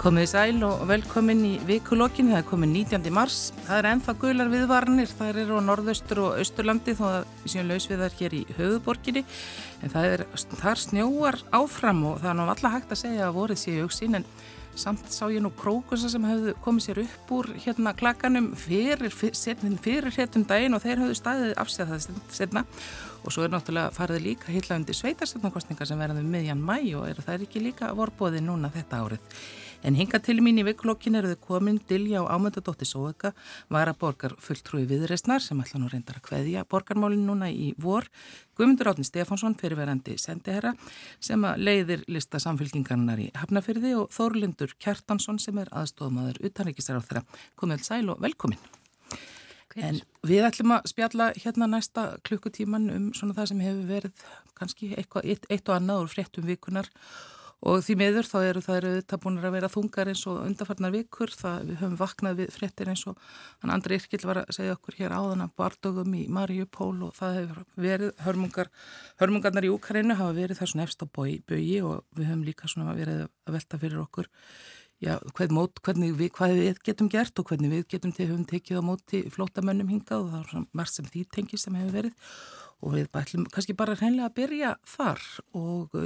Komið 0.00 0.30
sæl 0.30 0.62
og 0.64 0.86
velkomin 0.88 1.42
í 1.44 1.50
vikulokkin, 1.68 2.30
það 2.32 2.38
er 2.38 2.44
komið 2.48 2.70
19. 2.72 3.10
mars. 3.12 3.40
Það 3.66 3.76
er 3.76 3.88
ennþá 3.90 4.14
gular 4.22 4.48
viðvarnir, 4.48 5.10
það 5.18 5.40
eru 5.42 5.58
á 5.60 5.66
norðaustur 5.66 6.20
og 6.24 6.38
austurlandi 6.40 6.94
þó 6.96 7.02
að 7.10 7.18
við 7.42 7.52
séum 7.52 7.68
lausviðar 7.68 8.16
hér 8.16 8.36
í 8.38 8.40
höfuborginni. 8.56 9.22
En 9.84 9.92
það 9.92 10.08
er, 10.14 10.24
þar 10.62 10.80
snjóar 10.86 11.38
áfram 11.52 12.00
og 12.08 12.16
það 12.22 12.32
er 12.32 12.40
nú 12.40 12.48
alltaf 12.48 12.78
hægt 12.78 12.96
að 12.96 13.02
segja 13.02 13.28
að 13.28 13.36
vorið 13.42 13.60
sé 13.60 13.76
auksinn 13.84 14.22
en 14.22 14.28
samt 14.80 15.12
sá 15.12 15.26
ég 15.28 15.44
nú 15.44 15.52
krókusa 15.52 16.08
sem 16.08 16.24
hefðu 16.24 16.56
komið 16.64 16.86
sér 16.86 17.04
upp 17.04 17.36
úr 17.36 17.52
hérna 17.60 17.92
klakanum 17.92 18.52
fyrir, 18.56 19.02
fyrir, 19.12 20.12
héttum 20.16 20.48
daginn 20.48 20.78
og 20.78 20.84
þeir 20.84 21.02
hefðu 21.04 21.16
staðið 21.18 21.56
afsæð 21.60 21.92
það 21.92 22.20
setna 22.32 22.64
og 23.20 23.34
svo 23.34 23.44
er 23.44 23.52
náttúrulega 23.52 23.92
farið 23.92 24.22
líka 24.30 24.54
hitla 24.54 24.78
undir 24.80 24.96
sveitarstofnarkostningar 24.96 25.88
sem 25.90 26.00
verðum 26.00 26.30
miðjan 26.32 26.62
mæ 26.62 26.78
og 26.96 27.10
er 27.10 27.20
það 27.20 27.34
er 27.34 27.48
ekki 27.48 27.64
líka 27.66 27.90
vorbóði 27.98 28.40
núna 28.46 28.72
þetta 28.72 29.02
árið. 29.04 29.42
En 29.80 29.94
hinga 29.96 30.18
til 30.20 30.42
mín 30.44 30.60
í 30.60 30.64
vikulokkin 30.66 31.14
eru 31.16 31.30
þau 31.30 31.46
komin 31.46 31.78
Dilja 31.88 32.20
og 32.20 32.28
Ámöndadóttir 32.28 32.88
Sóðaka, 32.88 33.30
varaborgar 33.72 34.34
fulltrúi 34.36 34.82
viðreysnar 34.90 35.40
sem 35.40 35.62
ætla 35.62 35.80
nú 35.80 35.88
reyndar 35.88 36.18
að 36.20 36.26
hveðja 36.28 36.66
borgarmálinn 36.68 37.24
núna 37.24 37.48
í 37.48 37.70
vor. 37.80 38.10
Guðmundur 38.60 38.90
Átni 38.92 39.06
Stefánsson, 39.08 39.56
fyrirverandi 39.56 40.18
sendiherra 40.20 40.74
sem 41.16 41.48
að 41.48 41.64
leiðir 41.64 42.04
lista 42.12 42.42
samfélkingarnar 42.44 43.24
í 43.24 43.30
Hafnafyrði 43.40 43.94
og 44.02 44.12
Þórlindur 44.12 44.76
Kjartansson 44.76 45.40
sem 45.40 45.62
er 45.64 45.72
aðstofmaður 45.72 46.42
utanrikistar 46.50 47.00
á 47.00 47.06
þeirra. 47.06 47.24
Komið 47.56 47.88
sæl 47.88 48.04
og 48.12 48.20
velkomin. 48.20 48.60
En 49.80 50.02
við 50.26 50.44
ætlum 50.44 50.76
að 50.76 50.92
spjalla 50.92 51.32
hérna 51.40 51.70
næsta 51.70 52.10
klukkutíman 52.26 52.90
um 52.92 53.10
svona 53.16 53.36
það 53.38 53.52
sem 53.54 53.60
hefur 53.64 53.84
verið 53.88 54.24
kannski 54.58 54.92
eitthvað, 54.92 55.28
eitt, 55.30 55.46
eitt 55.48 55.68
og 55.70 55.78
annað 55.78 56.04
úr 56.04 56.10
fréttum 56.18 56.48
vikunar 56.50 56.90
og 56.90 57.39
því 57.60 57.96
meður 58.00 58.28
þá 58.28 58.36
eru 58.40 58.62
það 58.64 58.78
eru 58.78 58.90
þetta 58.96 59.18
búin 59.20 59.38
að 59.40 59.54
vera 59.56 59.68
þungar 59.68 60.10
eins 60.12 60.24
og 60.30 60.40
undarfarnar 60.46 60.94
vikur. 60.94 61.34
Það 61.36 61.66
við 61.68 61.80
höfum 61.82 61.98
vaknað 62.00 62.40
við 62.40 62.52
fréttir 62.56 62.90
eins 62.92 63.04
og 63.10 63.20
hann 63.60 63.74
Andri 63.74 63.98
Irkild 64.00 64.24
var 64.28 64.42
að 64.42 64.54
segja 64.56 64.76
okkur 64.78 64.96
hér 64.96 65.14
áðan 65.16 65.44
að 65.44 65.54
bardögum 65.60 66.16
í 66.16 66.24
Mariupól 66.32 66.96
og 67.04 67.14
það 67.18 67.38
hefur 67.40 67.62
verið 67.76 68.24
hörmungar 68.24 68.72
hörmungarnar 69.20 69.68
í 69.68 69.72
Úkareinu 69.74 70.16
hafa 70.16 70.36
verið 70.40 70.64
svona 70.64 70.88
efst 70.88 71.04
á 71.04 71.06
bögi 71.12 71.80
og 71.84 72.04
við 72.16 72.30
höfum 72.30 72.46
líka 72.48 72.70
svona 72.70 72.96
verið 72.96 73.26
að 73.26 73.56
velta 73.58 73.80
fyrir 73.80 74.04
okkur 74.06 74.30
já, 75.00 75.16
hvern 75.36 75.56
mót, 75.56 75.80
við, 75.84 76.28
hvað 76.36 76.56
við 76.58 76.80
getum 76.84 77.10
gert 77.12 77.40
og 77.40 77.50
hvernig 77.50 77.72
við 77.72 77.86
getum 77.94 78.12
til 78.14 78.28
höfum 78.30 78.46
tekið 78.48 78.80
á 78.80 78.82
móti 78.84 79.22
flótamönnum 79.32 79.90
hingað 79.90 80.26
og 80.26 80.32
það 80.34 80.40
er 80.60 80.66
margt 80.76 80.96
sem 80.96 81.08
því 81.08 81.24
tengis 81.32 81.66
sem 81.66 81.76
hefur 81.78 81.96
verið. 81.96 82.34
Og 82.80 82.96
við 82.96 83.10
ætlum 83.20 83.44
kannski 83.52 83.76
bara 83.76 83.96
hreinlega 83.96 84.30
að 84.30 84.36
byrja 84.38 84.74
þar 84.88 85.24
og 85.56 85.96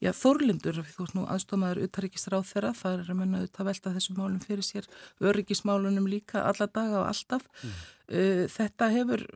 Já, 0.00 0.14
Þorlindur, 0.16 0.78
þú 0.80 1.04
veist 1.04 1.16
nú 1.16 1.26
aðstofmaður 1.28 1.82
uttaríkisráð 1.84 2.46
þeirra, 2.48 2.70
það 2.78 2.94
er 2.94 3.10
að 3.12 3.18
menna 3.18 3.40
auðvitað 3.42 3.68
velta 3.68 3.92
þessum 3.96 4.16
málum 4.16 4.40
fyrir 4.40 4.64
sér, 4.64 4.88
öryggismálunum 5.20 6.08
líka 6.08 6.46
alla 6.48 6.68
daga 6.72 7.02
og 7.02 7.08
alltaf. 7.10 7.44
Mm. 7.60 7.74
Uh, 8.08 8.42
þetta 8.48 8.88
hefur 8.94 9.26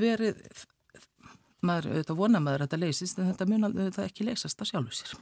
verið, 0.00 0.40
maður 1.60 1.90
auðvitað 1.92 2.20
vona 2.22 2.40
maður 2.40 2.64
að 2.64 2.70
þetta 2.70 2.82
leysist, 2.86 3.20
en 3.20 3.28
þetta 3.28 3.48
mun 3.52 3.68
auðvitað 3.68 4.08
ekki 4.08 4.28
leysast 4.30 4.64
að 4.64 4.72
sjálfu 4.72 4.96
sér. 5.02 5.16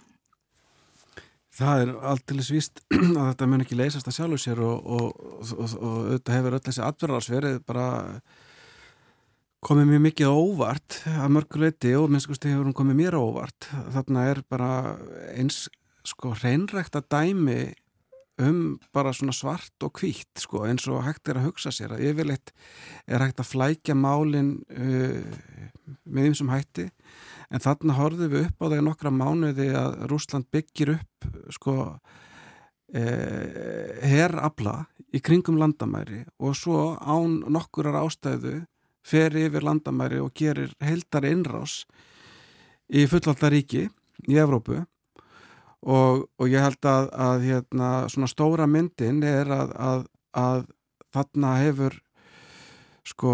Það 1.54 1.82
er 1.82 1.92
alltilis 2.12 2.54
víst 2.54 2.80
að 2.94 3.28
þetta 3.32 3.50
mun 3.50 3.66
ekki 3.66 3.78
leysast 3.78 4.10
að 4.10 4.18
sjálfu 4.20 4.40
sér 4.44 4.62
og, 4.62 4.88
og, 4.94 5.20
og, 5.42 5.74
og 5.74 5.98
auðvitað 5.98 6.38
hefur 6.38 6.58
öll 6.58 6.64
þessi 6.68 6.86
atverðarsverið 6.86 7.60
bara 7.66 7.88
komið 9.64 9.88
mér 9.88 10.02
mikið 10.04 10.28
óvart 10.28 10.98
að 11.08 11.30
mörguleiti 11.38 11.94
og 11.96 12.10
minnst 12.12 12.28
hefur 12.28 12.66
hún 12.66 12.76
komið 12.76 12.98
mér 12.98 13.16
óvart. 13.16 13.68
Þarna 13.94 14.26
er 14.28 14.42
bara 14.50 14.70
eins 15.32 15.64
sko 16.04 16.34
hreinrægt 16.36 16.96
að 16.98 17.08
dæmi 17.14 17.62
um 18.44 18.74
bara 18.92 19.12
svona 19.14 19.32
svart 19.32 19.86
og 19.86 20.00
hvítt 20.00 20.42
sko 20.42 20.64
eins 20.68 20.84
og 20.90 21.04
hægt 21.06 21.30
er 21.30 21.38
að 21.40 21.46
hugsa 21.48 21.72
sér. 21.72 21.94
Að 21.96 22.04
yfirleitt 22.10 22.52
er 23.06 23.24
hægt 23.24 23.40
að 23.40 23.50
flækja 23.52 23.96
málin 23.96 24.58
uh, 24.74 25.22
með 26.04 26.28
þeim 26.28 26.36
sem 26.42 26.52
hætti 26.52 26.86
en 27.48 27.64
þarna 27.64 27.96
horfum 27.96 28.32
við 28.34 28.50
upp 28.50 28.60
á 28.60 28.66
það 28.66 28.76
í 28.80 28.84
nokkra 28.90 29.14
mánuði 29.14 29.70
að 29.78 29.96
Rúsland 30.12 30.50
byggir 30.52 30.96
upp 30.98 31.30
sko 31.56 31.78
uh, 31.94 31.98
herrabla 34.04 34.76
í 35.14 35.24
kringum 35.24 35.56
landamæri 35.62 36.24
og 36.42 36.52
svo 36.58 36.98
án 37.00 37.40
nokkurar 37.48 38.02
ástæðu 38.02 38.64
fer 39.04 39.36
yfir 39.36 39.64
landamæri 39.66 40.20
og 40.22 40.32
gerir 40.36 40.72
heldar 40.82 41.26
innrás 41.28 41.82
í 42.88 43.04
fullvaldaríki 43.10 43.86
í 44.28 44.40
Evrópu. 44.40 44.80
Og, 45.84 46.24
og 46.40 46.48
ég 46.48 46.64
held 46.64 46.86
að, 46.88 47.10
að 47.12 47.42
hérna, 47.44 47.88
svona 48.08 48.30
stóra 48.30 48.66
myndin 48.70 49.20
er 49.28 49.50
að, 49.52 49.74
að, 49.76 50.06
að 50.32 50.62
þarna 51.12 51.50
hefur 51.60 51.98
sko 53.04 53.32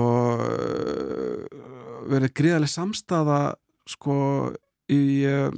verið 2.11 2.33
gríðarlega 2.35 2.73
samstafa 2.73 3.41
sko 3.91 4.17
í 4.91 5.03
uh, 5.31 5.51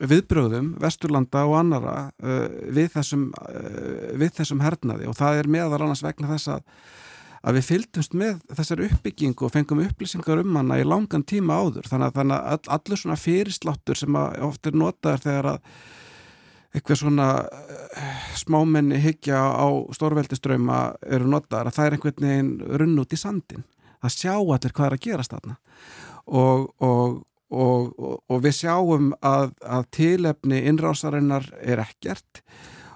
viðbröðum 0.00 0.74
Vesturlanda 0.80 1.44
og 1.48 1.58
annara 1.60 1.96
uh, 2.22 2.46
við 2.72 2.92
þessum 2.96 3.28
uh, 3.36 4.12
við 4.20 4.34
þessum 4.40 4.62
hernaði. 4.64 5.08
Og 5.10 5.16
það 5.18 5.42
er 5.42 5.50
meðal 5.56 5.80
annars 5.80 6.04
vegna 6.04 6.30
þess 6.34 6.54
að 6.56 6.64
að 7.40 7.56
við 7.56 7.68
fylgdumst 7.70 8.16
með 8.20 8.42
þessar 8.58 8.84
uppbyggingu 8.84 9.46
og 9.46 9.54
fengum 9.54 9.80
upplýsingar 9.84 10.42
um 10.42 10.60
hana 10.60 10.80
í 10.80 10.84
langan 10.84 11.24
tíma 11.24 11.56
áður. 11.56 11.88
Þannig 11.88 12.10
að, 12.10 12.18
þannig 12.18 12.36
að 12.36 12.52
all, 12.52 12.74
allur 12.76 13.00
svona 13.00 13.18
fyrirsláttur 13.20 14.00
sem 14.00 14.20
ofta 14.20 14.70
er 14.70 14.78
notaður 14.82 15.24
þegar 15.24 15.50
að 15.54 15.74
eitthvað 16.70 17.00
svona 17.00 17.28
uh, 17.42 18.24
smámenni 18.38 19.00
higgja 19.02 19.40
á 19.42 19.66
stórveldiströyma 19.96 20.80
eru 21.10 21.26
notaður 21.32 21.72
að 21.72 21.78
það 21.78 21.86
er 21.86 21.96
einhvern 21.96 22.26
veginn 22.28 22.52
runn 22.78 23.00
út 23.02 23.16
í 23.16 23.18
sandin 23.18 23.64
það 24.00 24.16
sjá 24.16 24.34
allir 24.36 24.74
hvað 24.74 24.86
er 24.86 24.96
að 24.96 25.04
gerast 25.06 25.34
þarna. 25.34 25.56
Og, 26.30 26.66
og, 26.84 27.16
og, 27.50 28.20
og 28.30 28.44
við 28.44 28.56
sjáum 28.60 29.10
að, 29.26 29.54
að 29.64 29.88
tilefni 29.96 30.62
innrásarinnar 30.70 31.48
er 31.60 31.82
ekkert 31.84 32.42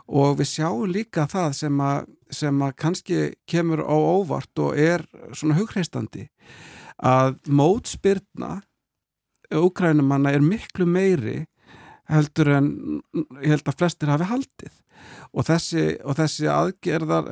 og 0.07 0.37
við 0.41 0.51
sjáum 0.51 0.93
líka 0.93 1.29
það 1.31 1.57
sem 1.63 1.81
að 1.81 2.13
sem 2.35 2.63
að 2.67 2.77
kannski 2.81 3.19
kemur 3.47 3.85
á 3.87 3.95
óvart 3.95 4.59
og 4.59 4.79
er 4.81 5.05
svona 5.37 5.57
hugreistandi 5.59 6.27
að 6.99 7.37
mótspyrna 7.47 8.57
úkrænumanna 9.55 10.33
er 10.35 10.45
miklu 10.45 10.87
meiri 10.89 11.45
heldur 12.11 12.51
en 12.57 12.71
ég 13.41 13.55
held 13.55 13.69
að 13.69 13.79
flestir 13.81 14.13
hafi 14.13 14.29
haldið. 14.29 14.73
Og 15.35 15.47
þessi, 15.47 15.85
og 16.05 16.17
þessi 16.19 16.49
aðgerðar 16.49 17.29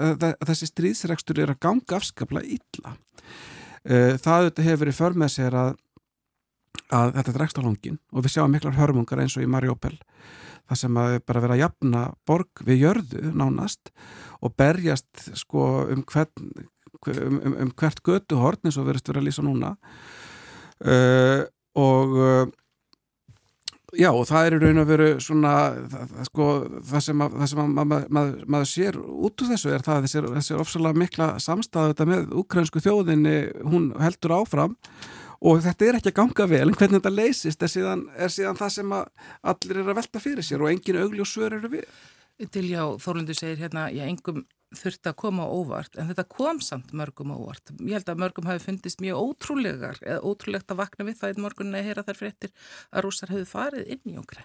þessi 0.49 0.69
stríðsregstur 0.69 1.41
er 1.43 1.55
að 1.55 1.63
ganga 1.63 1.99
afskapla 1.99 2.43
illa. 2.45 2.97
Eh, 3.83 4.19
það 4.23 4.51
hefur 4.63 4.85
verið 4.85 4.99
för 4.99 5.17
með 5.19 5.33
sér 5.37 5.57
að, 5.59 5.73
að 6.93 7.15
þetta 7.19 7.35
er 7.35 7.45
ekstra 7.47 7.65
langin 7.67 7.99
og 8.13 8.25
við 8.25 8.35
sjáum 8.37 8.53
miklar 8.55 8.77
hörmungar 8.79 9.23
eins 9.23 9.37
og 9.39 9.47
í 9.47 9.51
Mariupol 9.51 9.97
það 10.73 10.81
sem 10.81 11.01
að 11.03 11.17
bara 11.29 11.45
vera 11.45 11.57
að 11.57 11.63
jafna 11.63 12.05
borg 12.29 12.65
við 12.67 12.87
jörðu 12.87 13.33
nánast 13.37 13.93
og 14.43 14.57
berjast 14.59 15.29
sko 15.39 15.69
um, 15.93 16.03
hvern, 16.09 16.51
um, 17.07 17.39
um, 17.39 17.59
um 17.67 17.77
hvert 17.77 18.03
götu 18.07 18.41
hortn 18.41 18.71
eins 18.71 18.81
og 18.81 18.89
verist 18.89 19.09
verið 19.11 19.23
að 19.23 19.29
lýsa 19.29 19.47
núna. 19.47 19.77
Uh, 20.83 21.45
og 21.79 22.19
uh, 22.19 22.51
já 23.97 24.09
og 24.11 24.25
það 24.29 24.47
er 24.47 24.57
í 24.57 24.61
raun 24.63 24.83
og 24.83 24.89
veru 24.89 25.09
svona 25.23 25.53
það, 25.93 26.13
sko, 26.29 26.47
það 26.91 27.05
sem, 27.07 27.25
að, 27.25 27.35
það 27.41 27.51
sem 27.51 27.63
að 27.63 27.73
maður, 27.77 28.07
maður, 28.17 28.45
maður 28.55 28.71
sér 28.71 28.99
út 29.01 29.45
úr 29.45 29.51
þessu 29.53 29.73
er 29.73 29.85
það 29.85 29.99
að 29.99 30.07
þessi, 30.07 30.23
þessi 30.39 30.61
ofsalega 30.65 31.03
mikla 31.03 31.29
samstæðu 31.43 32.07
með 32.09 32.33
ukrainsku 32.43 32.83
þjóðinni 32.85 33.37
hún 33.69 33.91
heldur 34.01 34.37
áfram 34.41 34.79
og 35.43 35.61
þetta 35.65 35.89
er 35.89 35.99
ekki 35.99 36.13
að 36.13 36.19
ganga 36.21 36.49
vel 36.51 36.65
en 36.69 36.75
hvernig 36.79 37.01
þetta 37.01 37.15
leysist 37.15 37.63
er 37.63 37.71
síðan, 37.73 38.07
er 38.15 38.33
síðan 38.33 38.59
það 38.59 38.75
sem 38.77 38.97
allir 38.97 39.79
er 39.83 39.93
að 39.93 39.99
velta 39.99 40.23
fyrir 40.23 40.47
sér 40.47 40.65
og 40.65 40.71
engin 40.71 41.01
augli 41.03 41.23
og 41.25 41.31
svör 41.31 41.59
eru 41.59 41.71
við. 41.73 41.87
Til 42.53 42.65
já, 42.71 42.83
Þórlundur 42.99 43.37
segir 43.39 43.61
hérna, 43.61 43.87
já, 43.93 44.03
engum 44.09 44.43
þurfti 44.77 45.11
að 45.11 45.19
koma 45.21 45.45
óvart, 45.53 45.99
en 46.01 46.09
þetta 46.09 46.25
kom 46.33 46.61
samt 46.65 46.95
mörgum 46.97 47.35
óvart. 47.35 47.75
Ég 47.77 47.99
held 47.99 48.09
að 48.09 48.23
mörgum 48.23 48.49
hafi 48.49 48.65
fundist 48.65 49.03
mjög 49.05 49.21
ótrúlegar, 49.21 50.01
eða 50.01 50.25
ótrúlegt 50.25 50.73
að 50.73 50.81
vakna 50.81 51.07
við 51.07 51.21
það 51.21 51.35
í 51.35 51.45
morgunin 51.45 51.79
að 51.79 51.87
heyra 51.89 52.05
þær 52.09 52.19
fréttir 52.19 52.53
að 52.91 53.07
rúsar 53.07 53.33
hefur 53.35 53.51
farið 53.53 53.93
inn 53.95 54.15
í 54.15 54.19
okkur. 54.23 54.43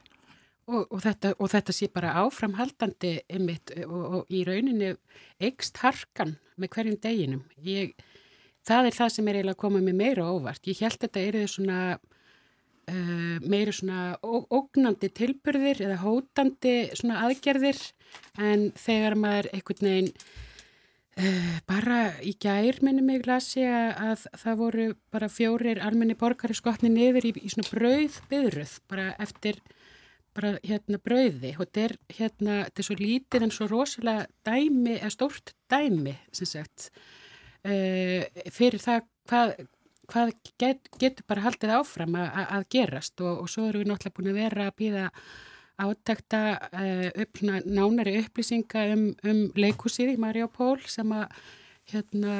Og, 0.67 0.81
og, 0.83 0.99
þetta, 0.99 1.31
og 1.39 1.51
þetta 1.53 1.73
sé 1.73 1.87
bara 1.93 2.15
áframhaldandi 2.25 3.13
einmitt 3.31 3.71
og, 3.85 4.01
og 4.19 4.33
í 4.35 4.43
rauninni 4.47 4.91
eigst 5.39 5.79
harkan 5.79 6.35
með 6.59 6.73
hverjum 6.75 6.99
deginum. 7.05 7.45
Ég 7.63 7.95
það 8.67 8.89
er 8.89 8.97
það 8.97 9.13
sem 9.15 9.27
er 9.27 9.39
eiginlega 9.39 9.57
að 9.57 9.63
koma 9.63 9.81
með 9.83 9.99
meira 10.01 10.29
óvart. 10.29 10.67
Ég 10.67 10.81
held 10.83 10.97
að 10.97 11.05
þetta 11.07 11.25
er 11.27 11.51
svona 11.51 11.79
uh, 12.91 13.37
meira 13.43 13.75
svona 13.75 14.01
ógnandi 14.23 15.11
tilbyrðir 15.19 15.85
eða 15.87 16.01
hótandi 16.03 16.75
svona 16.97 17.23
aðgerðir. 17.27 17.79
En 18.39 18.69
þegar 18.79 19.17
maður 19.19 19.49
einhvern 19.53 19.89
veginn 19.89 20.11
uh, 20.13 21.55
bara 21.69 22.01
í 22.23 22.35
gær 22.43 22.81
minnum 22.85 23.09
mig 23.11 23.27
lasi 23.27 23.65
að 23.67 24.27
það 24.35 24.61
voru 24.61 24.87
bara 25.13 25.31
fjórir 25.31 25.81
almenni 25.83 26.17
borgari 26.19 26.57
skotni 26.57 26.91
niður 26.93 27.31
í, 27.31 27.35
í 27.43 27.51
svona 27.53 27.71
brauð 27.71 28.21
byðruð 28.31 28.77
bara 28.91 29.11
eftir 29.23 29.61
bara 30.37 30.57
hérna 30.61 30.99
brauði. 31.01 31.55
Og 31.57 31.63
þetta 31.65 31.85
er 31.87 31.95
hérna, 32.19 32.57
þetta 32.67 32.83
er 32.83 32.89
svo 32.89 32.97
lítið 32.99 33.47
en 33.47 33.55
svo 33.55 33.69
rosalega 33.71 34.27
dæmi, 34.45 34.99
eða 34.99 35.15
stórt 35.15 35.55
dæmi 35.71 36.13
sem 36.35 36.49
sagt 36.49 36.91
fyrir 38.53 38.81
það 38.83 39.03
hvað, 39.27 39.53
hvað 40.11 40.31
get, 40.61 40.89
getur 41.01 41.27
bara 41.27 41.45
haldið 41.47 41.75
áfram 41.79 42.17
að, 42.19 42.39
að 42.57 42.65
gerast 42.77 43.21
og, 43.23 43.43
og 43.43 43.51
svo 43.51 43.67
erum 43.67 43.83
við 43.83 43.91
náttúrulega 43.91 44.17
búin 44.17 44.31
að 44.31 44.41
vera 44.41 44.67
að 44.69 44.77
býða 44.81 45.05
átækta 45.77 46.41
uh, 46.71 47.09
upp, 47.21 47.43
nánari 47.67 48.17
upplýsinga 48.23 48.87
um, 48.95 49.05
um 49.29 49.43
leikúsið 49.57 50.15
í 50.15 50.21
Mariupól 50.21 50.79
sem 50.89 51.11
að 51.13 51.27
hérna 51.91 52.39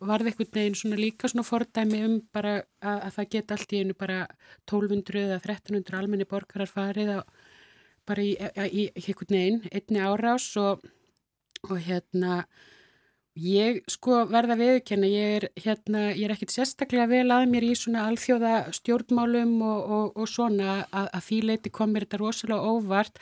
varði 0.00 0.32
einhvern 0.32 0.54
veginn 0.54 0.78
svona 0.78 0.98
líka 0.98 1.28
svona 1.28 1.44
fordæmi 1.46 2.00
um 2.06 2.14
bara 2.34 2.56
að, 2.80 2.96
að 2.96 3.10
það 3.18 3.28
geta 3.34 3.56
allt 3.56 3.74
í 3.74 3.82
einu 3.82 3.96
bara 3.98 4.20
1200 4.64 5.22
eða 5.26 5.38
1300 5.42 5.98
almenni 5.98 6.28
borgarar 6.28 6.70
farið 6.70 7.12
að, 7.18 7.22
bara 8.08 8.24
í, 8.24 8.32
í, 8.36 8.86
í 8.88 9.04
einhvern 9.04 9.36
veginn 9.36 9.60
einni 9.70 10.02
árás 10.06 10.48
og, 10.62 10.86
og 11.68 11.76
hérna 11.82 12.44
ég 13.36 13.82
sko 13.90 14.22
verða 14.30 14.56
viðkenna 14.58 15.08
ég 15.10 15.34
er 15.36 15.46
hérna, 15.60 16.06
ég 16.16 16.24
er 16.26 16.34
ekkit 16.34 16.54
sérstaklega 16.54 17.08
vel 17.10 17.26
að 17.34 17.48
mér 17.52 17.66
í 17.68 17.74
svona 17.76 18.06
alþjóða 18.10 18.54
stjórnmálum 18.78 19.58
og, 19.60 19.90
og, 19.98 20.06
og 20.16 20.30
svona 20.30 20.78
að, 20.88 21.10
að 21.10 21.26
því 21.28 21.40
leiti 21.50 21.72
komir 21.74 22.06
þetta 22.06 22.22
rosalega 22.22 22.72
óvart 22.72 23.20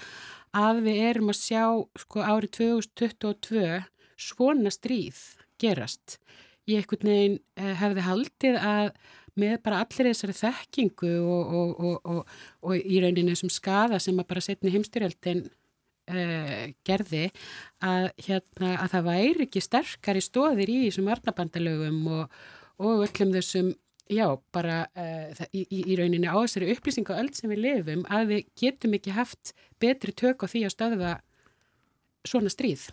að 0.54 0.84
við 0.86 1.00
erum 1.08 1.32
að 1.32 1.40
sjá 1.40 1.64
sko 2.04 2.22
árið 2.22 2.54
2022 2.60 3.82
svona 4.14 4.70
stríð 4.70 5.20
gerast. 5.60 6.18
Ég 6.70 6.84
ekkert 6.84 7.04
neginn 7.04 7.40
eh, 7.58 7.74
hefði 7.80 8.06
haldið 8.06 8.58
að 8.62 8.94
með 9.34 9.58
bara 9.66 9.82
allir 9.82 10.12
þessari 10.12 10.36
þekkingu 10.38 11.12
og, 11.26 11.82
og, 12.06 12.78
í 12.78 13.00
rauninni 13.02 13.34
sem 13.38 13.50
skada 13.50 13.98
sem 13.98 14.18
að 14.22 14.28
bara 14.30 14.42
setni 14.44 14.70
heimstyrjaldin 14.70 15.48
uh, 16.10 16.66
gerði 16.86 17.28
að, 17.84 18.10
hérna, 18.26 18.74
að 18.78 18.90
það 18.94 19.08
væri 19.08 19.46
ekki 19.46 19.64
sterkari 19.64 20.24
stóðir 20.24 20.72
í 20.72 20.80
þessum 20.86 21.10
varnabandalögum 21.12 22.02
og 22.14 23.04
öllum 23.06 23.34
þessum, 23.36 23.70
já, 24.10 24.26
bara 24.54 24.82
uh, 24.90 25.46
í, 25.52 25.64
í 25.84 25.98
rauninni 26.00 26.28
á 26.28 26.36
þessari 26.36 26.72
upplýsingu 26.74 27.16
öll 27.16 27.30
sem 27.36 27.52
við 27.52 27.64
lifum 27.68 28.04
að 28.12 28.34
við 28.34 28.50
getum 28.64 28.98
ekki 28.98 29.16
haft 29.16 29.54
betri 29.82 30.14
tök 30.16 30.44
á 30.44 30.46
því 30.50 30.66
að 30.66 30.76
stöðva 30.76 31.14
svona 32.24 32.52
stríð. 32.52 32.90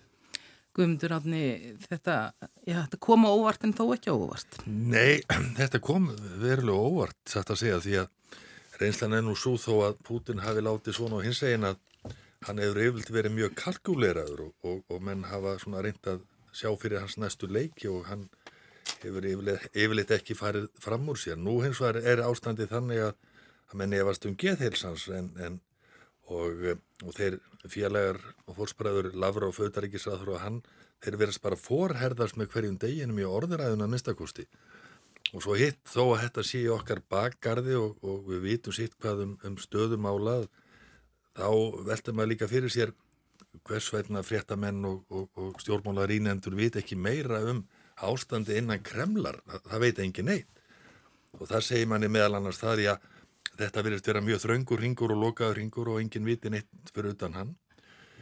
Guðmundur 0.72 1.12
átni, 1.18 1.44
þetta, 1.84 2.16
þetta 2.64 3.00
kom 3.04 3.26
óvart 3.28 3.66
en 3.68 3.74
þó 3.76 3.90
ekki 3.92 4.14
óvart. 4.14 4.62
Nei, 4.68 5.20
þetta 5.60 5.82
kom 5.84 6.08
verulega 6.40 6.80
óvart, 6.80 7.20
satt 7.28 7.52
að 7.52 7.64
segja, 7.66 7.82
því 7.84 7.98
að 8.06 8.80
reynslan 8.82 9.18
er 9.18 9.26
nú 9.26 9.36
svo 9.38 9.58
þó 9.60 9.74
að 9.90 9.98
Putin 10.08 10.42
hafi 10.42 10.64
látið 10.64 10.98
svona 10.98 11.20
á 11.20 11.26
hins 11.26 11.42
egin 11.46 11.68
að 11.70 11.82
hann 12.48 12.62
hefur 12.62 12.82
yfirlt 12.82 13.12
verið 13.14 13.36
mjög 13.38 13.58
kalkuleraður 13.60 14.46
og, 14.48 14.54
og, 14.66 14.84
og 14.90 15.04
menn 15.06 15.26
hafa 15.30 15.58
svona 15.62 15.84
reynd 15.86 16.08
að 16.10 16.24
sjá 16.56 16.72
fyrir 16.80 17.04
hans 17.04 17.18
næstu 17.22 17.48
leiki 17.48 17.90
og 17.92 18.08
hann 18.10 18.28
hefur 19.04 19.28
yfirleitt 19.28 20.14
ekki 20.16 20.38
farið 20.38 20.70
fram 20.82 21.10
úr 21.12 21.20
sér. 21.22 21.38
Nú 21.38 21.60
hins 21.64 21.82
vegar 21.82 22.02
er 22.02 22.24
ástandið 22.26 22.74
þannig 22.74 23.04
að, 23.08 23.14
að 23.72 23.78
menn 23.82 23.98
efast 24.00 24.26
um 24.30 24.38
geðheilsans 24.40 25.08
en, 25.16 25.30
en 25.38 25.60
og, 26.32 26.66
og 27.06 27.16
þeir 27.18 27.40
félagar 27.70 28.20
og 28.48 28.58
fórspræður 28.58 29.12
Lavra 29.20 29.50
og 29.52 29.58
Fötaríkisraður 29.58 30.36
og 30.36 30.44
hann, 30.44 30.62
þeir 31.04 31.20
verðast 31.22 31.44
bara 31.44 31.60
forherðast 31.60 32.38
með 32.40 32.54
hverjum 32.56 32.78
deginum 32.82 33.22
í 33.22 33.28
orðuræðuna 33.28 33.90
minnstakosti 33.90 34.48
og 35.32 35.44
svo 35.44 35.56
hitt 35.56 35.80
þó 35.88 36.12
að 36.12 36.24
þetta 36.26 36.44
sé 36.48 36.62
okkar 36.74 37.02
bakgarði 37.12 37.78
og, 37.80 38.02
og 38.04 38.26
við 38.28 38.42
vitum 38.48 38.76
sitt 38.76 38.98
hvað 39.00 39.26
um, 39.26 39.38
um 39.48 39.58
stöðumálað 39.62 40.50
þá 41.42 41.50
veltum 41.88 42.18
maður 42.18 42.34
líka 42.34 42.50
fyrir 42.52 42.74
sér 42.74 42.94
hvers 43.68 43.90
veitna 43.94 44.24
fréttamenn 44.24 44.86
og, 44.88 45.02
og 45.12 45.60
stjórnmálarínendur 45.62 46.56
vit 46.58 46.78
ekki 46.80 46.96
meira 46.96 47.42
um 47.52 47.64
ástandi 48.02 48.58
innan 48.58 48.82
kremlar, 48.86 49.42
það, 49.46 49.66
það 49.70 49.84
veit 49.86 50.04
engin 50.06 50.30
neitt 50.32 50.62
og 51.38 51.48
það 51.50 51.66
segir 51.68 51.90
manni 51.90 52.10
meðal 52.12 52.38
annars 52.40 52.62
það 52.62 52.84
í 52.84 52.88
að 52.92 53.10
þetta 53.60 53.84
verðist 53.86 54.08
vera 54.10 54.24
mjög 54.26 54.42
þraungur 54.46 54.82
ringur 54.82 55.14
og 55.16 55.22
lokaður 55.26 55.60
ringur 55.60 55.92
og 55.94 56.02
engin 56.02 56.28
viti 56.28 56.52
neitt 56.52 56.94
fyrir 56.94 57.16
utan 57.16 57.38
hann. 57.38 57.52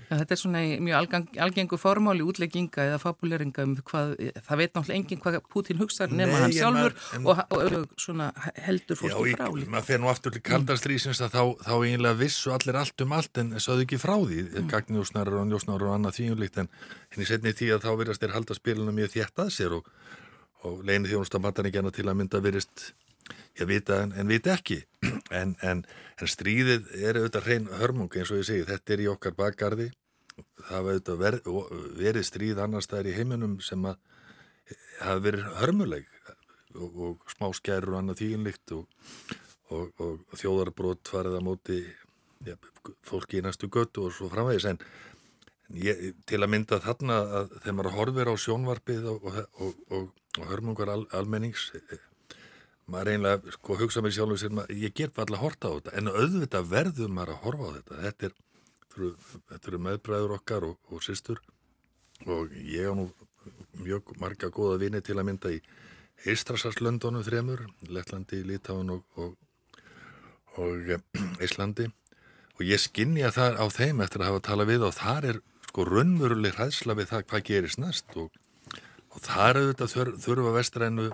Ja, 0.10 0.18
þetta 0.18 0.34
er 0.34 0.40
svona 0.42 0.62
mjög 0.82 0.98
algang, 0.98 1.26
algengu 1.46 1.78
formáli 1.78 2.24
útlegginga 2.26 2.86
eða 2.88 2.98
fabuleringa 3.04 3.66
um 3.68 3.76
hvað, 3.86 4.16
það 4.48 4.62
veit 4.62 4.72
náttúrulega 4.74 4.98
enginn 4.98 5.20
hvað 5.22 5.36
Putin 5.54 5.78
hugsa 5.78 6.08
nema 6.10 6.40
hann 6.42 6.56
sjálfur 6.56 6.96
en, 7.14 7.28
og, 7.30 7.42
og, 7.54 7.76
og 7.78 8.02
svona 8.02 8.32
heldur 8.66 8.98
fólki 8.98 9.36
frá. 9.38 9.46
Já, 9.46 9.68
maður 9.70 9.86
fer 9.92 10.02
nú 10.02 10.10
aftur 10.10 10.34
til 10.34 10.42
kaldarstrísins 10.50 11.22
að 11.22 11.36
þá, 11.36 11.44
þá 11.68 11.74
eiginlega 11.76 12.20
vissu 12.24 12.54
allir 12.56 12.80
allt 12.82 13.06
um 13.06 13.14
allt 13.20 13.42
en 13.44 13.54
sögðu 13.62 13.86
ekki 13.86 14.00
frá 14.02 14.16
því, 14.16 14.40
mm. 14.48 14.72
gagnjósnarar 14.74 15.38
og 15.44 15.46
njósnarar 15.52 15.92
og 15.92 16.00
annað 16.00 16.18
þýjumlíkt 16.18 16.58
en 16.64 16.72
henni 17.14 17.30
setni 17.30 17.54
í 17.54 17.60
tíð 17.62 17.76
að 17.78 17.86
þá 17.86 17.92
verðast 18.02 18.26
þér 18.26 18.36
halda 18.40 18.58
spilunum 18.58 18.98
mjög 18.98 19.14
þétt 19.14 19.44
að 19.46 19.54
sér 19.60 19.78
og, 19.78 19.94
og 20.66 20.82
leginni 20.90 21.14
þjónustambattan 21.14 21.70
ekki 21.70 21.84
annað 21.84 22.00
til 22.00 22.10
að 22.10 22.20
mynda 22.24 22.42
verist 22.42 22.90
ég 23.60 23.70
vita 23.70 24.04
en, 24.06 24.28
vita 24.30 24.56
ekki. 24.58 24.84
En, 25.30 25.52
en, 25.62 25.84
en 26.18 26.30
stríðið 26.30 26.88
er 26.98 27.20
auðvitað 27.20 27.46
hrein 27.46 27.68
hörmung 27.78 28.16
eins 28.18 28.32
og 28.34 28.40
ég 28.40 28.48
segi, 28.48 28.64
þetta 28.66 28.94
er 28.96 29.04
í 29.04 29.10
okkar 29.12 29.36
bakgarði. 29.38 29.86
Það 30.66 30.86
var 30.88 30.96
auðvitað 30.96 31.20
ver, 31.22 31.38
verið 32.00 32.26
stríð 32.26 32.62
annars 32.64 32.88
staðar 32.90 33.12
í 33.12 33.14
heiminum 33.14 33.60
sem 33.62 33.86
að 33.86 34.00
hafa 35.04 35.22
verið 35.28 35.46
hörmuleg 35.60 36.10
og, 36.76 36.90
og 36.90 37.32
smá 37.36 37.50
skærur 37.56 37.94
og 37.94 38.00
annað 38.02 38.24
þýginlikt 38.24 38.74
og, 38.78 39.12
og, 39.76 40.02
og 40.02 40.42
þjóðarbrót 40.42 41.14
farið 41.14 41.38
að 41.40 41.46
móti 41.46 41.80
ja, 42.48 42.58
fólki 43.06 43.40
í 43.40 43.46
næstu 43.46 43.70
göttu 43.72 44.08
og 44.08 44.16
svo 44.16 44.30
framvegis. 44.34 44.68
En 44.74 44.82
ég, 45.78 46.14
til 46.30 46.42
að 46.42 46.52
mynda 46.56 46.82
þarna 46.84 47.20
að 47.42 47.56
þegar 47.60 47.78
maður 47.80 47.98
horfir 47.98 48.32
á 48.32 48.36
sjónvarpið 48.46 49.10
og 49.14 50.50
hörmungar 50.50 50.94
al, 50.94 51.04
almennings 51.16 51.70
maður 52.92 53.12
einlega 53.14 53.54
sko 53.56 53.78
hugsa 53.80 54.04
mér 54.04 54.16
sjálf 54.16 54.36
og 54.36 54.42
sér 54.42 54.54
maður, 54.56 54.76
ég 54.84 54.96
get 54.98 55.14
alltaf 55.14 55.38
að 55.38 55.44
horta 55.44 55.72
á 55.72 55.76
þetta 55.78 55.96
en 56.00 56.12
auðvitað 56.12 56.70
verður 56.74 57.14
maður 57.16 57.34
að 57.34 57.42
horfa 57.46 57.70
á 57.70 57.76
þetta. 57.78 58.00
Þetta 58.06 58.30
er, 58.30 58.38
eru 59.60 59.82
meðbræður 59.86 60.36
okkar 60.40 60.68
og, 60.68 60.78
og 60.90 61.06
sýstur 61.06 61.42
og 62.28 62.56
ég 62.60 62.90
á 62.90 62.94
nú 62.98 63.10
mjög 63.80 64.16
marga 64.20 64.50
góða 64.52 64.80
vini 64.82 65.02
til 65.06 65.18
að 65.18 65.30
mynda 65.30 65.54
í 65.56 65.62
Eistrasarslöndonu 66.28 67.22
þremur 67.24 67.64
Lettlandi, 67.88 68.42
Lítáin 68.44 68.92
og, 68.92 69.06
og, 69.16 69.38
og 70.60 70.92
Íslandi. 71.40 71.88
Og 72.60 72.66
ég 72.68 72.82
skinni 72.84 73.24
að 73.24 73.38
það 73.38 73.62
á 73.64 73.66
þeim 73.72 74.04
eftir 74.04 74.24
að 74.24 74.34
hafa 74.34 74.44
talað 74.50 74.72
við 74.74 74.86
og 74.90 74.98
þar 74.98 75.30
er 75.30 75.42
sko 75.70 75.86
raunveruleg 75.88 76.58
hræðsla 76.58 76.98
við 77.00 77.12
það 77.14 77.26
hvað 77.30 77.46
gerist 77.48 77.80
næst 77.80 78.18
og, 78.20 78.34
þar 79.24 79.62
auðvitað 79.62 79.94
þur, 79.94 80.12
þurfa 80.24 80.52
vestrænu 80.58 81.08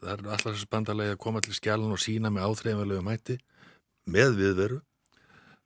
það 0.00 0.12
er 0.12 0.22
alltaf 0.26 0.52
þessi 0.54 0.70
bandalegi 0.70 1.14
að 1.14 1.22
koma 1.24 1.42
til 1.44 1.56
skjálun 1.56 1.94
og 1.94 2.02
sína 2.02 2.32
með 2.32 2.46
áþreifanlegu 2.48 3.06
mæti 3.06 3.38
með 4.10 4.36
viðveru 4.40 4.80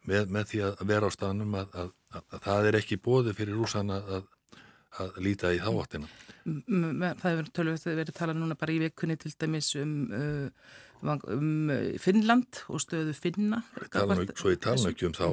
með, 0.09 0.31
með 0.37 0.49
því 0.51 0.63
að 0.69 0.87
vera 0.91 1.09
á 1.09 1.17
staðnum 1.17 1.59
að, 1.59 1.77
að, 1.83 1.93
að, 2.13 2.25
að 2.29 2.47
það 2.47 2.71
er 2.71 2.79
ekki 2.81 3.01
bóði 3.01 3.35
fyrir 3.37 3.59
rúsana 3.59 4.01
að 4.05 5.21
líta 5.25 5.51
í 5.55 5.59
þáttina. 5.63 6.09
Það 6.45 7.25
hefur 7.25 7.49
verið 7.97 8.13
talað 8.15 8.39
núna 8.39 8.57
bara 8.59 8.75
í 8.75 8.83
vekunni 8.85 9.17
til 9.19 9.33
dæmis 9.41 9.73
um 9.81 9.95
uh, 10.13 10.75
um 11.05 11.71
eh, 11.71 11.99
Finnland 12.01 12.63
og 12.73 12.81
stöðu 12.83 13.15
Finna 13.17 13.61
tala, 13.93 14.17
Svo 14.33 14.53
ég 14.53 14.61
tala 14.65 14.91
ekki 14.91 15.09
um 15.09 15.15
þá. 15.17 15.27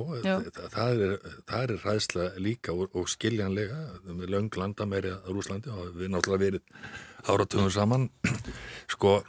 það 0.73 1.03
er, 1.05 1.15
það 1.47 1.63
er 1.63 1.73
ræðsla 1.85 2.27
líka 2.43 2.75
og, 2.75 2.91
og 2.97 3.09
skiljanlega 3.11 3.79
með 4.07 4.33
löng 4.33 4.51
landamæri 4.59 5.13
að 5.15 5.31
Rúslandi 5.31 5.73
og 5.73 5.95
við 5.97 6.13
náttúrulega 6.13 6.43
verið 6.45 6.61
áratöðum 7.31 7.73
saman. 7.73 8.07
Sko 8.93 9.19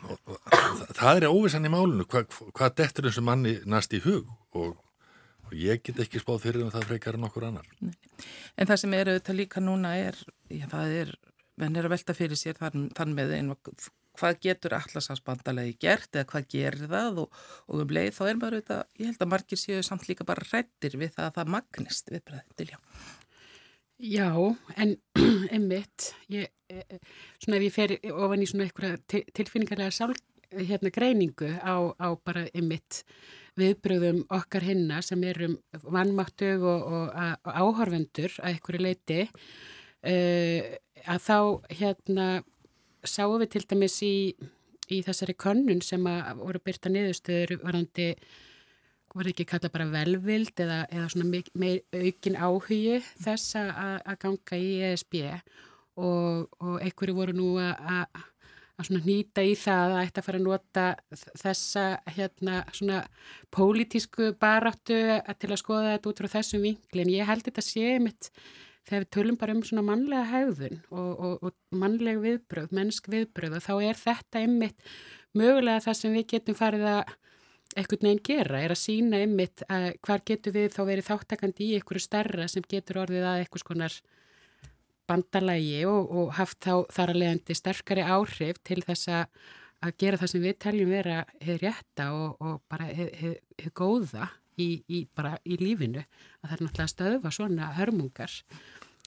það 0.98 1.22
er 1.22 1.28
óvissan 1.30 1.68
í 1.68 1.72
málunum 1.72 2.08
hvað 2.08 2.38
hva 2.50 2.70
dettur 2.72 3.08
þessu 3.08 3.24
manni 3.24 3.58
næst 3.68 3.94
í 3.96 4.02
hug? 4.04 4.30
Og, 4.58 4.76
og 5.46 5.56
ég 5.56 5.82
get 5.84 6.00
ekki 6.02 6.20
spáð 6.22 6.46
fyrir 6.46 6.66
um 6.66 6.72
það 6.74 6.88
frekar 6.90 7.18
en 7.18 7.28
okkur 7.28 7.48
annar. 7.50 7.68
Nei. 7.80 7.94
En 8.56 8.68
það 8.68 8.82
sem 8.82 8.96
er 8.96 9.12
auðvitað 9.12 9.38
líka 9.38 9.62
núna 9.64 9.94
er, 10.00 10.18
já 10.52 10.66
það 10.70 10.96
er 11.02 11.14
menn 11.60 11.76
er 11.76 11.86
að 11.86 11.94
velta 11.96 12.16
fyrir 12.16 12.38
sér 12.38 12.58
þann, 12.58 12.88
þann 12.96 13.16
með 13.16 13.36
einu 13.38 13.56
hvað 14.18 14.38
getur 14.46 14.76
allarsafsbandalegi 14.76 15.76
gert 15.82 16.16
eða 16.16 16.28
hvað 16.32 16.48
gerir 16.54 16.90
það 16.90 17.22
og, 17.24 17.40
og 17.68 17.82
um 17.84 17.94
leið 17.96 18.12
þá 18.18 18.22
er 18.26 18.38
maður 18.40 18.58
auðvitað, 18.58 18.84
ég 19.00 19.10
held 19.10 19.24
að 19.24 19.32
margir 19.32 19.60
séu 19.60 19.82
samt 19.86 20.08
líka 20.10 20.28
bara 20.28 20.46
rættir 20.48 20.98
við 21.00 21.14
það 21.16 21.28
að 21.28 21.36
það 21.38 21.52
magnist 21.56 22.12
við 22.12 22.24
bræðið 22.28 22.56
til 22.60 22.68
já. 22.72 22.78
Já, 24.02 24.30
en 24.82 24.96
einmitt, 25.54 26.10
ég, 26.32 26.50
e, 26.66 26.82
e, 26.82 26.98
svona 27.38 27.60
ef 27.60 27.66
ég 27.68 27.74
fer 27.76 27.96
ofan 28.10 28.42
í 28.42 28.48
svona 28.50 28.66
eitthvað 28.66 28.98
tilfinningarlega 29.36 29.94
sál, 29.94 30.16
hérna 30.52 30.90
greiningu 30.92 31.48
á, 31.62 31.74
á 31.96 32.08
bara 32.20 32.44
einmitt 32.52 33.04
viðbröðum 33.60 34.22
okkar 34.32 34.64
hinna 34.66 35.00
sem 35.04 35.22
erum 35.28 35.58
vannmáttug 35.84 36.64
og, 36.64 36.82
og, 36.82 37.14
og 37.44 37.60
áhorfendur 37.62 38.34
að 38.40 38.54
einhverju 38.54 38.82
leiti 38.82 39.20
uh, 39.22 40.72
að 41.02 41.24
þá 41.26 41.38
hérna 41.78 42.26
sáum 43.04 43.40
við 43.42 43.52
til 43.54 43.64
dæmis 43.70 43.98
í, 44.06 44.14
í 44.92 45.02
þessari 45.06 45.36
könnun 45.38 45.82
sem 45.84 46.06
að 46.08 46.42
voru 46.42 46.62
byrta 46.64 46.92
niðurstöður 46.92 47.58
varandi 47.62 48.08
var 49.12 49.28
ekki 49.28 49.44
kalla 49.48 49.68
bara 49.72 49.90
velvild 49.92 50.60
eða, 50.64 50.82
eða 50.88 51.08
svona 51.12 51.42
meir 51.60 51.82
aukin 51.92 52.38
áhugi 52.40 53.00
þess 53.20 53.58
að 53.60 54.14
ganga 54.22 54.56
í 54.58 54.70
ESB 54.88 55.18
og, 56.00 56.48
og 56.62 56.78
einhverju 56.80 57.16
voru 57.18 57.36
nú 57.36 57.48
að 57.60 58.06
svona 58.82 59.02
nýta 59.04 59.44
í 59.44 59.52
það 59.58 59.94
að 59.94 60.04
ætta 60.06 60.22
að 60.22 60.26
fara 60.26 60.40
að 60.40 60.46
nota 60.46 60.84
þessa 61.42 61.84
hérna 62.16 62.62
svona 62.74 63.02
pólitísku 63.54 64.32
baráttu 64.40 64.98
til 65.38 65.50
að 65.50 65.60
skoða 65.60 65.94
þetta 65.94 66.10
út 66.10 66.22
frá 66.22 66.30
þessum 66.32 66.66
vinkli. 66.66 67.04
En 67.04 67.12
ég 67.12 67.28
held 67.28 67.46
þetta 67.46 67.64
sé 67.64 67.98
mitt 68.02 68.30
þegar 68.88 69.04
við 69.04 69.10
tölum 69.16 69.38
bara 69.40 69.56
um 69.56 69.64
svona 69.66 69.84
mannlega 69.86 70.28
haugðun 70.32 70.78
og, 70.90 71.10
og, 71.12 71.34
og 71.48 71.78
mannlega 71.78 72.22
viðbröð, 72.22 72.70
mennsk 72.76 73.10
viðbröð 73.12 73.58
og 73.58 73.66
þá 73.66 73.74
er 73.88 74.00
þetta 74.00 74.42
einmitt 74.42 74.94
mögulega 75.38 75.84
það 75.86 75.98
sem 75.98 76.16
við 76.16 76.26
getum 76.34 76.58
farið 76.58 76.88
að 76.92 77.12
eitthvað 77.72 78.02
neginn 78.04 78.24
gera, 78.26 78.60
er 78.60 78.74
að 78.74 78.82
sína 78.82 79.22
einmitt 79.22 79.62
að 79.72 79.86
hvar 80.04 80.24
getur 80.28 80.56
við 80.56 80.74
þá 80.74 80.82
verið 80.90 81.08
þáttakandi 81.08 81.68
í 81.68 81.78
einhverju 81.78 82.04
starra 82.04 82.48
sem 82.50 82.66
getur 82.68 83.00
orðið 83.04 83.28
að 83.30 83.44
eitthvað 83.44 83.64
skonar 83.64 83.96
bandalægi 85.08 85.80
og, 85.88 86.12
og 86.12 86.36
haft 86.36 86.60
þá 86.62 86.74
þar 86.92 87.14
að 87.14 87.20
leiðandi 87.22 87.56
sterkari 87.58 88.04
áhrif 88.04 88.60
til 88.66 88.82
þess 88.84 89.10
að 89.14 89.96
gera 89.98 90.20
það 90.20 90.32
sem 90.34 90.44
við 90.44 90.58
teljum 90.62 90.92
vera 90.92 91.16
hefur 91.40 91.64
rétta 91.64 92.10
og 92.12 92.60
bara 92.70 92.90
hefur 92.92 93.72
góða 93.78 94.28
í, 94.60 94.68
í, 94.88 95.04
bara 95.16 95.36
í 95.44 95.58
lífinu 95.60 96.02
að 96.02 96.48
það 96.48 96.56
er 96.56 96.64
náttúrulega 96.66 96.88
að 96.88 96.94
stöðva 96.94 97.32
svona 97.34 97.70
hörmungar 97.78 98.38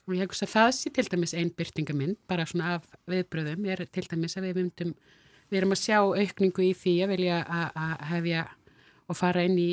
og 0.06 0.14
ég 0.14 0.22
hef 0.22 0.42
að 0.46 0.52
það 0.52 0.72
sé 0.78 0.92
til 0.94 1.06
dæmis 1.10 1.34
einn 1.34 1.52
byrtingamind 1.56 2.18
bara 2.30 2.46
svona 2.46 2.76
af 2.78 2.90
viðbröðum 3.10 3.66
er 3.70 3.84
til 3.90 4.06
dæmis 4.10 4.38
að 4.38 4.48
við 4.48 4.60
myndum 4.60 4.94
við 5.50 5.58
erum 5.60 5.74
að 5.74 5.82
sjá 5.82 5.98
aukningu 6.02 6.66
í 6.66 6.72
því 6.76 6.94
að 7.04 7.12
vilja 7.14 7.40
að 7.46 8.06
hefja 8.12 8.46
og 9.06 9.18
fara 9.18 9.44
inn 9.46 9.58
í 9.62 9.70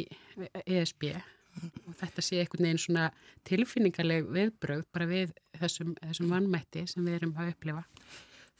ESB 0.66 1.08
og 1.14 1.96
þetta 2.00 2.26
sé 2.26 2.42
einhvern 2.42 2.68
veginn 2.68 2.82
svona 2.82 3.08
tilfinningarleg 3.48 4.30
viðbröð 4.34 4.86
bara 4.94 5.10
við 5.10 5.34
þessum, 5.60 5.94
þessum 6.02 6.34
vannmætti 6.34 6.86
sem 6.90 7.06
við 7.06 7.20
erum 7.20 7.36
að 7.38 7.54
upplifa. 7.54 7.84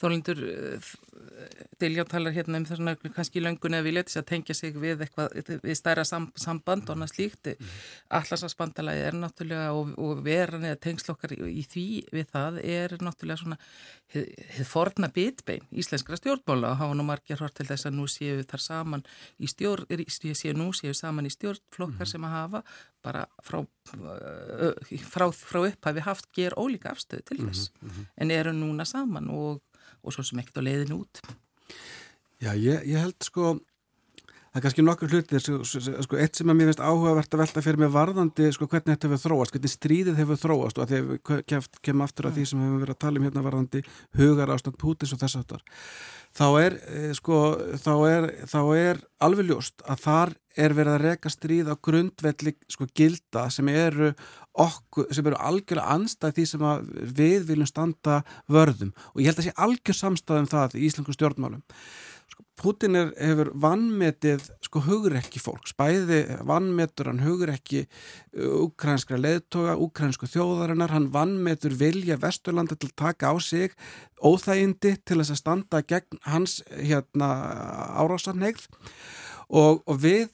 Þólindur 0.02 0.40
eh, 0.50 0.94
Diljá 1.82 2.04
talar 2.08 2.34
hérna 2.36 2.60
um 2.60 2.66
þessuna 2.68 2.94
kannski 3.16 3.42
löngun 3.42 3.76
eða 3.78 3.86
vilja 3.86 4.04
til 4.08 4.20
að 4.22 4.28
tengja 4.30 4.56
sig 4.58 4.76
við 4.80 5.04
eitthvað, 5.06 5.36
við 5.64 5.78
stærra 5.78 6.06
sam, 6.08 6.30
samband 6.40 6.88
og 6.88 6.96
annað 6.96 7.14
slíkt. 7.14 7.50
Mm. 7.54 7.72
Allarsafsbandalagi 8.20 9.04
er 9.08 9.18
náttúrulega 9.18 9.74
og, 9.78 9.94
og 10.02 10.24
veran 10.26 10.66
eða 10.68 10.80
tengslokkar 10.84 11.36
í, 11.36 11.40
í 11.62 11.66
því 11.70 11.86
við 12.14 12.30
það 12.32 12.60
er 12.64 12.96
náttúrulega 13.02 13.42
svona 13.44 13.60
hefð 14.14 14.70
forna 14.70 15.10
bitbein 15.14 15.66
íslenskra 15.72 16.18
stjórnmála 16.20 16.74
og 16.74 16.82
hafa 16.82 16.98
nú 16.98 17.06
margir 17.08 17.42
hort 17.42 17.56
til 17.58 17.68
þess 17.70 17.90
að 17.90 17.98
nú 17.98 18.08
séu 18.12 18.44
þar 18.50 18.64
saman 18.64 19.06
í 19.42 19.50
stjórn, 19.50 19.90
séu 20.14 20.56
nú 20.58 20.70
séu 20.78 20.94
saman 20.98 21.30
í 21.30 21.34
stjórnflokkar 21.34 22.06
mm. 22.06 22.12
sem 22.14 22.28
að 22.28 22.36
hafa 22.38 22.64
bara 23.04 23.26
frá, 23.44 23.60
frá, 25.12 25.28
frá 25.34 25.60
upphæfi 25.68 26.06
haft 26.06 26.30
ger 26.36 26.56
ólíka 26.56 26.94
afstöðu 26.94 27.26
til 27.28 27.40
þess 27.42 27.72
mm 27.82 27.90
-hmm. 27.90 28.06
en 28.16 28.32
eru 28.32 28.52
núna 28.54 28.86
saman 28.86 29.30
og 29.30 29.62
og 30.04 30.16
svo 30.16 30.26
sem 30.28 30.42
ekkert 30.42 30.60
á 30.60 30.68
leiðin 30.68 30.98
út. 30.98 31.22
Já, 32.44 32.52
ég, 32.60 32.84
ég 32.90 33.00
held 33.00 33.24
sko, 33.24 33.54
það 34.28 34.60
er 34.60 34.66
kannski 34.66 34.86
nokkur 34.86 35.14
hlutir, 35.14 35.44
sko, 35.44 36.20
eitt 36.20 36.40
sem 36.40 36.52
að 36.52 36.60
mér 36.60 36.72
finnst 36.72 36.84
áhugavert 36.84 37.38
að 37.38 37.44
velta 37.46 37.64
fyrir 37.64 37.80
mig 37.84 37.94
varðandi, 37.94 38.50
sko, 38.56 38.68
hvernig 38.68 38.98
þetta 38.98 39.10
hefur 39.10 39.24
þróast, 39.24 39.56
hvernig 39.56 39.74
stríðið 39.74 40.20
hefur 40.20 40.42
þróast 40.42 40.82
og 40.82 40.86
að 40.86 40.96
þegar 40.96 41.08
við 41.14 41.70
kemum 41.88 42.06
aftur 42.08 42.28
að 42.28 42.40
því 42.40 42.50
sem 42.50 42.60
við 42.60 42.70
hefum 42.70 42.84
verið 42.84 42.98
að 42.98 43.04
tala 43.06 43.22
um 43.22 43.30
hérna 43.30 43.46
varðandi 43.48 43.86
hugar 44.20 44.54
ástand 44.58 44.80
Pútins 44.82 45.16
og 45.16 45.24
þess 45.24 45.40
aftar 45.40 45.64
þá 46.34 46.48
er, 46.64 46.78
eh, 46.90 47.12
sko, 47.14 47.40
þá 47.78 47.94
er, 48.10 48.28
þá 48.50 48.62
er 48.76 49.02
alveg 49.22 49.50
ljóst 49.52 49.84
að 49.86 50.02
þar 50.04 50.34
er 50.58 50.74
verið 50.78 50.94
að 50.94 51.06
reka 51.08 51.32
stríð 51.34 51.70
á 51.70 51.76
grundvelli 51.78 52.56
sko 52.70 52.88
gilda 52.94 53.48
sem 53.54 53.70
eru 53.70 54.14
okkur, 54.54 55.10
sem 55.14 55.28
eru 55.30 55.40
algjörlega 55.42 55.98
anstæð 55.98 56.38
því 56.38 56.48
sem 56.50 56.66
við 57.18 57.46
viljum 57.50 57.70
standa 57.70 58.22
vörðum. 58.52 58.94
Og 59.14 59.24
ég 59.24 59.32
held 59.32 59.42
að 59.42 59.50
sé 59.50 59.54
algjör 59.66 60.00
samstæðum 60.00 60.50
það 60.52 60.78
í 60.78 60.88
Íslandsku 60.88 61.16
stjórnmálum. 61.18 61.64
Sko, 62.34 62.46
Putin 62.58 62.98
er, 62.98 63.10
hefur 63.18 63.50
vannmetið 63.66 64.46
sko 64.64 64.84
hugrekki 64.86 65.42
fólks, 65.42 65.74
bæði 65.78 66.22
vannmetur 66.46 67.10
hann 67.10 67.24
hugrekki 67.26 67.84
ukrænskra 68.34 69.18
uh, 69.18 69.24
leðtoga, 69.26 69.76
ukrænsku 69.82 70.30
þjóðarinnar. 70.30 70.94
Hann 70.94 71.10
vannmetur 71.14 71.76
vilja 71.78 72.20
Vesturlanda 72.22 72.78
til 72.78 72.92
að 72.92 72.98
taka 73.04 73.34
á 73.34 73.36
sig 73.42 73.74
óþægindi 74.22 74.96
til 75.02 75.20
þess 75.20 75.34
að 75.34 75.42
standa 75.42 75.84
gegn 75.86 76.22
hans 76.30 76.62
hérna 76.70 77.34
árásarnegð 78.00 78.70
og, 79.54 79.84
og 79.86 80.00
við 80.02 80.32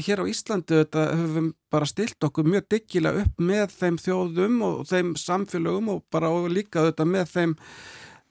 hér 0.00 0.22
á 0.24 0.30
Íslandu 0.30 0.78
þetta 0.80 1.08
höfum 1.18 1.50
bara 1.72 1.88
stilt 1.88 2.24
okkur 2.24 2.48
mjög 2.48 2.68
diggilega 2.72 3.26
upp 3.26 3.42
með 3.42 3.74
þeim 3.76 3.98
þjóðum 4.00 4.62
og 4.68 4.78
þeim 4.88 5.12
samfélögum 5.20 5.90
og 5.92 6.06
bara 6.12 6.32
og 6.32 6.48
líka 6.52 6.86
þetta 6.88 7.06
með 7.08 7.28
þeim 7.34 7.58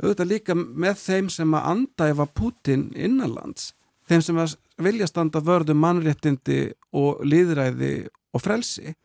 auðvitað 0.01 0.31
líka 0.31 0.55
með 0.57 0.95
þeim 1.03 1.29
sem 1.29 1.53
að 1.57 1.67
andæfa 1.75 2.25
Putin 2.33 2.88
innanlands, 2.98 3.71
þeim 4.10 4.24
sem 4.25 4.39
vilja 4.81 5.07
standa 5.10 5.41
vörðu 5.45 5.75
um 5.75 5.83
mannréttindi 5.83 6.62
og 6.98 7.21
líðræði 7.21 8.10
og 8.31 8.41
frelsi. 8.41 8.95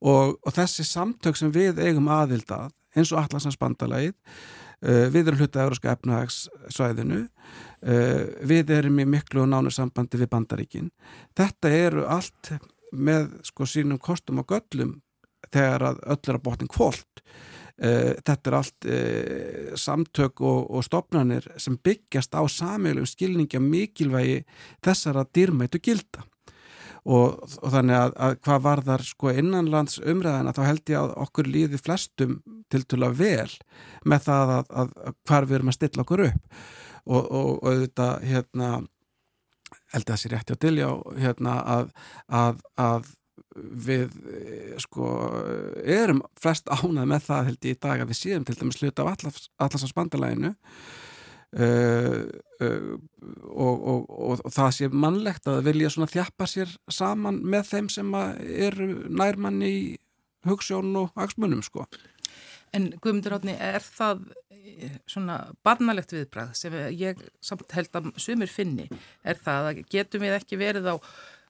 Og, 0.00 0.38
og 0.40 0.54
þessi 0.54 0.86
samtök 0.86 1.36
sem 1.36 1.52
við 1.52 1.82
eigum 1.82 2.08
aðildað 2.12 2.72
eins 2.96 3.12
og 3.12 3.20
Allansansbandalægið 3.24 4.14
uh, 4.14 4.67
við 4.80 5.26
erum 5.26 5.40
hlutað 5.40 5.64
Európska 5.64 5.92
efnahagsvæðinu 5.96 7.20
uh, 7.24 8.22
við 8.46 8.72
erum 8.76 9.02
í 9.02 9.08
miklu 9.10 9.42
og 9.42 9.52
nánu 9.52 9.72
sambandi 9.74 10.20
við 10.20 10.30
bandaríkin. 10.34 10.90
Þetta 11.38 11.74
eru 11.74 12.06
allt 12.06 12.52
með 12.92 13.30
sko 13.48 13.66
sínum 13.68 14.00
kostum 14.00 14.40
og 14.42 14.48
göllum 14.52 14.98
þegar 15.52 15.90
að 15.90 16.02
öll 16.14 16.20
er 16.24 16.40
að 16.40 16.44
botning 16.50 16.74
kvólt 16.74 17.24
Uh, 17.78 18.16
þetta 18.26 18.50
er 18.50 18.54
allt 18.58 18.86
samtök 19.78 20.40
og, 20.42 20.64
og 20.66 20.82
stopnarnir 20.82 21.44
sem 21.62 21.76
byggjast 21.78 22.32
á 22.34 22.42
samilum 22.50 23.06
skilningja 23.06 23.60
mikilvægi 23.62 24.40
þessara 24.82 25.22
dýrmætu 25.22 25.78
gilda 25.78 26.24
og, 27.08 27.38
og 27.62 27.72
þannig 27.72 27.96
að, 27.98 28.14
að 28.26 28.36
hvað 28.44 28.64
var 28.66 28.82
þar 28.84 29.04
sko 29.08 29.32
innanlands 29.32 30.00
umræðina 30.04 30.54
þá 30.56 30.62
held 30.66 30.92
ég 30.92 31.00
að 31.00 31.14
okkur 31.24 31.48
líði 31.48 31.80
flestum 31.80 32.38
til 32.68 32.82
tula 32.84 33.08
vel 33.16 33.48
með 34.04 34.26
það 34.28 34.54
að, 34.58 34.74
að, 34.82 34.92
að 35.08 35.18
hvar 35.30 35.48
við 35.48 35.58
erum 35.58 35.72
að 35.72 35.78
stilla 35.78 36.04
okkur 36.04 36.24
upp. 36.28 36.62
Og, 37.08 37.22
og, 37.22 37.50
og 37.64 37.82
þetta 37.86 38.08
hérna 38.28 38.72
held 39.94 40.04
að 40.04 40.10
það 40.10 40.20
sé 40.20 40.32
rétti 40.32 40.56
á 40.56 40.62
dilja 40.64 40.90
hérna 41.16 41.54
að 42.28 43.08
við 43.88 44.12
sko 44.82 45.08
erum 45.88 46.20
flest 46.40 46.68
ánað 46.68 47.08
með 47.10 47.26
það 47.26 47.48
held 47.48 47.68
ég 47.68 47.76
í 47.76 47.80
dag 47.80 48.02
að 48.02 48.10
við 48.12 48.20
séum 48.20 48.46
til 48.46 48.56
dæmis 48.58 48.80
hluta 48.82 49.06
af 49.06 49.24
allarsans 49.24 49.94
bandalæginu 49.96 50.52
uh, 51.56 52.26
uh, 52.60 52.90
og, 53.48 53.76
og, 53.76 54.02
og, 54.08 54.42
og 54.44 54.52
það 54.54 54.74
sé 54.76 54.90
mannlegt 54.92 55.48
að 55.50 55.64
vilja 55.70 55.92
svona 55.94 56.10
þjappa 56.12 56.48
sér 56.50 56.74
saman 56.92 57.40
með 57.44 57.72
þeim 57.72 57.88
sem 57.92 58.12
eru 58.18 58.90
nærmann 59.08 59.62
í 59.64 59.78
hugssjón 60.46 60.92
og 60.98 61.16
aksmunum 61.18 61.64
sko. 61.66 61.86
En 62.76 62.90
Guðmundur 63.00 63.38
Átni, 63.38 63.54
er 63.56 63.80
það 63.80 64.26
eh, 64.52 65.00
svona 65.08 65.40
barnalegt 65.64 66.12
viðbræð 66.12 66.54
sem 66.58 66.76
ég 66.92 67.20
samt 67.44 67.72
held 67.74 67.96
að 67.96 68.10
sumir 68.20 68.52
finni, 68.52 68.88
er 69.24 69.40
það 69.40 69.72
að 69.72 69.82
getum 69.90 70.24
við 70.26 70.36
ekki 70.36 70.60
verið 70.60 70.92
á 70.92 70.94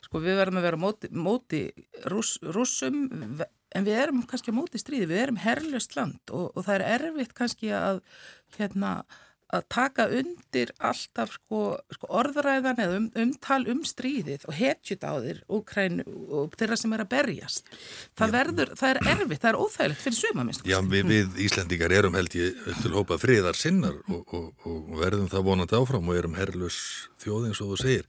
sko 0.05 0.23
við 0.23 0.38
verðum 0.38 0.61
að 0.61 0.69
vera 0.69 0.81
móti, 0.81 1.11
móti 1.11 1.62
rús, 2.09 2.37
rúsum 2.55 3.09
en 3.11 3.87
við 3.87 3.99
erum 3.99 4.23
kannski 4.31 4.55
móti 4.55 4.81
stríði, 4.81 5.09
við 5.11 5.23
erum 5.25 5.40
herrlust 5.43 5.97
land 5.99 6.33
og 6.33 6.55
það 6.62 6.76
er 6.76 6.87
erfitt 6.95 7.35
kannski 7.37 7.73
að 7.75 7.99
hérna 8.57 9.00
að 9.49 9.64
taka 9.73 10.05
undir 10.12 10.71
alltaf 10.85 11.33
sko, 11.38 11.61
sko 11.95 12.09
orðræðan 12.21 12.81
eða 12.85 12.97
um, 12.99 13.07
umtal 13.23 13.62
um 13.73 13.81
stríðið 13.87 14.45
og 14.49 14.57
hetjut 14.59 15.07
á 15.09 15.12
þér 15.25 15.40
Úkræn 15.59 16.02
og 16.05 16.57
þeirra 16.61 16.76
sem 16.76 16.93
er 16.93 17.05
að 17.05 17.11
berjast. 17.14 17.71
Það, 18.19 18.35
verður, 18.37 18.75
það 18.76 18.90
er 18.90 19.00
erfitt, 19.14 19.40
það 19.40 19.50
er 19.50 19.61
óþægilegt 19.62 20.05
fyrir 20.05 20.19
suma 20.19 20.45
minnst 20.45 20.69
Já, 20.69 20.78
við, 20.85 21.09
við 21.09 21.40
Íslandingar 21.49 21.97
erum 21.97 22.19
held 22.19 22.37
ég 22.37 22.62
til 22.83 22.93
hópa 22.93 23.21
friðar 23.21 23.57
sinnar 23.57 23.97
og, 24.05 24.37
og, 24.37 24.69
og 24.69 24.95
verðum 25.00 25.33
það 25.33 25.49
vonandi 25.49 25.81
áfram 25.81 26.12
og 26.12 26.21
erum 26.21 26.38
herrlus 26.38 26.81
þjóð 27.25 27.49
eins 27.49 27.64
og 27.64 27.73
þú 27.73 27.83
segir. 27.87 28.09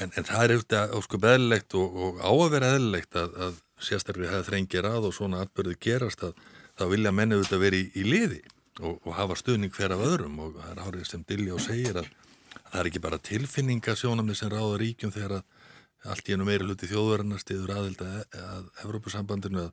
En, 0.00 0.10
en 0.16 0.26
það 0.26 0.42
er 0.42 0.54
auðvitað 0.56 0.94
óskup 0.98 1.26
eðlilegt 1.30 1.76
og, 1.78 1.98
og 2.06 2.22
á 2.26 2.30
að 2.30 2.54
vera 2.56 2.76
eðlilegt 2.76 3.18
að, 3.22 3.34
að 3.46 3.58
sérstaklega 3.80 4.38
það 4.38 4.48
þrengir 4.50 4.88
að 4.90 5.10
og 5.10 5.14
svona 5.14 5.44
atbyrði 5.44 5.78
gerast 5.82 6.24
að 6.26 6.48
það 6.80 6.96
vilja 6.96 7.12
menni 7.14 7.38
auðvitað 7.38 7.62
verið 7.68 7.84
í, 7.84 8.00
í 8.00 8.06
liði 8.06 8.40
og, 8.80 8.98
og 9.04 9.14
hafa 9.16 9.36
stuðning 9.38 9.72
hver 9.74 9.94
af 9.96 10.04
öðrum 10.06 10.38
og 10.44 10.58
það 10.58 10.72
er 10.72 10.82
árið 10.86 11.06
sem 11.08 11.24
Dilljá 11.28 11.58
segir 11.62 12.00
að, 12.02 12.08
að 12.56 12.70
það 12.70 12.80
er 12.80 12.90
ekki 12.90 13.04
bara 13.06 13.20
tilfinningasjónamni 13.30 14.36
sem 14.38 14.52
ráða 14.52 14.80
ríkjum 14.82 15.14
þegar 15.14 15.36
að 15.40 16.10
allt 16.10 16.30
í 16.30 16.34
ennum 16.34 16.48
meiri 16.48 16.64
hluti 16.64 16.88
þjóðverðarnar 16.88 17.42
stiður 17.42 17.74
aðild 17.76 18.02
að, 18.06 18.20
að 18.40 18.68
Evrópusambandinu 18.86 19.66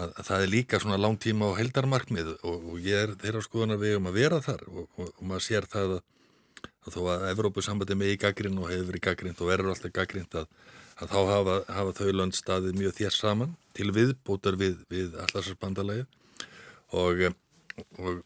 að 0.00 0.20
það 0.22 0.44
er 0.44 0.52
líka 0.52 0.78
svona 0.80 1.00
langtíma 1.00 1.50
á 1.50 1.58
heldarmarkmið 1.58 2.30
og, 2.38 2.68
og 2.70 2.76
ég 2.84 3.08
er 3.08 3.16
þeirra 3.20 3.42
skoðanar 3.44 3.80
við 3.82 3.96
um 3.98 4.06
að 4.08 4.18
vera 4.20 4.38
þar 4.44 4.62
og 4.70 5.08
maður 5.18 5.46
sér 5.48 5.66
það 5.68 5.96
að 5.98 6.04
að 6.86 6.96
þó 6.96 7.00
að 7.12 7.26
Evrópusambandi 7.34 7.96
með 7.98 8.14
í 8.14 8.20
gaggrind 8.20 8.60
og 8.60 8.70
hefur 8.70 8.88
verið 8.88 9.04
gaggrind 9.04 9.40
og 9.42 9.50
verður 9.50 9.74
alltaf 9.74 9.92
gaggrind 9.96 10.36
að, 10.40 10.46
að 10.96 11.12
þá 11.12 11.18
hafa, 11.30 11.56
hafa 11.76 11.94
þau 11.98 12.12
lönd 12.16 12.36
staðið 12.36 12.78
mjög 12.80 12.96
þér 12.96 13.16
saman 13.16 13.54
til 13.76 13.90
viðbótar 13.96 14.56
við, 14.60 14.78
við 14.92 15.16
allarsarbandalægið 15.26 16.06
og, 16.96 17.24
og 17.98 18.20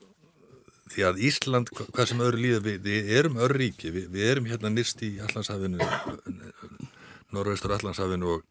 því 0.92 1.06
að 1.08 1.20
Ísland, 1.28 1.70
hvað 1.75 2.11
sem 2.11 2.25
öðru 2.25 2.42
líða 2.42 2.64
við, 2.64 2.80
við 2.84 3.12
erum 3.18 3.38
öðru 3.42 3.61
ríki, 3.62 3.92
við, 3.94 4.11
við 4.14 4.32
erum 4.32 4.50
hérna 4.50 4.73
nýrst 4.73 5.00
í 5.06 5.14
Allandshafinu 5.25 5.80
Norrveistur 7.34 7.75
Allandshafinu 7.75 8.34
og, 8.37 8.44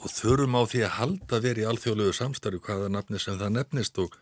og 0.00 0.12
þurfum 0.12 0.58
á 0.58 0.62
því 0.68 0.82
að 0.86 0.96
halda 0.98 1.42
verið 1.46 1.64
í 1.64 1.68
alþjóðlegu 1.70 2.16
samstarfi 2.16 2.62
hvaða 2.66 2.90
nafni 2.92 3.22
sem 3.22 3.38
það 3.40 3.54
nefnist 3.56 4.02
og, 4.02 4.16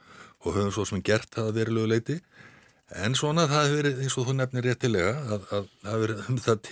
og 0.44 0.54
höfum 0.54 0.74
svo 0.76 0.86
sem 0.92 1.02
gert 1.04 1.32
það 1.34 1.50
að 1.50 1.60
verið 1.62 1.90
leiti 1.94 2.20
En 2.96 3.12
svona 3.12 3.44
það 3.44 3.66
hefur 3.66 3.76
verið, 3.76 3.98
eins 4.00 4.14
og 4.16 4.24
þú 4.24 4.34
nefnir 4.38 4.64
réttilega, 4.64 5.10
að 5.28 5.42
það 5.50 5.66
hefur 5.84 6.12
um 6.22 6.38
það 6.40 6.68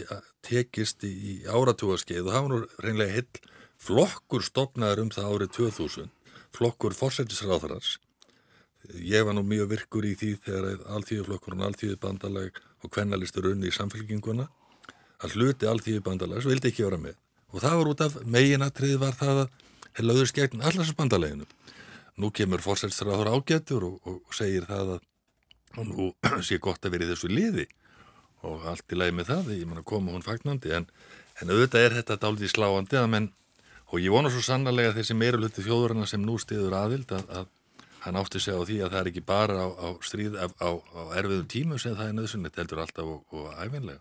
tekist 0.46 1.04
í, 1.04 1.10
í 1.12 1.34
áratúaskeið 1.44 2.22
og 2.22 2.30
það 2.32 2.46
var 2.46 2.52
nú 2.52 2.60
reynlega 2.86 3.16
hill 3.18 3.52
flokkur 3.86 4.46
stopnaður 4.46 5.02
um 5.02 5.10
það 5.12 5.34
árið 5.34 5.50
2000, 5.58 6.08
flokkur 6.56 6.96
fórsættisráðarars. 6.96 7.98
Ég 9.02 9.26
var 9.26 9.36
nú 9.36 9.42
mjög 9.46 9.70
virkur 9.72 10.06
í 10.06 10.14
því 10.18 10.32
þegar 10.44 10.82
alltíðuflokkur 10.96 11.56
og 11.56 11.64
alltíðu 11.68 11.98
bandalag 12.02 12.60
og 12.84 12.92
kvennalistur 12.92 13.50
unni 13.50 13.70
í 13.70 13.74
samfélkinguna 13.74 14.46
að 15.24 15.36
hluti 15.36 15.68
alltíðu 15.68 16.02
bandalags 16.06 16.46
vildi 16.48 16.70
ekki 16.70 16.86
vera 16.86 17.00
með. 17.00 17.16
Og 17.54 17.62
það 17.62 17.78
var 17.80 17.90
út 17.92 18.04
af 18.04 18.18
meginatrið 18.26 18.98
var 19.00 19.16
það 19.16 19.42
að 19.44 19.48
hefði 19.96 20.06
löður 20.10 20.30
skegn 20.30 20.62
allarsins 20.62 20.98
bandaleginu. 20.98 21.46
Nú 22.16 22.30
kemur 22.32 22.64
fórsættisráður 22.64 23.32
ágættur 23.32 23.86
og, 23.88 23.96
og 24.04 24.36
segir 24.36 24.68
það 24.68 24.96
að 24.96 25.86
nú 25.88 26.10
sé 26.46 26.60
gott 26.62 26.84
að 26.84 26.96
vera 26.96 27.06
í 27.06 27.10
þessu 27.12 27.32
liði 27.32 27.66
og 28.46 28.66
allt 28.70 28.92
í 28.92 28.98
lagi 28.98 29.14
með 29.16 29.30
það, 29.32 29.52
ég 29.56 29.68
manna 29.68 29.82
koma 29.86 30.14
hún 30.14 30.24
fagnandi 30.24 30.72
en, 30.76 30.86
en 31.40 31.50
auðvitað 31.50 31.86
er 31.86 31.96
þetta 31.98 32.18
dálítið 32.22 32.52
sláandi 32.52 32.98
að 33.00 33.08
menn, 33.10 33.28
og 33.90 34.02
ég 34.02 34.12
vona 34.14 34.30
svo 34.30 34.42
sannarlega 34.44 34.94
þessi 34.94 35.16
meirulötu 35.18 35.64
þjóðurina 35.64 36.06
sem 36.06 36.22
nú 36.22 36.36
stiður 36.38 36.76
aðild 36.78 37.14
að, 37.16 37.24
að 37.40 37.48
hann 38.06 38.18
átti 38.22 38.42
sig 38.42 38.54
á 38.54 38.62
því 38.62 38.80
að 38.86 38.94
það 38.94 39.00
er 39.00 39.12
ekki 39.12 39.24
bara 39.26 39.60
á, 39.60 39.68
á 39.68 39.88
stríð 40.06 40.38
á, 40.38 40.46
á, 40.62 40.70
á 40.78 41.02
erfiðum 41.18 41.50
tímu 41.50 41.78
sem 41.82 41.96
það 41.98 42.10
er 42.10 42.18
nöðsynlegt 42.20 42.60
heldur 42.62 42.82
alltaf 42.84 43.14
og, 43.16 43.36
og 43.36 43.52
æfinlega 43.58 44.00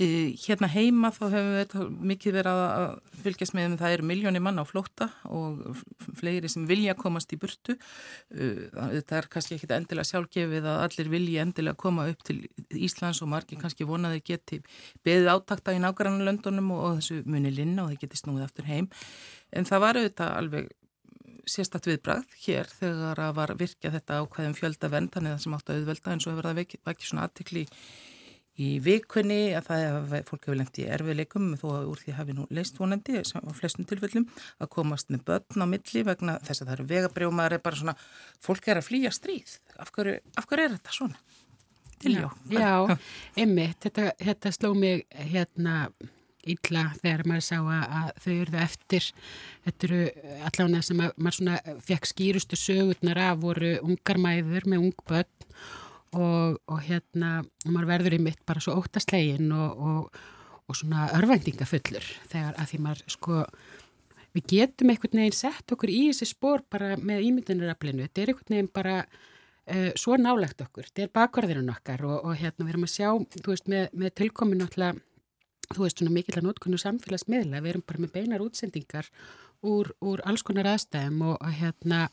Hérna 0.00 0.68
heima 0.72 1.10
þá 1.12 1.24
hefur 1.28 1.48
við 1.52 1.96
mikið 2.08 2.36
verið 2.38 2.58
að 2.64 2.84
fylgjast 3.20 3.52
með 3.56 3.66
um 3.66 3.74
það 3.82 3.94
eru 3.96 4.06
miljónir 4.08 4.42
mann 4.46 4.56
á 4.56 4.64
flóta 4.64 5.10
og 5.28 5.82
fleiri 6.16 6.48
sem 6.48 6.64
vilja 6.64 6.94
komast 6.96 7.34
í 7.34 7.38
burtu. 7.40 7.76
Þetta 8.30 9.18
er 9.18 9.28
kannski 9.34 9.58
ekki 9.58 9.68
endilega 9.76 10.08
sjálfgefið 10.08 10.70
að 10.72 10.80
allir 10.86 11.12
vilja 11.12 11.44
endilega 11.44 11.76
koma 11.84 12.08
upp 12.08 12.24
til 12.24 12.38
Íslands 12.72 13.20
og 13.20 13.28
margir 13.34 13.60
kannski 13.60 13.84
vonaði 13.84 14.24
geti 14.30 14.62
beðið 15.04 15.34
átakta 15.34 15.76
í 15.76 15.82
nákvæmlega 15.84 16.30
löndunum 16.30 16.72
og 16.78 17.02
þessu 17.02 17.20
muni 17.28 17.52
linna 17.52 17.84
og 17.84 17.92
þeir 17.92 18.06
geti 18.06 18.22
snúið 18.22 18.46
aftur 18.48 18.72
heim. 18.72 18.88
En 19.52 19.68
það 19.68 19.84
var 19.84 20.00
auðvitað 20.00 20.36
alveg 20.38 20.72
sérstatt 21.50 21.88
viðbrað 21.90 22.38
hér 22.44 22.70
þegar 22.78 23.24
að 23.26 23.34
var 23.40 23.54
virkja 23.58 23.92
þetta 23.96 24.20
ákvæðum 24.22 24.56
fjölda 24.58 24.92
vend, 24.92 25.12
þannig 25.14 25.32
að 25.32 25.36
það 25.36 25.44
sem 25.44 25.58
átt 25.58 25.70
að 25.70 25.80
auðvelda 25.80 26.14
en 26.14 26.24
svo 26.24 26.34
hefur 26.34 26.48
það 26.50 26.62
ekki 26.64 27.10
svona 27.10 27.26
aðtikli 27.26 27.66
í 28.60 28.70
vikunni 28.84 29.38
að 29.56 29.68
það 29.70 30.14
er 30.18 30.26
fólk 30.28 30.46
hefur 30.46 30.58
lengt 30.58 30.80
í 30.82 30.86
erfiðleikum 30.92 31.48
þó 31.60 31.66
að 31.78 31.88
úr 31.92 32.02
því 32.02 32.14
hafi 32.18 32.36
nú 32.36 32.46
leist 32.52 32.80
vonandi 32.80 33.20
á 33.22 33.50
flestum 33.56 33.88
tilfellum 33.88 34.26
að 34.60 34.72
komast 34.74 35.12
með 35.12 35.24
börn 35.30 35.64
á 35.64 35.66
milli 35.70 36.04
vegna 36.06 36.36
þess 36.44 36.62
að 36.62 36.70
það 36.70 36.74
eru 36.76 36.88
vegabrjómaður 36.90 37.56
er 37.56 37.64
bara 37.64 37.80
svona, 37.80 37.96
fólk 38.42 38.68
er 38.68 38.80
að 38.80 38.88
flýja 38.90 39.12
stríð 39.16 39.56
af 39.80 39.92
hverju, 39.94 40.18
af 40.36 40.48
hverju 40.50 40.66
er 40.66 40.76
þetta 40.76 40.96
svona? 40.96 41.20
Tiljó? 42.00 42.30
Já, 42.52 42.60
já 42.60 42.96
emmi, 43.44 43.68
þetta, 43.80 44.08
þetta 44.20 44.54
sló 44.56 44.72
mig 44.76 45.04
hérna 45.32 45.76
illa 46.48 46.86
þegar 47.00 47.26
maður 47.28 47.46
sá 47.46 47.58
að 47.60 48.10
þau 48.24 48.32
eruðu 48.34 48.62
eftir. 48.64 49.10
Þetta 49.66 49.88
eru 49.88 50.00
allavega 50.48 50.82
sem 50.86 51.04
að 51.04 51.12
maður 51.16 51.38
svona 51.38 51.76
fekk 51.90 52.10
skýrustu 52.10 52.58
sögurnar 52.58 53.22
af 53.26 53.44
voru 53.44 53.76
ungarmæður 53.84 54.68
með 54.70 54.88
ungbönn 54.88 55.30
og, 56.16 56.58
og 56.66 56.80
hérna 56.86 57.40
maður 57.66 57.90
verður 57.92 58.16
í 58.16 58.22
mitt 58.24 58.40
bara 58.48 58.62
svo 58.62 58.76
óttaslegin 58.80 59.50
og, 59.54 59.84
og, 59.90 60.22
og 60.66 60.78
svona 60.78 61.08
örvendingafullur 61.18 62.06
þegar 62.30 62.56
að 62.56 62.72
því 62.72 62.80
maður 62.86 63.04
sko 63.14 63.42
við 64.36 64.46
getum 64.54 64.92
einhvern 64.92 65.22
veginn 65.22 65.36
sett 65.36 65.74
okkur 65.74 65.92
í 65.92 66.00
þessi 66.10 66.30
spór 66.32 66.64
bara 66.70 66.94
með 66.98 67.26
ímyndinaraflinu 67.28 68.06
þetta 68.06 68.22
er 68.22 68.32
einhvern 68.32 68.56
veginn 68.56 68.72
bara 68.74 68.96
uh, 69.04 69.90
svo 69.98 70.18
nálegt 70.20 70.62
okkur, 70.64 70.88
þetta 70.90 71.06
er 71.06 71.14
bakvarðirinn 71.20 71.72
okkar 71.74 72.04
og 72.08 72.34
hérna 72.38 72.66
við 72.66 72.74
erum 72.74 72.88
að 72.88 72.94
sjá, 72.96 73.08
þú 73.36 73.46
veist 73.52 73.70
með, 73.70 73.86
með 74.02 74.14
tilkomin 74.22 74.62
náttúrulega 74.62 75.06
þú 75.74 75.84
veist 75.84 76.00
svona 76.00 76.14
mikill 76.14 76.38
að 76.40 76.48
nótkunnu 76.48 76.80
samfélagsmiðla. 76.80 77.62
Við 77.62 77.74
erum 77.74 77.84
bara 77.86 78.04
með 78.04 78.14
beinar 78.16 78.44
útsendingar 78.44 79.10
úr, 79.66 79.92
úr 80.00 80.22
alls 80.28 80.44
konar 80.46 80.70
aðstæðum 80.72 81.22
og 81.30 81.44
hérna 81.60 82.06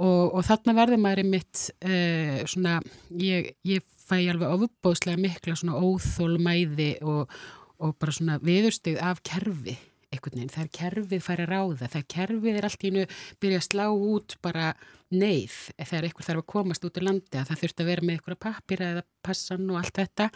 og, 0.00 0.34
og 0.34 0.42
þarna 0.48 0.76
verður 0.80 1.02
maður 1.04 1.22
í 1.24 1.28
mitt 1.34 1.66
uh, 1.84 2.40
svona, 2.50 2.78
ég, 3.20 3.52
ég 3.68 3.84
fæ 3.84 4.16
alveg 4.32 4.56
ofubóðslega 4.56 5.20
mikla 5.20 5.58
svona 5.58 5.78
óþólmæði 5.84 6.90
og, 7.06 7.38
og 7.80 7.94
bara 8.00 8.16
svona 8.16 8.40
viðurstig 8.42 8.98
af 9.02 9.22
kerfi 9.26 9.76
einhvern 10.10 10.40
veginn, 10.40 10.50
þegar 10.50 10.70
kerfið 10.74 11.20
fær 11.22 11.42
að 11.44 11.52
ráða. 11.52 11.88
Þegar 11.92 12.06
kerfið 12.14 12.56
er 12.58 12.66
allt 12.66 12.82
í 12.86 12.90
nú 12.94 13.04
byrja 13.42 13.60
að 13.60 13.66
slá 13.68 13.84
út 13.94 14.34
bara 14.42 14.72
neyð 15.14 15.54
þegar 15.76 16.08
einhver 16.08 16.26
þarf 16.26 16.42
að 16.42 16.50
komast 16.50 16.86
út 16.86 16.98
í 16.98 17.04
landi 17.04 17.38
að 17.38 17.50
það 17.50 17.62
þurft 17.62 17.82
að 17.82 17.90
vera 17.90 18.06
með 18.06 18.16
einhverja 18.16 18.42
pappir 18.46 18.84
eða 18.86 19.04
passan 19.26 19.70
og 19.70 19.78
allt 19.80 20.00
þetta 20.00 20.28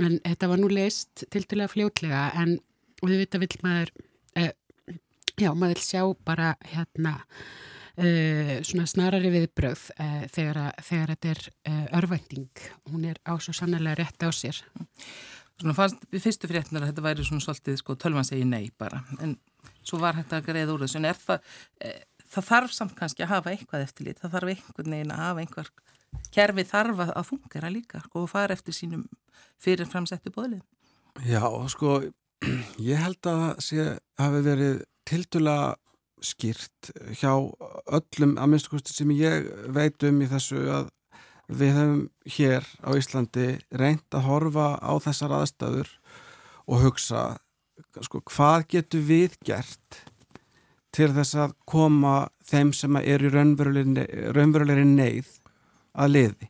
en 0.00 0.16
þetta 0.24 0.48
var 0.48 0.62
nú 0.62 0.70
leist 0.72 1.26
til 1.32 1.60
að 1.60 1.72
fljótlega 1.74 2.30
en 2.40 2.56
við 3.02 3.24
vita 3.24 3.40
vill 3.42 3.58
maður 3.64 3.92
eh, 4.38 4.52
já, 5.36 5.50
maður 5.54 5.82
sjá 5.82 6.02
bara 6.24 6.54
hérna 6.70 7.18
uh, 7.98 8.56
svona 8.66 8.86
snarari 8.88 9.32
viðbröð 9.32 9.84
uh, 9.96 10.24
þegar, 10.32 10.60
þegar 10.84 11.14
þetta 11.14 11.32
er 11.32 11.42
uh, 11.48 11.84
örvænting. 12.00 12.66
Hún 12.90 13.06
er 13.10 13.20
á 13.26 13.36
svo 13.42 13.54
sannlega 13.56 13.98
rétt 14.00 14.24
á 14.24 14.30
sér. 14.34 14.60
Svona 15.60 15.76
fannst 15.76 16.06
við 16.12 16.24
fyrstu 16.26 16.50
fréttinar 16.50 16.86
að 16.86 16.92
þetta 16.92 17.06
væri 17.06 17.26
svona 17.26 17.44
svolítið 17.44 17.78
sko 17.82 17.96
tölvan 18.00 18.26
segi 18.26 18.46
nei 18.48 18.72
bara 18.78 19.02
en 19.22 19.36
svo 19.84 20.00
var 20.02 20.16
þetta 20.18 20.40
að 20.40 20.48
greiða 20.48 20.74
úr 20.74 20.84
þessu 20.86 20.98
en 20.98 21.08
er 21.10 21.18
það, 21.20 21.52
það 22.32 22.46
þarf 22.48 22.74
samt 22.74 22.94
kannski 22.98 23.22
að 23.26 23.34
hafa 23.36 23.52
eitthvað 23.52 23.84
eftirlit, 23.84 24.18
það 24.22 24.34
þarf 24.38 24.52
einhvern 24.54 24.96
veginn 24.96 25.12
að 25.12 25.22
hafa 25.22 25.44
einhver 25.44 25.70
kerfi 26.32 26.64
þarf 26.68 27.04
að 27.08 27.28
fungera 27.28 27.70
líka 27.72 28.00
sko, 28.04 28.24
og 28.24 28.32
fara 28.32 28.56
eftir 28.56 28.76
sínum 28.76 29.06
fyrir 29.60 29.88
framsettu 29.90 30.32
bóðlið. 30.34 30.62
Já, 31.28 31.44
sko, 31.72 32.00
ég 32.90 33.02
held 33.02 33.28
að 33.28 33.44
það 33.60 33.92
hafi 34.20 34.42
verið 34.48 34.82
tildula 35.08 35.56
skýrt 36.22 36.92
hjá 37.18 37.32
öllum 37.90 38.36
að 38.38 38.52
minnstu 38.52 38.72
kosti 38.72 38.94
sem 38.94 39.10
ég 39.16 39.48
veit 39.74 40.02
um 40.06 40.20
í 40.22 40.28
þessu 40.30 40.60
að 40.70 40.90
við 41.52 41.74
hefum 41.76 42.02
hér 42.36 42.68
á 42.86 42.90
Íslandi 42.96 43.48
reynd 43.74 44.14
að 44.14 44.28
horfa 44.28 44.68
á 44.78 44.92
þessar 45.02 45.34
aðstæður 45.40 45.90
og 46.70 46.84
hugsa 46.86 47.24
sko, 48.00 48.22
hvað 48.30 48.68
getur 48.76 49.04
við 49.08 49.36
gert 49.44 50.02
til 50.94 51.10
þess 51.16 51.36
að 51.40 51.54
koma 51.68 52.16
þeim 52.46 52.72
sem 52.76 52.98
er 53.00 53.24
í 53.24 53.32
raunverulegri 53.32 54.86
neyð 54.86 55.38
að 55.92 56.16
liði 56.16 56.48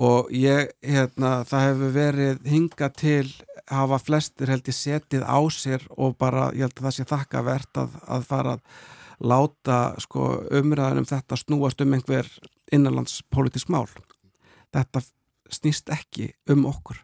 og 0.00 0.30
ég, 0.32 0.70
hérna, 0.86 1.40
það 1.48 1.66
hefur 1.66 1.92
verið 1.94 2.46
hinga 2.48 2.88
til 2.94 3.26
hafa 3.70 3.98
flestir 4.02 4.50
held 4.50 4.68
ég 4.70 4.76
setið 4.76 5.26
á 5.26 5.38
sér 5.52 5.84
og 5.96 6.16
bara 6.18 6.50
ég 6.54 6.66
held 6.66 6.78
að 6.78 6.86
það 6.86 6.96
sé 6.96 7.06
þakkavert 7.10 7.82
að, 7.82 7.98
að 8.06 8.26
fara 8.30 8.56
að 8.56 8.64
láta 9.20 9.78
sko, 10.00 10.30
umræðan 10.56 11.02
um 11.02 11.08
þetta 11.08 11.36
snúast 11.36 11.80
um 11.84 11.94
einhver 11.94 12.28
innanlandspolitisk 12.72 13.68
mál. 13.68 13.86
Þetta 14.72 15.02
snýst 15.52 15.90
ekki 15.92 16.30
um 16.50 16.64
okkur. 16.70 17.02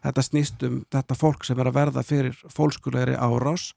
Þetta 0.00 0.22
snýst 0.24 0.62
um 0.64 0.78
þetta 0.88 1.16
fólk 1.18 1.44
sem 1.44 1.58
er 1.60 1.68
að 1.68 1.76
verða 1.76 2.04
fyrir 2.06 2.38
fólkskulegri 2.48 3.18
árás 3.20 3.74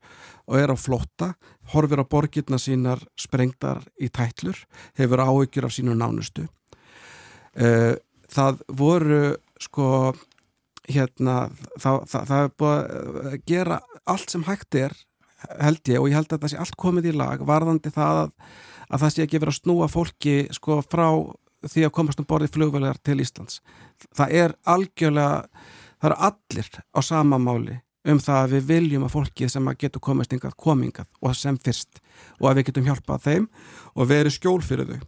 og 0.48 0.60
er 0.62 0.72
á 0.72 0.78
flotta, 0.80 1.34
horfir 1.74 2.00
á 2.00 2.06
borgirna 2.08 2.60
sínar 2.62 3.02
sprengtar 3.20 3.84
í 4.00 4.08
tætlur, 4.08 4.56
hefur 4.96 5.26
áhyggjur 5.26 5.68
af 5.68 5.76
sínu 5.76 5.98
nánustu. 5.98 6.48
Eh, 7.54 7.96
það 8.34 8.62
voru 8.74 9.24
sko 9.62 9.88
hérna, 10.90 11.48
það, 11.80 12.00
það, 12.12 12.30
það 12.30 12.40
er 12.40 12.54
búið 12.60 13.28
að 13.30 13.40
gera 13.48 13.80
allt 14.10 14.34
sem 14.34 14.46
hægt 14.48 14.76
er 14.76 14.96
held 15.60 15.92
ég 15.92 16.02
og 16.02 16.10
ég 16.10 16.18
held 16.18 16.34
að 16.34 16.44
það 16.44 16.54
sé 16.54 16.60
allt 16.64 16.80
komið 16.80 17.12
í 17.12 17.16
lag 17.20 17.44
varðandi 17.48 17.92
það 17.94 18.20
að, 18.24 18.34
að 18.90 19.04
það 19.04 19.14
sé 19.14 19.24
ekki 19.24 19.40
verið 19.40 19.54
að 19.54 19.60
snúa 19.62 19.88
fólki 19.92 20.36
sko 20.56 20.80
frá 20.86 21.08
því 21.64 21.86
að 21.88 21.96
komast 21.96 22.20
um 22.20 22.28
borðið 22.28 22.58
flugvelar 22.58 23.00
til 23.06 23.22
Íslands. 23.24 23.62
Það 24.16 24.36
er 24.42 24.56
algjörlega, 24.68 25.64
það 26.02 26.10
eru 26.10 26.20
allir 26.28 26.70
á 26.92 27.00
sama 27.06 27.40
máli 27.40 27.80
um 28.04 28.20
það 28.20 28.42
að 28.42 28.54
við 28.58 28.66
viljum 28.68 29.06
að 29.08 29.14
fólki 29.14 29.48
sem 29.48 29.68
að 29.72 29.80
getur 29.86 30.04
komast 30.04 30.34
yngað 30.36 30.58
komingað 30.60 31.08
og 31.24 31.36
sem 31.40 31.56
fyrst 31.64 32.02
og 32.42 32.50
að 32.50 32.60
við 32.60 32.68
getum 32.70 32.90
hjálpað 32.90 33.28
þeim 33.30 33.46
og 33.96 34.10
verið 34.10 34.36
skjól 34.36 34.60
fyrir 34.66 34.90
þau. 34.90 35.06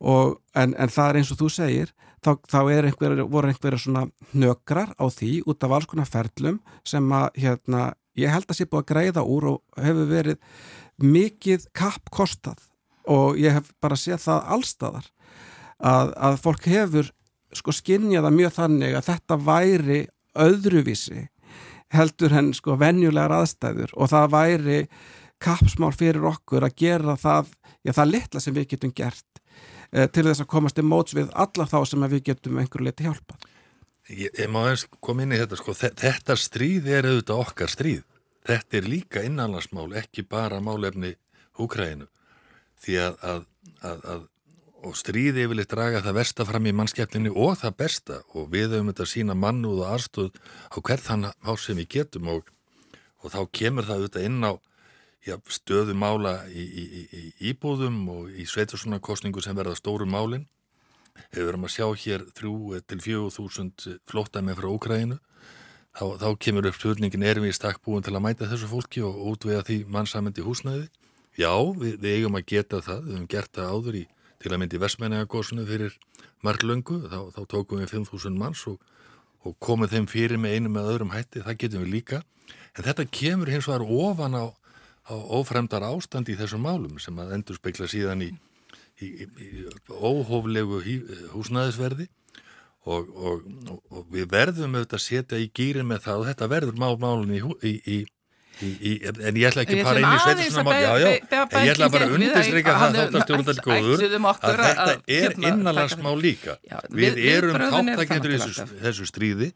Og, 0.00 0.36
en, 0.54 0.74
en 0.76 0.92
það 0.92 1.08
er 1.08 1.18
eins 1.20 1.32
og 1.32 1.40
þú 1.40 1.50
segir 1.52 1.92
þá, 2.24 2.32
þá 2.50 2.58
einhver, 2.74 3.22
voru 3.30 3.50
einhverja 3.50 3.80
svona 3.80 4.06
nökrar 4.36 4.92
á 4.98 5.04
því 5.08 5.40
út 5.48 5.64
af 5.64 5.76
alls 5.76 5.88
konar 5.90 6.08
ferlum 6.10 6.60
sem 6.84 7.12
að 7.12 7.28
hérna, 7.42 7.82
ég 8.18 8.32
held 8.32 8.48
að 8.50 8.58
sé 8.58 8.66
búið 8.68 8.82
að 8.82 8.90
greiða 8.92 9.24
úr 9.24 9.50
og 9.54 9.82
hefur 9.82 10.10
verið 10.10 10.40
mikið 11.02 11.68
kappkostað. 11.76 12.58
Og 13.06 13.38
ég 13.38 13.54
hef 13.54 13.70
bara 13.80 13.98
séð 13.98 14.24
það 14.24 14.50
allstaðar 14.56 15.06
að, 15.78 16.12
að 16.16 16.40
fólk 16.42 16.66
hefur 16.72 17.12
sko 17.54 17.72
skinnjaða 17.72 18.32
mjög 18.34 18.56
þannig 18.56 18.96
að 18.98 19.08
þetta 19.12 19.38
væri 19.46 20.00
öðruvísi 20.36 21.28
heldur 21.94 22.34
henn 22.34 22.50
sko 22.56 22.74
venjulegar 22.80 23.32
aðstæður. 23.36 23.94
Og 23.94 24.10
það 24.10 24.32
væri 24.34 24.80
kapsmál 25.42 25.92
fyrir 25.94 26.26
okkur 26.26 26.66
að 26.66 26.76
gera 26.80 27.14
það, 27.20 27.52
já 27.86 27.92
það 27.94 28.12
litla 28.14 28.42
sem 28.42 28.56
við 28.56 28.70
getum 28.74 28.94
gert 28.96 29.42
til 30.12 30.26
þess 30.26 30.44
að 30.44 30.50
komast 30.52 30.80
í 30.80 30.84
móts 30.86 31.16
við 31.16 31.30
alla 31.32 31.66
þá 31.68 31.78
sem 31.88 32.08
við 32.12 32.24
getum 32.30 32.60
einhverju 32.60 32.88
liti 32.88 33.06
hjálpað. 33.06 33.48
Ég, 34.06 34.30
ég 34.38 34.50
má 34.52 34.60
eins 34.68 34.84
koma 35.02 35.24
inn 35.24 35.34
í 35.34 35.40
þetta 35.40 35.58
sko, 35.58 35.74
þetta 35.74 36.36
stríð 36.38 36.90
er 36.92 37.08
auðvitað 37.10 37.42
okkar 37.42 37.72
stríð. 37.72 38.04
Þetta 38.46 38.78
er 38.78 38.86
líka 38.86 39.24
innanlandsmál, 39.26 39.88
ekki 39.98 40.22
bara 40.28 40.62
málefni 40.62 41.16
Úkræðinu. 41.58 42.06
Því 42.84 42.98
að, 43.02 43.14
að, 43.24 43.44
að, 43.80 44.02
að 44.12 44.24
og 44.86 44.94
stríði 44.98 45.46
yfirleitt 45.46 45.72
draga 45.72 46.02
það 46.04 46.18
versta 46.20 46.46
fram 46.46 46.66
í 46.68 46.74
mannskepplinni 46.76 47.32
og 47.32 47.56
það 47.60 47.76
besta 47.80 48.18
og 48.36 48.50
við 48.52 48.76
höfum 48.76 48.92
þetta 48.92 49.06
sína 49.10 49.36
mannúð 49.38 49.82
og 49.82 49.94
aðstöð 49.96 50.38
á 50.70 50.76
hvert 50.78 51.06
þann 51.06 51.26
á 51.32 51.52
sem 51.58 51.78
við 51.80 51.88
getum 51.96 52.30
og, 52.34 52.50
og 53.22 53.32
þá 53.34 53.40
kemur 53.58 53.88
það 53.88 54.02
auðvitað 54.02 54.28
inn 54.28 54.46
á 54.46 54.52
já, 55.26 55.36
stöðu 55.50 55.96
mála 55.98 56.38
í, 56.48 56.64
í, 56.64 56.84
í, 57.04 57.24
íbúðum 57.50 58.02
og 58.14 58.30
í 58.30 58.46
sveitursunarkostningu 58.48 59.42
sem 59.44 59.56
verða 59.58 59.76
stóru 59.78 60.06
málinn 60.08 60.46
Við 61.34 61.48
verum 61.48 61.66
að 61.66 61.74
sjá 61.74 61.86
hér 62.02 62.24
þrjú 62.36 62.80
til 62.88 62.98
fjögur 63.02 63.34
þúsund 63.34 63.86
flótæmi 64.08 64.56
frá 64.56 64.68
Úkræðinu. 64.72 65.18
Þá, 65.96 66.04
þá 66.20 66.28
kemur 66.44 66.68
upp 66.68 66.76
spurningin 66.76 67.24
erum 67.24 67.46
við 67.46 67.54
í 67.54 67.56
stakk 67.56 67.80
búin 67.84 68.04
til 68.04 68.14
að 68.14 68.24
mæta 68.26 68.48
þessu 68.50 68.68
fólki 68.68 69.02
og 69.04 69.16
útvega 69.32 69.64
því 69.64 69.78
mannsamöndi 69.92 70.44
húsnæði. 70.44 70.90
Já, 71.36 71.52
við, 71.76 71.96
við 72.02 72.18
eigum 72.18 72.36
að 72.36 72.46
geta 72.52 72.82
það. 72.84 73.00
Við 73.06 73.16
hefum 73.16 73.30
gert 73.32 73.52
það 73.56 73.72
áður 73.72 73.98
í 74.02 74.04
til 74.36 74.52
að 74.52 74.60
myndi 74.62 74.82
vestmenningagósunu 74.82 75.64
fyrir 75.68 75.96
marglöngu. 76.44 77.00
Þá, 77.08 77.18
þá 77.32 77.40
tókum 77.54 77.80
við 77.80 77.94
5.000 77.96 78.40
manns 78.40 78.66
og, 78.68 78.76
og 79.44 79.56
komum 79.62 79.88
þeim 79.88 80.08
fyrir 80.10 80.40
með 80.40 80.58
einu 80.58 80.74
með 80.76 80.92
öðrum 80.92 81.16
hætti. 81.16 81.44
Það 81.46 81.60
getum 81.64 81.86
við 81.86 81.94
líka. 81.96 82.22
En 82.76 82.84
þetta 82.84 83.08
kemur 83.08 83.50
hins 83.50 83.68
vegar 83.70 83.88
ofan 83.88 84.36
á, 84.36 84.44
á 85.06 85.14
ofremdar 85.38 85.86
ástand 85.86 86.28
í 86.28 86.36
þessum 86.38 86.66
málum 86.66 86.98
sem 87.02 87.16
að 87.22 87.36
endur 87.38 87.58
speikla 87.58 87.88
síðan 87.90 88.24
í 88.26 88.30
í, 89.02 89.08
í 89.26 89.64
óhóflegu 89.90 90.80
húsnæðisverði 91.34 92.08
og, 92.86 93.08
og, 93.10 93.46
og 93.90 94.06
við 94.14 94.28
verðum 94.32 94.76
auðvitað 94.78 94.98
að 94.98 95.04
setja 95.04 95.40
í 95.42 95.50
gýrin 95.54 95.88
með 95.90 96.04
það 96.06 96.20
og 96.22 96.28
þetta 96.30 96.50
verður 96.52 96.80
mál-málun 96.82 97.34
í, 97.34 97.74
í 97.82 97.98
Í, 98.56 98.92
en 99.04 99.36
ég 99.36 99.50
ætla 99.50 99.64
ekki 99.66 99.76
að 99.82 99.88
fara 99.88 100.00
inn 100.00 100.14
í 100.14 100.20
sveitistunamál 100.22 100.76
já, 100.80 100.92
já, 101.02 101.08
en 101.44 101.66
ég 101.66 101.72
ætla 101.74 101.88
bara 101.92 102.06
að 102.06 102.14
undirstryka 102.16 102.76
það 102.80 102.96
þáttastjórnaldal 102.96 103.56
góður 103.66 104.04
að 104.06 104.62
þetta 104.62 104.86
er 104.94 105.26
hérna, 105.26 105.50
innanlandsmál 105.50 106.14
líka. 106.22 106.56
Já, 106.64 106.78
við, 106.88 107.18
við 107.18 107.28
erum 107.34 107.58
þáttakendur 107.60 108.32
í 108.32 108.40
þessu, 108.40 108.66
þessu 108.80 109.08
stríði. 109.10 109.50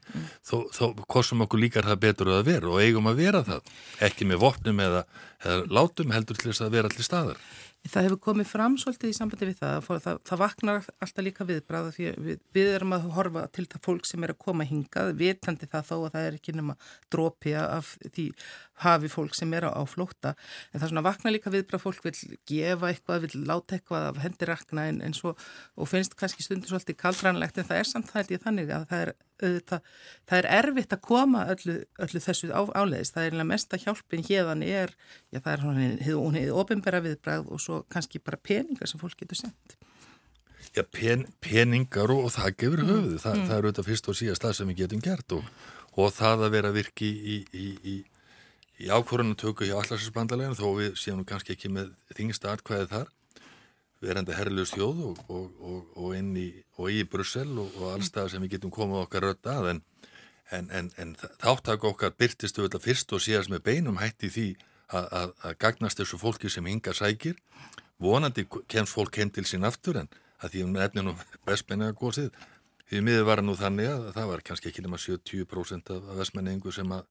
Þó, 0.45 0.57
þó 0.77 0.85
kostum 1.17 1.47
okkur 1.47 1.65
líkar 1.65 1.89
það 1.89 2.03
betur 2.05 2.33
að 2.37 2.45
vera 2.51 2.75
og 2.75 2.85
eigum 2.85 3.09
að 3.09 3.25
vera 3.25 3.43
það. 3.47 3.73
Ekki 4.11 4.29
með 4.29 4.45
vopnum 4.45 4.85
eða, 4.85 5.07
eða 5.47 5.65
látum 5.81 6.13
heldur 6.13 6.41
til 6.41 6.51
þess 6.51 6.67
að 6.67 6.77
vera 6.77 6.93
allir 6.93 7.09
staðar 7.09 7.41
Það 7.88 8.05
hefur 8.05 8.19
komið 8.21 8.49
fram 8.51 8.75
svolítið 8.77 9.09
í 9.09 9.14
sambandi 9.16 9.47
við 9.49 9.61
það, 9.62 9.87
það, 9.88 10.19
það, 10.29 10.40
vaknar 10.43 10.88
alltaf 11.01 11.25
líka 11.25 11.47
viðbráða 11.49 11.93
því 11.95 12.09
við, 12.27 12.43
við 12.53 12.69
erum 12.75 12.93
að 12.93 13.07
horfa 13.14 13.45
til 13.57 13.64
það 13.73 13.83
fólk 13.87 14.09
sem 14.09 14.27
er 14.27 14.35
að 14.35 14.38
koma 14.45 14.66
hingað, 14.69 15.12
vitandi 15.16 15.69
það 15.71 15.87
þó 15.88 15.95
að 15.97 16.11
það 16.11 16.27
er 16.27 16.37
ekki 16.37 16.55
nema 16.59 16.77
drópi 17.09 17.55
af 17.57 17.95
því 18.05 18.27
hafi 18.85 19.11
fólk 19.12 19.38
sem 19.38 19.57
er 19.57 19.71
á, 19.73 19.81
flóta, 19.88 20.35
en 20.71 20.77
það 20.77 20.87
er 20.87 20.93
svona 20.93 21.07
vaknar 21.09 21.35
líka 21.35 21.55
viðbráða 21.57 21.85
fólk 21.87 22.05
vil 22.05 22.14
gefa 22.53 22.93
eitthvað, 22.93 23.25
vil 23.25 23.49
láta 23.49 23.79
eitthvað 23.79 24.11
af 24.11 24.23
hendirakna 24.27 24.87
en, 24.93 25.01
en 25.09 25.16
svo, 25.16 25.33
og 25.81 25.88
finnst 25.88 26.19
kannski 26.21 26.45
stundur 26.45 26.75
svolítið 26.75 27.01
kaldrænlegt 27.01 27.59
en 27.59 27.71
það 27.73 27.81
er 27.81 27.93
samt 27.95 28.12
það 28.12 28.21
held 28.21 28.37
ég 28.37 28.45
þannig 28.45 28.77
að 28.77 28.88
það 28.93 29.07
er 29.07 29.16
auðvitað, 29.44 29.85
það 30.29 30.38
er 30.40 30.48
erfitt 30.59 30.94
að 30.96 31.03
koma 31.07 31.44
öllu, 31.53 31.76
öllu 32.07 32.22
þessu 32.24 32.50
á, 32.55 32.61
áleiðis, 32.76 33.12
það 33.14 33.29
er 33.29 33.46
mest 33.50 33.76
að 33.76 33.87
hjálpin 33.87 34.24
hérðan 34.29 34.64
er, 34.66 34.94
já 35.31 35.40
það 35.40 35.53
er 35.53 35.64
hún 35.66 36.38
hefði 36.38 36.57
ofinbæra 36.62 37.03
viðbræð 37.05 37.50
og 37.50 37.62
svo 37.62 37.83
kannski 37.92 38.22
bara 38.22 38.40
peningar 38.40 38.90
sem 38.90 39.03
fólk 39.03 39.18
getur 39.20 39.40
sendt. 39.42 39.76
Já, 40.76 40.85
pen, 40.87 41.26
peningar 41.42 42.12
og, 42.14 42.29
og 42.29 42.35
það 42.37 42.57
gefur 42.62 42.85
mm. 42.85 42.90
höfuð, 42.94 43.14
Þa, 43.18 43.31
mm. 43.35 43.46
það 43.48 43.57
er 43.57 43.68
auðvitað 43.68 43.88
fyrst 43.90 44.11
og 44.11 44.18
síðast 44.20 44.44
það 44.46 44.57
sem 44.59 44.70
við 44.70 44.83
getum 44.85 45.05
gert 45.05 45.35
og, 45.35 45.55
og 45.98 46.12
það 46.14 46.44
að 46.46 46.55
vera 46.55 46.74
virki 46.74 47.09
í, 47.11 47.38
í, 47.50 47.70
í, 47.83 47.94
í 48.85 48.90
ákvörðunatöku 48.92 49.66
hjá 49.66 49.74
allarsbandaleginu 49.81 50.59
þó 50.61 50.68
við 50.79 50.92
séum 51.00 51.24
kannski 51.26 51.57
ekki 51.57 51.72
með 51.74 51.90
þingsta 52.14 52.55
atkvæðið 52.55 52.94
þar 52.94 53.11
verandi 54.01 54.37
herrljus 54.37 54.73
þjóð 54.75 55.03
og, 55.11 55.19
og, 55.29 55.91
og 55.97 56.15
inn 56.17 56.33
í, 56.39 56.49
í 56.89 57.03
Brussel 57.09 57.51
og, 57.61 57.75
allstað 57.93 58.33
sem 58.33 58.45
við 58.45 58.57
getum 58.57 58.73
komið 58.75 59.05
okkar 59.05 59.27
rödd 59.29 59.51
að 59.53 59.71
en, 59.75 59.83
en, 60.57 60.71
en, 60.77 60.91
en 61.01 61.13
þáttak 61.43 61.85
okkar 61.91 62.17
byrtistu 62.17 62.65
þetta 62.65 62.81
fyrst 62.83 63.13
og 63.13 63.25
síðast 63.25 63.53
með 63.53 63.67
beinum 63.69 64.01
hætti 64.01 64.33
því 64.33 64.49
að, 64.91 65.35
gagnast 65.61 66.01
þessu 66.01 66.19
fólki 66.19 66.51
sem 66.51 66.67
hinga 66.67 66.95
sækir. 66.97 67.37
Vonandi 68.01 68.47
kemst 68.71 68.97
fólk 68.97 69.21
heim 69.21 69.31
til 69.31 69.45
sín 69.47 69.67
aftur 69.69 70.01
en 70.01 70.09
að 70.41 70.55
því 70.55 70.65
um 70.65 70.75
nefninu 70.75 71.15
vestmenninga 71.49 71.97
góðsið 72.01 72.33
því 72.91 73.05
miður 73.07 73.27
var 73.29 73.45
nú 73.45 73.55
þannig 73.59 73.91
að 73.93 74.07
það 74.17 74.31
var 74.33 74.45
kannski 74.49 74.71
ekki 74.71 74.85
nema 74.87 74.99
70% 74.99 75.93
af 75.95 76.15
vestmenningu 76.19 76.73
sem 76.75 76.97
að 76.97 77.05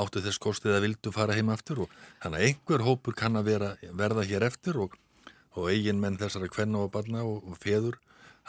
áttu 0.00 0.22
þess 0.24 0.40
kostið 0.42 0.78
að 0.78 0.84
vildu 0.86 1.12
fara 1.14 1.36
heim 1.36 1.52
aftur 1.52 1.84
og 1.84 1.94
þannig 2.22 2.40
að 2.40 2.46
einhver 2.48 2.84
hópur 2.86 3.16
kann 3.18 3.36
að 3.38 3.50
vera, 3.52 3.70
verða 3.92 4.24
hér 4.26 4.46
eftir 4.48 4.80
og 4.80 4.96
og 5.56 5.70
eigin 5.72 6.00
menn 6.02 6.18
þessara 6.20 6.50
kvenna 6.52 6.84
og 6.84 6.92
barna 6.94 7.24
og, 7.26 7.42
og 7.46 7.58
feður 7.60 7.98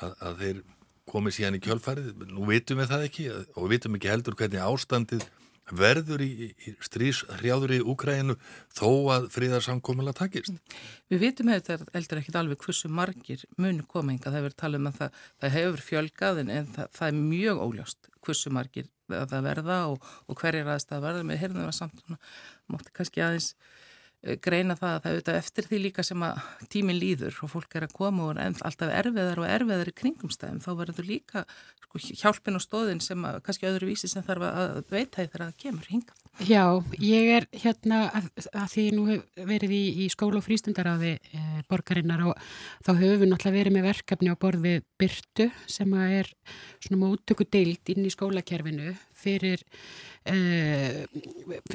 að, 0.02 0.16
að 0.20 0.42
þeir 0.44 0.64
komið 1.12 1.38
síðan 1.38 1.58
í 1.58 1.62
kjölfarið. 1.66 2.26
Nú 2.32 2.48
vitum 2.50 2.82
við 2.82 2.92
það 2.92 3.06
ekki 3.08 3.30
og 3.36 3.70
vitum 3.72 3.98
ekki 3.98 4.12
heldur 4.12 4.38
hvernig 4.40 4.64
ástandið 4.64 5.26
verður 5.72 6.24
í, 6.24 6.52
í 6.52 6.74
stríshrjáður 6.84 7.76
í 7.78 7.80
Úkræinu 7.94 8.36
þó 8.76 8.90
að 9.14 9.28
fríðarsamkomiðla 9.36 10.14
takist. 10.18 10.58
Við 11.12 11.24
vitum 11.26 11.52
hefur 11.54 11.86
eldur 11.98 12.22
ekkit 12.22 12.40
alveg 12.40 12.64
hversu 12.66 12.92
margir 12.92 13.46
munu 13.62 13.86
kominga. 13.88 14.30
Það 14.30 14.40
hefur 14.40 14.58
talað 14.64 14.82
um 14.82 14.90
að 14.92 14.98
það, 15.00 15.22
það 15.44 15.56
hefur 15.58 15.86
fjölgað 15.88 16.42
en 16.44 16.74
það, 16.76 16.90
það 16.98 17.08
er 17.08 17.22
mjög 17.22 17.64
óljást 17.66 18.12
hversu 18.22 18.54
margir 18.54 18.90
það 19.12 19.46
verða 19.48 19.78
og, 19.92 20.10
og 20.28 20.40
hverjir 20.40 20.68
aðeins 20.68 20.90
það 20.90 21.06
verða. 21.08 21.28
Við 21.32 21.44
heyrðum 21.46 21.68
það 21.68 21.78
samt, 21.80 22.04
mátti 22.72 22.98
kannski 22.98 23.24
aðeins 23.26 23.54
greina 24.22 24.76
það 24.78 24.92
að 24.96 25.04
það 25.04 25.14
auðvitað 25.16 25.38
eftir 25.40 25.68
því 25.68 25.78
líka 25.82 26.04
sem 26.06 26.24
að 26.26 26.42
tímin 26.70 27.00
líður 27.02 27.38
og 27.42 27.52
fólk 27.56 27.78
er 27.78 27.88
að 27.88 27.96
koma 27.98 28.28
og 28.28 28.42
er 28.42 28.60
alltaf 28.68 28.92
erfiðar 28.94 29.42
og 29.42 29.48
erfiðar 29.50 29.90
í 29.90 29.96
kringumstæðum 29.98 30.60
þá 30.62 30.72
verður 30.78 31.08
líka 31.10 31.46
sko, 31.82 32.02
hjálpin 32.22 32.58
og 32.60 32.64
stóðin 32.64 33.02
sem 33.04 33.26
að, 33.26 33.40
kannski 33.46 33.70
öðru 33.70 33.90
vísi 33.90 34.10
sem 34.12 34.26
þarf 34.26 34.46
að 34.48 34.76
veita 34.92 35.24
þegar 35.24 35.46
það 35.48 35.56
kemur 35.66 35.90
hinga. 35.90 36.18
Já, 36.48 36.64
ég 37.04 37.30
er 37.36 37.48
hérna 37.64 38.04
að, 38.16 38.30
að 38.54 38.68
því 38.72 38.86
nú 38.96 39.06
hef 39.10 39.42
verið 39.50 39.74
í, 39.76 39.82
í 40.06 40.10
skóla 40.14 40.40
og 40.40 40.46
frístundaráði 40.46 41.16
e, 41.18 41.42
borgarinnar 41.70 42.24
og 42.30 42.46
þá 42.86 42.92
höfum 42.94 43.24
við 43.26 43.32
náttúrulega 43.34 43.58
verið 43.58 43.76
með 43.76 43.88
verkefni 43.90 44.32
á 44.32 44.36
borði 44.40 44.76
Byrtu 45.02 45.50
sem 45.66 45.98
að 45.98 46.16
er 46.22 46.32
svona 46.86 47.02
móttöku 47.04 47.50
deilt 47.52 47.92
inn 47.92 48.08
í 48.08 48.14
skólakerfinu 48.14 48.94
fyrir 49.22 49.66
Uh, 50.22 51.02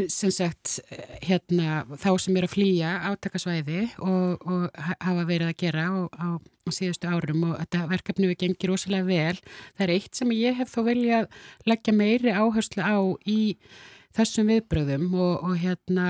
sem 0.07 0.31
sagt 0.31 0.77
hérna, 1.27 1.81
þá 1.99 2.13
sem 2.23 2.37
er 2.39 2.45
að 2.47 2.53
flýja 2.53 2.93
átakasvæði 3.09 3.81
og, 4.07 4.45
og 4.47 4.79
hafa 4.79 5.25
verið 5.27 5.51
að 5.51 5.57
gera 5.65 5.87
á, 5.91 6.39
síðustu 6.71 7.11
árum 7.11 7.43
og 7.49 7.57
þetta 7.65 7.89
verkefni 7.91 8.31
við 8.31 8.39
gengir 8.45 8.71
ósæðilega 8.71 9.09
vel. 9.09 9.41
Það 9.75 9.85
er 9.89 9.95
eitt 9.97 10.21
sem 10.21 10.37
ég 10.37 10.61
hef 10.61 10.71
þó 10.71 10.79
velja 10.87 11.19
að 11.25 11.43
leggja 11.73 11.97
meiri 11.99 12.37
áherslu 12.39 12.87
á 12.87 12.99
í 13.27 13.41
þessum 14.15 14.55
viðbröðum 14.55 15.11
og, 15.19 15.35
og 15.43 15.59
hérna 15.65 16.07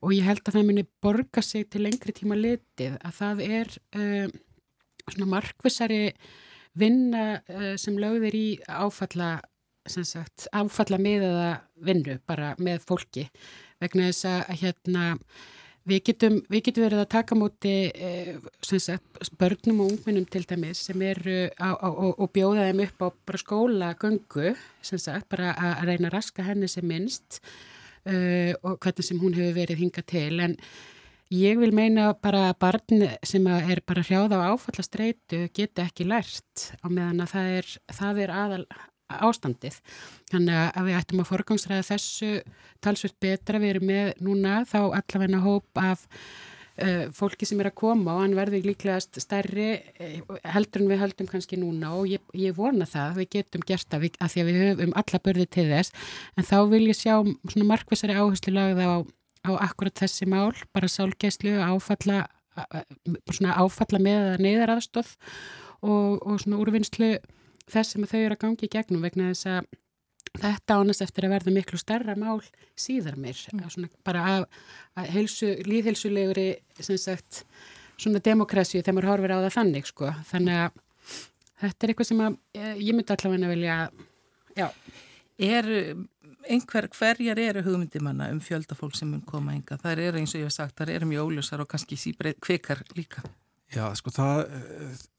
og 0.00 0.16
ég 0.16 0.24
held 0.26 0.40
að 0.46 0.56
það 0.56 0.68
muni 0.70 0.88
borga 1.04 1.44
sig 1.44 1.68
til 1.68 1.84
lengri 1.84 2.16
tíma 2.16 2.40
litið 2.40 2.96
að 2.96 3.18
það 3.20 3.46
er 3.60 3.76
uh, 4.00 4.26
svona 5.04 5.30
markvissari 5.36 6.02
vinna 6.80 7.42
uh, 7.44 7.74
sem 7.76 8.00
lögðir 8.00 8.40
í 8.40 8.46
áfalla 8.72 9.34
sagt, 9.88 10.46
áfalla 10.54 10.98
miðaða 11.02 11.48
vinnu 11.82 12.18
bara 12.28 12.52
með 12.62 12.84
fólki. 12.86 13.26
Vegna 13.82 14.10
þess 14.10 14.28
að 14.30 14.62
hérna 14.62 15.06
við 15.88 16.04
getum, 16.06 16.38
við 16.52 16.64
getum 16.68 16.86
verið 16.86 17.02
að 17.02 17.10
taka 17.16 17.38
múti 17.38 17.74
eh, 17.90 18.36
börnum 19.40 19.82
og 19.82 19.92
ungminnum 19.96 20.28
til 20.30 20.44
dæmis 20.46 20.84
sem 20.86 21.02
eru 21.02 21.48
á, 21.58 21.74
á, 21.74 21.88
og 21.90 22.30
bjóða 22.34 22.68
þeim 22.70 22.84
upp 22.86 23.02
á 23.02 23.08
skólagöngu 23.42 24.54
bara 25.28 25.54
að 25.56 25.84
reyna 25.90 26.12
raska 26.12 26.46
henni 26.46 26.70
sem 26.70 26.86
minnst 26.86 27.40
uh, 28.06 28.54
og 28.62 28.78
hvernig 28.78 29.06
sem 29.06 29.18
hún 29.18 29.34
hefur 29.34 29.58
verið 29.58 29.82
hinga 29.82 30.02
til. 30.06 30.40
En 30.40 30.58
Ég 31.32 31.56
vil 31.56 31.70
meina 31.72 32.10
bara 32.20 32.50
að 32.50 32.58
barn 32.60 33.04
sem 33.24 33.46
er 33.48 33.80
bara 33.88 34.02
hrjáð 34.04 34.34
á 34.36 34.52
áfallastreitu 34.52 35.46
geta 35.56 35.86
ekki 35.86 36.04
lært 36.04 36.66
á 36.84 36.92
meðan 36.92 37.22
að 37.24 37.30
það 37.32 37.52
er, 37.54 37.68
það 37.96 38.20
er 38.20 38.32
aðal 38.36 38.64
ástandið. 39.28 39.80
Þannig 40.32 40.62
að 40.62 40.88
við 40.88 40.98
ættum 41.00 41.22
að 41.22 41.30
forgangsræða 41.32 41.88
þessu 41.90 42.32
talsveit 42.84 43.18
betra. 43.22 43.60
Við 43.62 43.76
erum 43.76 43.90
með 43.90 44.10
núna 44.24 44.62
þá 44.68 44.80
allavegna 44.88 45.42
hóp 45.44 45.82
af 45.82 46.06
uh, 46.80 47.06
fólki 47.14 47.46
sem 47.48 47.60
er 47.62 47.70
að 47.70 47.78
koma 47.82 48.16
og 48.16 48.22
hann 48.24 48.36
verður 48.36 48.66
líklegast 48.70 49.18
stærri 49.22 49.68
uh, 49.78 50.36
heldur 50.54 50.84
en 50.84 50.90
við 50.90 51.02
höldum 51.02 51.30
kannski 51.30 51.58
núna 51.60 51.92
og 51.96 52.10
ég, 52.10 52.22
ég 52.38 52.56
vona 52.56 52.88
það 52.88 53.08
að 53.08 53.20
við 53.20 53.30
getum 53.36 53.66
gert 53.68 53.88
það 53.92 54.06
að 54.12 54.34
því 54.34 54.44
að 54.44 54.50
við 54.50 54.60
höfum 54.62 54.94
alla 55.02 55.22
börði 55.26 55.48
til 55.58 55.66
þess 55.70 55.96
en 56.36 56.48
þá 56.48 56.56
vil 56.72 56.84
ég 56.88 56.98
sjá 56.98 57.14
svona 57.22 57.68
markvæsari 57.72 58.16
áherslu 58.18 58.54
lagða 58.56 58.88
á, 58.88 58.96
á 59.48 59.50
akkurat 59.68 60.04
þessi 60.04 60.28
mál, 60.30 60.54
bara 60.72 60.90
sálgeislu 60.90 61.58
áfalla, 61.66 62.24
svona 63.32 63.58
áfalla 63.58 64.02
með 64.02 64.32
að 64.32 64.46
neyðar 64.46 64.76
aðstóð 64.76 65.14
og, 65.82 66.20
og 66.22 66.42
svona 66.42 66.60
úrvinnslu 66.62 67.14
þess 67.70 67.94
sem 67.94 68.08
þau 68.08 68.20
eru 68.20 68.36
að 68.36 68.42
gangi 68.44 68.66
í 68.66 68.72
gegnum 68.72 69.04
vegna 69.04 69.30
þess 69.30 69.50
að 69.52 69.70
þetta 70.40 70.78
ánast 70.80 71.04
eftir 71.04 71.26
að 71.26 71.34
verða 71.34 71.54
miklu 71.54 71.80
starra 71.80 72.14
mál 72.16 72.40
síðar 72.78 73.18
mér, 73.20 73.36
mm. 73.52 73.90
bara 74.06 74.22
að, 74.30 74.46
að 74.96 75.10
heilsu, 75.16 75.50
líðhelsuleguri 75.68 76.46
sem 76.80 77.00
sagt, 77.00 77.42
svona 78.00 78.22
demokrasíu 78.24 78.80
þegar 78.80 78.96
maður 78.96 79.10
horfir 79.12 79.34
á 79.36 79.44
það 79.44 79.56
þannig, 79.58 79.90
sko 79.90 80.14
þannig 80.30 80.62
að 80.62 80.80
þetta 81.62 81.86
er 81.86 81.92
eitthvað 81.92 82.08
sem 82.08 82.24
að 82.24 82.38
eh, 82.56 82.72
ég 82.80 82.96
myndi 82.96 83.14
allavega 83.16 83.52
vilja 83.52 83.76
já. 84.56 84.66
Er 85.42 85.68
einhver, 86.52 86.88
hverjar 86.92 87.38
eru 87.40 87.62
hugmyndimanna 87.66 88.30
um 88.32 88.40
fjöldafólk 88.42 88.96
sem 88.98 89.10
mun 89.10 89.22
koma 89.26 89.54
enga? 89.56 89.78
Það 89.80 90.04
eru 90.06 90.22
eins 90.22 90.34
og 90.34 90.42
ég 90.42 90.48
hef 90.48 90.56
sagt, 90.56 90.76
það 90.78 90.96
eru 90.96 91.12
mjög 91.12 91.30
óljusar 91.30 91.62
og 91.62 91.70
kannski 91.70 91.98
síbreyð 92.00 92.40
kvikar 92.42 92.82
líka 92.96 93.22
Já, 93.72 93.86
sko 93.96 94.10
það, 94.12 94.40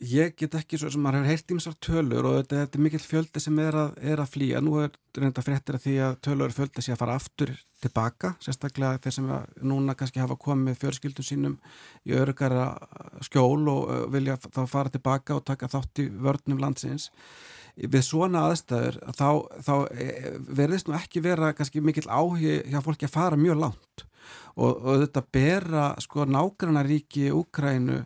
ég 0.06 0.36
get 0.38 0.54
ekki 0.60 0.78
svo 0.78 0.92
sem 0.94 1.02
maður 1.02 1.24
hefur 1.24 1.32
heilt 1.32 1.54
ímsar 1.56 1.76
tölur 1.82 2.28
og 2.30 2.36
þetta, 2.38 2.60
þetta 2.60 2.78
er 2.78 2.84
mikill 2.86 3.02
fjöldi 3.02 3.42
sem 3.42 3.62
er 3.64 3.78
að, 3.82 3.96
er 4.12 4.22
að 4.22 4.30
flýja. 4.30 4.62
Nú 4.62 4.76
er 4.84 4.92
reynda 5.18 5.42
fréttir 5.46 5.78
að 5.80 5.88
því 5.88 5.94
að 6.06 6.20
tölur 6.28 6.54
fjöldi 6.54 6.84
sé 6.86 6.94
að 6.94 7.00
fara 7.02 7.16
aftur 7.18 7.56
tilbaka, 7.82 8.36
sérstaklega 8.46 9.02
þeir 9.02 9.16
sem 9.18 9.32
núna 9.66 9.98
kannski 9.98 10.22
hafa 10.22 10.38
komið 10.46 10.78
fjörskildum 10.84 11.26
sínum 11.26 11.58
í 12.06 12.14
örgara 12.20 12.70
skjól 13.26 13.66
og 13.74 13.92
vilja 14.14 14.38
þá 14.46 14.62
fara 14.70 14.94
tilbaka 14.94 15.40
og 15.40 15.46
taka 15.50 15.72
þátt 15.74 16.06
í 16.06 16.08
vörnum 16.14 16.62
landsins. 16.62 17.10
Við 17.74 18.06
svona 18.06 18.46
aðstæður 18.52 19.02
þá, 19.18 19.30
þá 19.66 19.76
e, 19.98 20.10
verðist 20.46 20.86
nú 20.86 21.00
ekki 21.00 21.26
vera 21.26 21.56
kannski 21.58 21.82
mikill 21.82 22.06
áhugi 22.06 22.60
hjá 22.70 22.84
fólki 22.86 23.10
að 23.10 23.16
fara 23.18 23.40
mjög 23.40 23.64
langt 23.66 24.06
og, 24.54 24.78
og 24.78 25.06
þetta 25.08 25.24
bera 25.34 25.92
sko 26.06 26.28
nágranna 26.30 26.86
ríki 26.86 27.32
Úkrænu 27.34 28.04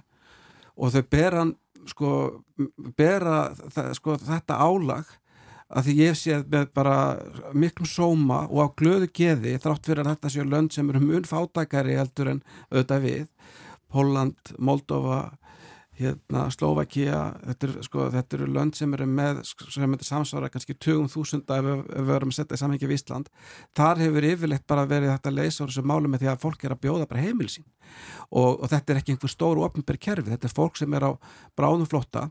og 0.78 0.94
þau 0.94 1.06
bera, 1.12 1.46
sko, 1.90 2.12
bera 2.98 3.40
það, 3.74 3.96
sko, 3.98 4.18
þetta 4.28 4.60
álag 4.62 5.16
að 5.68 5.88
því 5.88 5.96
ég 6.00 6.16
sé 6.16 6.38
með 6.48 6.70
bara 6.78 6.98
miklum 7.58 7.90
sóma 7.90 8.46
og 8.48 8.72
á 8.72 8.76
glöðu 8.80 9.10
geði 9.12 9.58
þrátt 9.60 9.90
fyrir 9.90 10.06
að 10.06 10.14
þetta 10.14 10.32
séu 10.32 10.46
lönd 10.48 10.76
sem 10.76 10.94
eru 10.94 11.02
mun 11.04 11.28
fátækari 11.28 11.98
heldur 12.00 12.32
en 12.36 12.46
auðvitað 12.72 13.04
við. 13.04 13.26
Holland, 13.96 14.54
Moldova 14.60 15.22
hérna 15.98 16.46
Slovakia 16.54 17.22
þetta 17.42 17.68
eru 17.68 17.84
sko, 17.88 18.08
er 18.14 18.46
lönd 18.54 18.78
sem 18.78 18.94
eru 18.94 19.08
með 19.10 19.42
sem 19.48 19.96
er 19.96 20.06
samsvara 20.06 20.52
kannski 20.54 20.76
20.000 20.78 21.42
ef, 21.58 21.70
ef 21.74 21.88
við 21.98 22.12
verum 22.12 22.32
að 22.32 22.40
setja 22.40 22.60
í 22.60 22.62
samhengi 22.62 22.90
við 22.90 23.00
Ísland. 23.02 23.32
Þar 23.76 24.04
hefur 24.06 24.30
yfirleitt 24.32 24.68
bara 24.70 24.88
verið 24.88 25.16
þetta 25.16 25.34
leysa 25.34 25.66
þessu 25.66 25.84
málu 25.84 26.12
með 26.12 26.24
því 26.24 26.32
að 26.32 26.44
fólk 26.46 26.64
er 26.64 26.78
að 26.78 26.84
bjóða 26.86 27.10
bara 27.10 27.26
heimilsín 27.26 27.68
og, 28.32 28.64
og 28.64 28.66
þetta 28.72 28.94
er 28.94 29.02
ekki 29.02 29.16
einhver 29.16 29.34
stóru 29.34 29.66
opnbjörg 29.68 30.04
kerfi, 30.10 30.32
þetta 30.34 30.50
er 30.50 30.58
fólk 30.58 30.80
sem 30.80 30.98
er 30.98 31.08
á 31.08 31.12
bráðum 31.58 31.88
flotta 31.90 32.28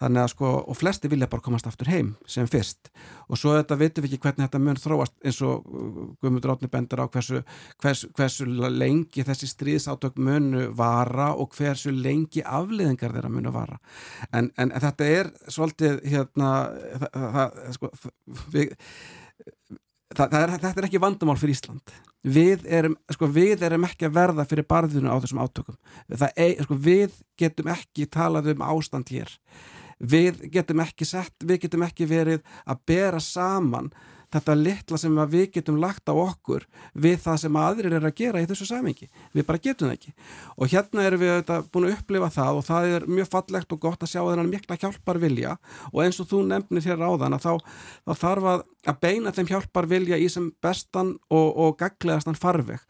þannig 0.00 0.22
að 0.22 0.30
sko, 0.34 0.50
og 0.68 0.76
flesti 0.76 1.08
vilja 1.08 1.28
bara 1.32 1.44
komast 1.44 1.68
aftur 1.68 1.88
heim 1.88 2.10
sem 2.28 2.48
fyrst. 2.50 2.90
Og 3.32 3.40
svo 3.40 3.54
þetta 3.56 3.78
veitum 3.80 4.04
við 4.04 4.12
ekki 4.16 4.26
hvernig 4.26 4.44
þetta 4.44 4.60
mun 4.60 4.80
þróast 4.80 5.14
eins 5.24 5.40
og 5.46 5.64
uh, 5.64 6.00
Guðmundur 6.20 6.52
Átni 6.52 6.70
bendur 6.72 7.00
á 7.00 7.06
hversu, 7.08 7.40
hversu, 7.82 8.10
hversu 8.16 8.46
lengi 8.76 9.24
þessi 9.24 9.48
stríðsátök 9.48 10.20
munu 10.20 10.68
vara 10.76 11.30
og 11.32 11.56
hversu 11.56 11.94
lengi 11.96 12.44
afliðingar 12.44 13.16
þeirra 13.16 13.32
munu 13.32 13.52
vara. 13.54 13.80
En, 14.36 14.50
en 14.60 14.74
þetta 14.76 15.12
er 15.16 15.32
svolítið 15.48 16.02
hérna 16.04 16.50
það, 17.00 17.22
það, 17.38 17.62
sko, 17.78 17.92
við, 18.52 18.76
það, 20.16 20.36
er, 20.40 20.52
þetta 20.64 20.80
er 20.80 20.88
ekki 20.88 21.02
vandamál 21.02 21.36
fyrir 21.40 21.56
Ísland. 21.56 21.94
Við 22.26 22.66
erum, 22.78 22.96
sko, 23.12 23.28
við 23.30 23.62
erum 23.68 23.86
ekki 23.86 24.08
að 24.08 24.16
verða 24.16 24.46
fyrir 24.48 24.66
barðinu 24.68 25.12
á 25.12 25.16
þessum 25.22 25.42
átökum. 25.44 25.78
Er, 26.10 26.56
sko, 26.64 26.78
við 26.88 27.16
getum 27.38 27.70
ekki 27.74 28.08
talað 28.10 28.50
um 28.54 28.64
ástand 28.66 29.12
hér. 29.14 29.30
Við 29.96 30.42
getum 30.52 30.82
ekki 30.84 31.06
sett, 31.08 31.34
við 31.44 31.66
getum 31.66 31.86
ekki 31.86 32.08
verið 32.10 32.42
að 32.68 32.82
bera 32.88 33.22
saman 33.22 33.92
þetta 34.36 34.56
litla 34.60 34.98
sem 35.00 35.20
við 35.32 35.46
getum 35.56 35.78
lagt 35.80 36.08
á 36.08 36.14
okkur 36.14 36.66
við 36.94 37.18
það 37.24 37.38
sem 37.42 37.58
aðrir 37.60 37.96
er 37.98 38.06
að 38.08 38.16
gera 38.20 38.42
í 38.42 38.48
þessu 38.48 38.68
samengi, 38.68 39.08
við 39.34 39.46
bara 39.48 39.62
getum 39.62 39.88
það 39.88 39.96
ekki. 39.96 40.12
Og 40.56 40.72
hérna 40.72 41.06
erum 41.06 41.22
við 41.22 41.32
þetta, 41.34 41.58
búin 41.72 41.88
að 41.88 41.96
upplifa 41.96 42.30
það 42.36 42.60
og 42.60 42.66
það 42.66 42.88
er 42.96 43.08
mjög 43.10 43.30
fallegt 43.32 43.76
og 43.76 43.82
gott 43.86 44.04
að 44.04 44.12
sjá 44.12 44.20
þennan 44.22 44.52
mikla 44.52 44.78
hjálpar 44.82 45.22
vilja 45.22 45.56
og 45.92 46.02
eins 46.04 46.20
og 46.22 46.30
þú 46.30 46.42
nefnir 46.50 46.86
hér 46.86 47.06
á 47.06 47.10
þann 47.22 47.38
að 47.38 47.46
þá, 47.46 47.54
þá 48.06 48.12
þarf 48.24 48.50
að, 48.52 48.66
að 48.92 49.00
beina 49.06 49.34
þeim 49.36 49.50
hjálpar 49.54 49.90
vilja 49.90 50.20
í 50.20 50.28
sem 50.32 50.52
bestan 50.64 51.16
og, 51.30 51.48
og 51.56 51.80
gaglegastan 51.80 52.38
farveg. 52.38 52.84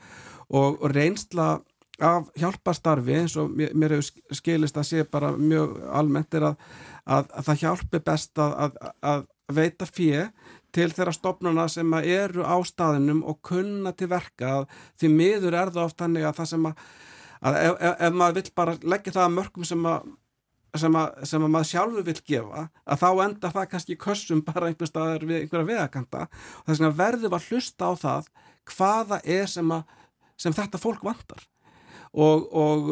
Og, 0.46 0.76
og 0.78 0.92
reynsla 0.94 1.56
af 2.02 2.28
hjálparstarfi 2.36 3.14
eins 3.16 3.36
og 3.40 3.54
mér 3.56 3.96
hefur 3.96 4.36
skilist 4.36 4.76
að 4.76 4.88
sé 4.90 5.04
bara 5.08 5.32
mjög 5.32 5.78
almennt 5.96 6.34
er 6.36 6.50
að, 6.50 6.58
að, 7.04 7.30
að 7.32 7.48
það 7.48 7.62
hjálpi 7.62 8.02
best 8.04 8.42
að, 8.42 8.76
að 9.00 9.24
veita 9.52 9.86
fyrir 9.88 10.28
til 10.76 10.90
þeirra 10.92 11.14
stopnuna 11.16 11.66
sem 11.72 11.96
eru 12.02 12.44
á 12.44 12.56
staðinum 12.66 13.24
og 13.26 13.40
kunna 13.46 13.94
til 13.96 14.10
verka 14.12 14.52
því 15.00 15.12
miður 15.14 15.56
er 15.56 15.72
það 15.72 15.88
oft 15.88 16.04
hannig 16.04 16.26
að 16.28 16.38
það 16.42 16.52
sem 16.52 16.68
að, 16.70 16.86
að 17.40 17.58
ef, 17.62 17.82
ef 17.96 18.20
maður 18.20 18.38
vill 18.38 18.54
bara 18.60 18.78
leggja 18.84 19.16
það 19.16 19.26
að 19.26 19.36
mörgum 19.40 19.68
sem 19.68 19.90
að 19.90 20.14
sem 20.76 20.96
að, 20.98 21.12
sem 21.28 21.44
að 21.44 21.52
maður 21.54 21.68
sjálfur 21.70 22.06
vil 22.06 22.16
gefa 22.28 22.62
að 22.84 23.02
þá 23.02 23.08
enda 23.24 23.50
það 23.54 23.68
kannski 23.72 23.98
kössum 24.00 24.42
bara 24.44 24.68
einhver 24.70 24.90
staðar 24.90 25.24
við 25.24 25.42
einhverja 25.42 25.68
veðakanta 25.70 26.24
og 26.26 26.66
þess 26.66 26.80
vegna 26.82 26.90
verður 26.98 27.36
að 27.38 27.46
hlusta 27.50 27.88
á 27.88 27.92
það 28.02 28.30
hvaða 28.74 29.20
er 29.36 29.48
sem, 29.50 29.72
að, 29.72 29.86
sem 30.36 30.56
þetta 30.56 30.80
fólk 30.82 31.06
vantar 31.06 31.46
og, 32.16 32.46
og, 32.56 32.90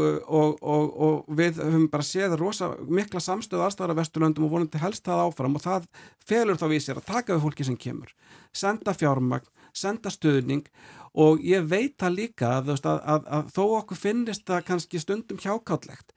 og, 0.61 0.89
og 1.07 1.37
við 1.39 1.61
höfum 1.63 1.87
bara 1.93 2.05
séð 2.05 2.37
rosa 2.37 2.71
mikla 2.85 3.23
samstöðu 3.25 3.65
aðstæðara 3.65 3.97
vesturlöndum 3.97 4.45
og 4.45 4.53
vonandi 4.53 4.81
helst 4.83 5.07
það 5.07 5.23
áfram 5.29 5.57
og 5.57 5.65
það 5.65 5.87
felur 6.29 6.61
þá 6.61 6.67
við 6.69 6.83
sér 6.85 7.01
að 7.01 7.09
taka 7.09 7.37
við 7.37 7.47
fólki 7.47 7.65
sem 7.65 7.79
kemur 7.81 8.13
senda 8.53 8.93
fjármagn, 8.95 9.49
senda 9.73 10.13
stöðning 10.13 10.67
og 11.15 11.41
ég 11.47 11.65
veit 11.71 11.97
það 12.01 12.19
líka 12.19 12.51
að, 12.59 12.75
að, 12.77 13.01
að, 13.01 13.31
að 13.39 13.49
þó 13.57 13.63
okkur 13.79 14.03
finnist 14.03 14.45
það 14.51 14.67
kannski 14.69 15.01
stundum 15.01 15.41
hjákállegt 15.41 16.13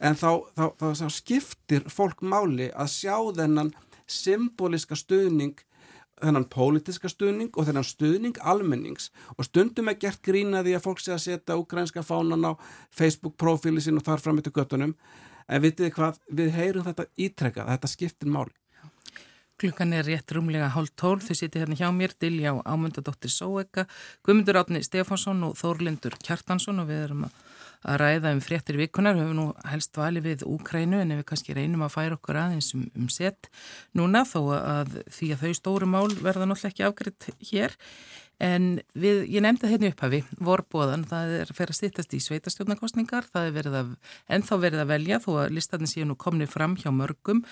en 0.00 0.20
þá, 0.20 0.44
þá, 0.56 0.64
þá, 0.76 0.86
þá 1.00 1.06
skiptir 1.16 1.88
fólk 1.92 2.20
máli 2.20 2.68
að 2.74 2.92
sjá 2.92 3.16
þennan 3.40 3.72
symboliska 4.10 4.98
stöðning 4.98 5.56
þennan 6.22 6.46
pólitiska 6.52 7.10
stuðning 7.10 7.50
og 7.56 7.66
þennan 7.68 7.86
stuðning 7.86 8.38
almennings. 8.42 9.10
Og 9.36 9.48
stundum 9.48 9.90
er 9.90 9.98
gert 10.00 10.22
grínaði 10.26 10.76
að 10.76 10.86
fólk 10.86 11.02
sé 11.02 11.14
að 11.16 11.24
setja 11.26 11.58
ukrænska 11.58 12.04
fánan 12.06 12.46
á 12.46 12.52
Facebook 12.90 13.36
profíli 13.40 13.82
sín 13.82 14.00
og 14.00 14.06
þar 14.06 14.24
fram 14.24 14.40
eittu 14.40 14.54
göttunum 14.54 14.96
en 15.50 15.62
vitið 15.64 15.94
hvað, 15.96 16.18
við 16.30 16.54
heyrum 16.54 16.86
þetta 16.86 17.06
ítrekka 17.18 17.66
þetta 17.68 17.90
skiptir 17.90 18.30
máli. 18.30 18.54
Klukkan 19.60 19.92
er 19.92 20.06
rétt 20.08 20.32
rúmlega 20.32 20.70
hálf 20.72 20.94
tórn 20.96 21.20
þau 21.20 21.34
siti 21.36 21.60
hérna 21.60 21.76
hjá 21.76 21.90
mér, 21.92 22.14
Dilja 22.16 22.54
og 22.56 22.62
Ámundadóttir 22.64 23.32
Sóeka 23.32 23.84
Guðmundur 24.24 24.56
Átni 24.62 24.80
Stefánsson 24.86 25.42
og 25.50 25.58
Þórlindur 25.60 26.16
Kjartansson 26.22 26.80
og 26.80 26.88
við 26.88 27.02
erum 27.04 27.26
að 27.28 27.34
að 27.88 28.00
ræða 28.02 28.32
um 28.34 28.40
fréttir 28.44 28.76
vikunar, 28.76 29.16
höfum 29.16 29.36
nú 29.38 29.46
helst 29.70 29.96
valið 29.96 30.26
við 30.28 30.44
Úkrænu 30.48 31.00
en 31.00 31.14
við 31.16 31.26
kannski 31.30 31.56
reynum 31.56 31.84
að 31.86 31.94
færa 31.96 32.18
okkur 32.18 32.40
aðeins 32.42 32.72
um, 32.76 32.86
um 32.96 33.08
sett 33.12 33.48
núna 33.96 34.26
þó 34.28 34.40
að 34.58 34.98
því 35.08 35.30
að 35.34 35.44
þau 35.44 35.52
stóru 35.60 35.88
mál 35.88 36.08
verða 36.20 36.48
náttúrulega 36.48 36.74
ekki 36.74 36.88
afgriðt 36.88 37.30
hér 37.52 37.76
En 38.40 38.78
við, 38.96 39.26
ég 39.28 39.42
nefndi 39.44 39.68
hérna 39.68 39.90
upphafi, 39.90 40.22
vorbóðan, 40.40 41.02
það 41.08 41.32
er 41.36 41.50
að 41.52 41.58
fyrir 41.58 41.74
að 41.74 41.76
stýttast 41.76 42.14
í 42.16 42.20
sveitastjórnarkostningar, 42.24 43.26
það 43.28 43.48
er 43.48 43.56
verið 43.58 43.74
að, 43.76 43.90
ennþá 44.32 44.56
verið 44.62 44.80
að 44.80 44.92
velja 44.94 45.18
þó 45.20 45.28
að 45.42 45.52
listatinn 45.58 45.90
séu 45.90 46.06
nú 46.08 46.16
komni 46.16 46.46
fram 46.48 46.76
hjá 46.80 46.88
mörgum. 46.94 47.42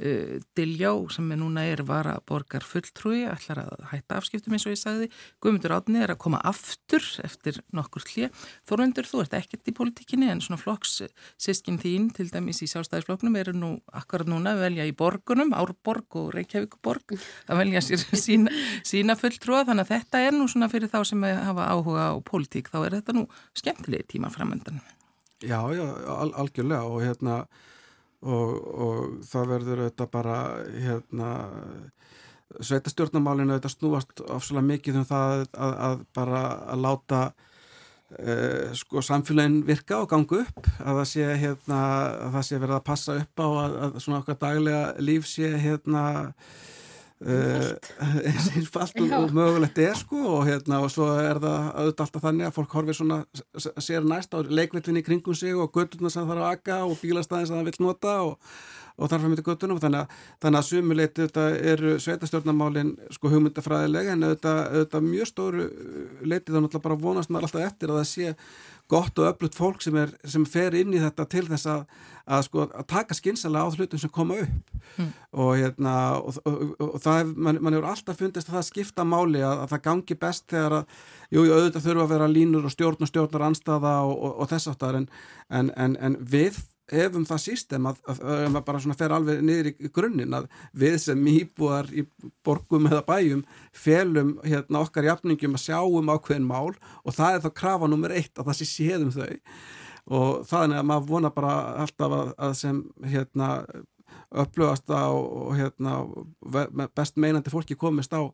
Uh, 0.00 0.38
Diljá 0.56 0.94
sem 1.12 1.28
er 1.34 1.40
núna 1.42 1.66
er 1.68 1.82
vara 1.84 2.14
borgar 2.24 2.64
fulltrúi, 2.64 3.26
ætlar 3.28 3.60
að 3.66 3.84
hætta 3.90 4.16
afskiptum 4.22 4.56
eins 4.56 4.64
og 4.64 4.72
ég 4.72 4.80
sagði. 4.80 5.10
Guðmundur 5.44 5.74
Átni 5.76 6.00
er 6.06 6.14
að 6.14 6.20
koma 6.24 6.40
aftur 6.48 7.04
eftir 7.28 7.60
nokkur 7.76 8.08
hlið. 8.08 8.48
Þorvendur, 8.70 9.10
þú 9.10 9.26
ert 9.26 9.36
ekkert 9.36 9.68
í 9.68 9.76
politíkinni 9.76 10.32
en 10.32 10.40
svona 10.44 10.60
flokkssískin 10.62 11.76
þín 11.84 12.08
til 12.16 12.30
dæmis 12.32 12.62
í 12.64 12.70
sjálfstæðisflokknum 12.72 13.36
eru 13.42 13.52
nú 13.52 13.74
akkurat 13.92 14.32
núna 14.32 14.56
að 14.56 14.64
velja 14.64 14.88
í 14.88 14.96
borgunum, 14.96 15.52
Árborg 15.52 16.16
og 16.22 16.32
Reykjavíkuborg, 16.38 17.18
að 17.52 17.62
velja 17.62 17.84
sína, 18.24 18.56
sína 18.88 19.18
fulltrúa 19.20 19.66
þannig 19.68 19.84
að 19.84 19.94
þetta 19.98 20.24
er 20.24 20.37
nú 20.38 20.48
svona 20.50 20.70
fyrir 20.72 20.90
þá 20.92 21.00
sem 21.08 21.24
hafa 21.24 21.70
áhuga 21.74 22.10
á 22.10 22.16
pólitík, 22.24 22.70
þá 22.72 22.78
er 22.84 22.98
þetta 23.00 23.16
nú 23.18 23.26
skemmtilegi 23.58 24.14
tíma 24.14 24.30
framöndan. 24.34 24.80
Já, 25.42 25.60
já, 25.70 25.84
al 26.10 26.32
algjörlega 26.34 26.86
og 26.88 27.02
hérna 27.04 27.42
og, 28.26 28.54
og 28.58 29.18
það 29.28 29.50
verður 29.52 29.84
þetta 29.86 30.06
bara 30.10 30.38
hérna 30.74 31.28
sveitastjórnamálinu 32.64 33.58
þetta 33.58 33.70
snúast 33.72 34.22
ofsalega 34.24 34.66
mikið 34.72 35.02
um 35.02 35.06
það 35.08 35.44
að, 35.52 35.74
að 35.88 36.00
bara 36.16 36.40
að 36.72 36.82
láta 36.82 37.20
uh, 37.28 38.72
sko 38.78 39.04
samfélagin 39.04 39.60
virka 39.68 40.00
og 40.02 40.08
ganga 40.10 40.42
upp 40.42 40.70
að 40.78 41.00
það 41.02 41.06
sé 41.12 41.28
hérna 41.44 41.82
að 42.08 42.38
það 42.38 42.48
sé 42.48 42.62
verið 42.64 42.78
að 42.78 42.86
passa 42.88 43.18
upp 43.20 43.44
á 43.44 43.48
að, 43.48 43.78
að 43.84 44.00
svona 44.04 44.22
okkar 44.22 44.40
daglega 44.42 44.82
líf 45.04 45.28
sé 45.28 45.52
hérna 45.60 46.04
eins 47.26 48.44
uh, 48.46 48.56
einfalt 48.56 49.00
og, 49.02 49.12
og 49.16 49.32
mögulegt 49.34 49.78
er 49.82 49.96
sko 49.98 50.20
og 50.36 50.44
hérna 50.46 50.78
og 50.84 50.92
svo 50.94 51.08
er 51.18 51.40
það 51.42 51.64
auðvitað 51.72 52.04
alltaf 52.04 52.22
þannig 52.22 52.46
að 52.46 52.54
fólk 52.54 52.76
horfir 52.78 52.98
svona 52.98 53.18
sér 53.82 54.06
næst 54.06 54.36
á 54.36 54.38
leikvillin 54.46 55.00
í 55.00 55.02
kringum 55.06 55.34
sig 55.34 55.58
og 55.58 55.72
götturna 55.74 56.12
sem 56.14 56.22
það 56.22 56.30
þarf 56.36 56.44
að 56.44 56.52
akka 56.52 56.76
og 56.86 56.94
bílastæðin 57.02 57.50
sem 57.50 57.58
það 57.58 57.70
vil 57.70 57.82
nota 57.88 58.14
og, 58.28 58.52
og 58.98 59.10
þarf 59.10 59.24
að 59.24 59.32
mynda 59.32 59.46
göttunum 59.46 59.82
þannig 59.82 60.04
að, 60.04 60.16
þannig 60.42 60.60
að 60.60 60.68
sumuleiti 60.68 61.24
auðvitað 61.24 61.58
eru 61.72 61.92
sveitastjórnamálin 62.02 62.94
sko 63.14 63.30
hugmyndafræðilega 63.32 64.14
en 64.14 64.26
auðvitað, 64.26 64.62
auðvitað 64.72 65.06
mjög 65.12 65.30
stóru 65.30 65.68
leiti 66.24 66.50
þá 66.50 66.58
náttúrulega 66.58 66.86
bara 66.88 66.98
vonast 67.04 67.32
maður 67.32 67.48
alltaf 67.48 67.68
eftir 67.68 67.92
að 67.94 68.00
það 68.00 68.10
sé 68.12 68.34
gott 68.88 69.20
og 69.20 69.28
öflut 69.28 69.56
fólk 69.56 69.82
sem, 69.84 69.96
er, 70.00 70.12
sem 70.24 70.44
fer 70.48 70.74
inn 70.78 70.94
í 70.96 71.00
þetta 71.02 71.26
til 71.28 71.44
þess 71.48 71.68
að, 71.68 71.82
að, 72.24 72.44
sko, 72.46 72.64
að 72.72 72.86
taka 72.88 73.16
skynsala 73.16 73.64
á 73.64 73.68
hlutum 73.68 74.00
sem 74.00 74.12
koma 74.12 74.38
upp 74.40 74.72
mm. 74.96 75.10
og, 75.36 75.50
hérna, 75.60 75.94
og, 76.16 76.40
og, 76.48 76.62
og 76.86 76.96
það 77.04 77.20
er, 77.20 77.34
man, 77.36 77.60
man 77.60 77.76
hefur 77.76 77.90
alltaf 77.92 78.18
fundist 78.18 78.48
að 78.48 78.58
það 78.58 78.66
skipta 78.70 79.04
máli 79.04 79.44
að, 79.44 79.64
að 79.66 79.74
það 79.74 79.84
gangi 79.90 80.18
best 80.24 80.48
þegar 80.54 80.78
að, 80.80 80.96
jú, 81.28 81.44
jú, 81.44 81.52
auðvitað 81.58 81.86
þurfa 81.90 82.06
að 82.06 82.14
vera 82.14 82.32
línur 82.32 82.70
og 82.70 82.74
stjórn 82.74 83.04
og 83.04 83.12
stjórnar 83.12 83.46
anstaða 83.50 83.94
og 84.08 84.48
þess 84.54 84.72
aftar 84.72 85.02
en, 85.02 85.08
en, 85.52 85.96
en 86.00 86.18
við 86.24 86.62
hefum 86.92 87.24
það 87.28 87.42
sístem 87.42 87.88
að, 87.90 87.98
að, 88.08 88.22
að 88.48 88.58
bara 88.66 88.80
svona 88.82 88.96
fer 88.98 89.14
alveg 89.14 89.42
niður 89.44 89.70
í 89.70 89.90
grunninn 89.94 90.36
að 90.38 90.48
við 90.82 90.96
sem 91.02 91.26
íbúar 91.32 91.90
í 91.92 92.04
borgum 92.46 92.88
eða 92.90 93.02
bæjum 93.08 93.42
felum 93.76 94.36
hérna 94.44 94.82
okkar 94.84 95.10
jafningum 95.10 95.58
að 95.58 95.64
sjáum 95.66 96.12
ákveðin 96.14 96.48
mál 96.48 96.72
og 96.72 97.12
það 97.16 97.34
er 97.34 97.44
þá 97.44 97.50
krafa 97.62 97.90
nummer 97.90 98.14
eitt 98.16 98.34
að 98.38 98.50
það 98.50 98.58
sé 98.60 98.70
séðum 98.72 99.14
þau. 99.14 99.36
Og 100.08 100.44
það 100.48 100.64
er 100.64 100.78
að 100.78 100.88
maður 100.88 101.08
vona 101.10 101.30
bara 101.34 101.54
alltaf 101.84 102.14
að, 102.16 102.34
að 102.40 102.52
sem 102.62 102.82
hérna 103.04 103.48
upplögast 104.28 104.90
og 104.92 105.54
hérna 105.56 105.98
best 106.96 107.16
meinandi 107.20 107.52
fólki 107.52 107.76
komist 107.76 108.12
á 108.16 108.24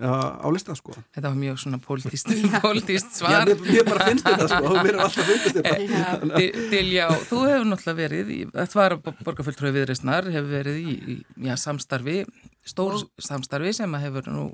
á 0.00 0.48
lista 0.48 0.74
sko. 0.78 0.94
Þetta 1.12 1.28
var 1.28 1.36
mjög 1.36 1.58
svona 1.60 1.78
pólitíst, 1.82 2.30
pólitíst 2.64 3.18
svar. 3.18 3.34
Já, 3.34 3.50
mér, 3.50 3.58
mér 3.66 3.88
bara 3.90 4.06
finnst 4.08 4.28
þetta 4.28 4.48
sko 4.48 4.72
mér 4.78 4.94
er 4.94 5.02
alltaf 5.04 5.28
finnst 5.28 5.58
þetta. 5.58 6.40
Dilja, 6.72 7.10
þú 7.28 7.42
hefur 7.50 7.68
náttúrulega 7.68 7.98
verið, 8.00 8.32
í, 8.32 8.40
þetta 8.54 8.80
var 8.80 8.96
borgarfulltröðu 9.04 9.76
viðreysnar, 9.76 10.30
hefur 10.32 10.50
verið 10.54 10.80
í, 10.80 10.96
í 10.96 11.18
já, 11.48 11.56
samstarfi 11.60 12.22
stór 12.66 12.98
samstarfi 13.18 13.72
sem 13.74 13.94
að 13.96 14.04
hefur 14.06 14.28
nú 14.30 14.44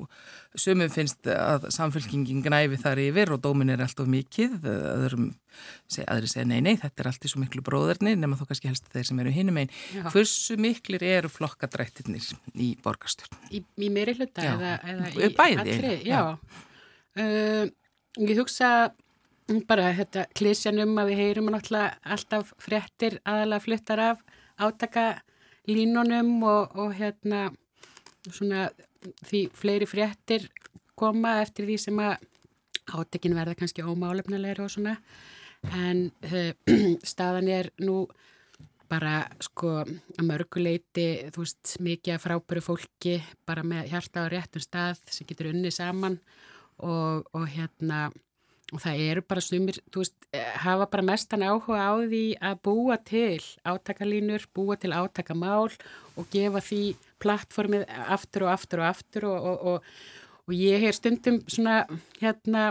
sumum 0.56 0.88
finnst 0.92 1.28
að 1.28 1.66
samfélkingin 1.74 2.40
gnæfi 2.44 2.78
þar 2.80 3.02
yfir 3.02 3.32
og 3.34 3.42
dómin 3.44 3.72
er 3.74 3.82
alltaf 3.84 4.08
mikið 4.08 4.64
öðrum, 4.64 5.26
seg, 5.90 6.06
aðri 6.08 6.30
segja 6.32 6.46
nei, 6.48 6.60
nei, 6.64 6.74
þetta 6.80 7.04
er 7.04 7.10
alltaf 7.12 7.32
svo 7.32 7.42
miklu 7.42 7.64
bróðarni 7.66 8.14
nema 8.16 8.38
þó 8.38 8.46
kannski 8.48 8.70
helst 8.70 8.88
þeir 8.94 9.10
sem 9.10 9.20
eru 9.24 9.34
hinnum 9.34 9.60
einn 9.60 9.74
hversu 10.08 10.56
miklir 10.60 11.04
eru 11.04 11.32
flokkadrættirnir 11.32 12.30
í 12.56 12.70
borgarstjórn? 12.84 13.42
Í, 13.52 13.60
í 13.60 13.90
meiri 13.92 14.16
hluta 14.16 14.46
já. 14.46 14.54
eða, 14.54 14.72
eða 14.94 15.12
í 15.12 15.30
bæði? 15.36 15.60
Allri, 15.66 15.92
já, 16.08 16.16
já. 16.16 16.64
Uh, 17.18 17.68
ég 18.24 18.40
hugsa 18.40 18.72
bara 19.68 19.92
þetta 19.96 20.26
klísjanum 20.36 20.96
að 21.00 21.12
við 21.12 21.22
heyrum 21.22 21.54
alltaf 21.56 22.52
fréttir 22.60 23.20
aðalega 23.24 23.64
fluttar 23.64 24.02
af 24.10 24.20
átaka 24.58 25.08
línunum 25.68 26.38
og, 26.48 26.76
og 26.76 26.94
hérna 26.96 27.48
svona 28.34 28.68
því 29.28 29.44
fleiri 29.56 29.88
fréttir 29.88 30.48
koma 30.98 31.38
eftir 31.42 31.68
því 31.68 31.78
sem 31.80 32.00
að 32.02 32.16
átekin 32.98 33.36
verða 33.36 33.56
kannski 33.58 33.84
ómálefnilegur 33.84 34.64
og 34.66 34.72
svona. 34.72 34.96
En 35.74 36.08
uh, 36.28 36.52
staðan 37.12 37.50
er 37.52 37.70
nú 37.82 38.06
bara 38.88 39.26
sko 39.44 39.82
að 39.82 40.22
mörguleiti 40.24 41.28
þú 41.34 41.42
veist 41.44 41.74
mikið 41.84 42.22
frábæru 42.22 42.62
fólki 42.64 43.18
bara 43.46 43.64
með 43.66 43.90
hjarta 43.92 44.24
á 44.24 44.32
réttum 44.32 44.64
stað 44.64 45.02
sem 45.12 45.28
getur 45.28 45.50
unni 45.52 45.72
saman. 45.74 46.16
Og, 46.78 47.26
og 47.34 47.44
hérna 47.50 48.06
og 48.68 48.82
það 48.82 49.02
eru 49.06 49.24
bara 49.24 49.42
sumir, 49.42 49.78
þú 49.88 50.02
veist, 50.02 50.16
eh, 50.36 50.52
hafa 50.62 50.86
bara 50.92 51.02
mestan 51.02 51.42
áhuga 51.42 51.80
á 51.88 51.92
því 52.04 52.24
að 52.36 52.60
búa 52.62 52.96
til 53.00 53.40
átakalínur, 53.64 54.44
búa 54.54 54.76
til 54.76 54.92
átakamál 54.92 55.72
og 56.16 56.28
gefa 56.30 56.60
því 56.60 56.96
plattformið 57.22 57.86
aftur 58.08 58.46
og 58.46 58.52
aftur 58.54 58.82
og 58.84 58.90
aftur 58.90 59.28
og, 59.30 59.48
og, 59.50 59.66
og, 59.72 59.98
og 60.48 60.54
ég 60.56 60.84
hef 60.86 60.98
stundum 60.98 61.42
svona 61.50 61.82
hérna 62.20 62.70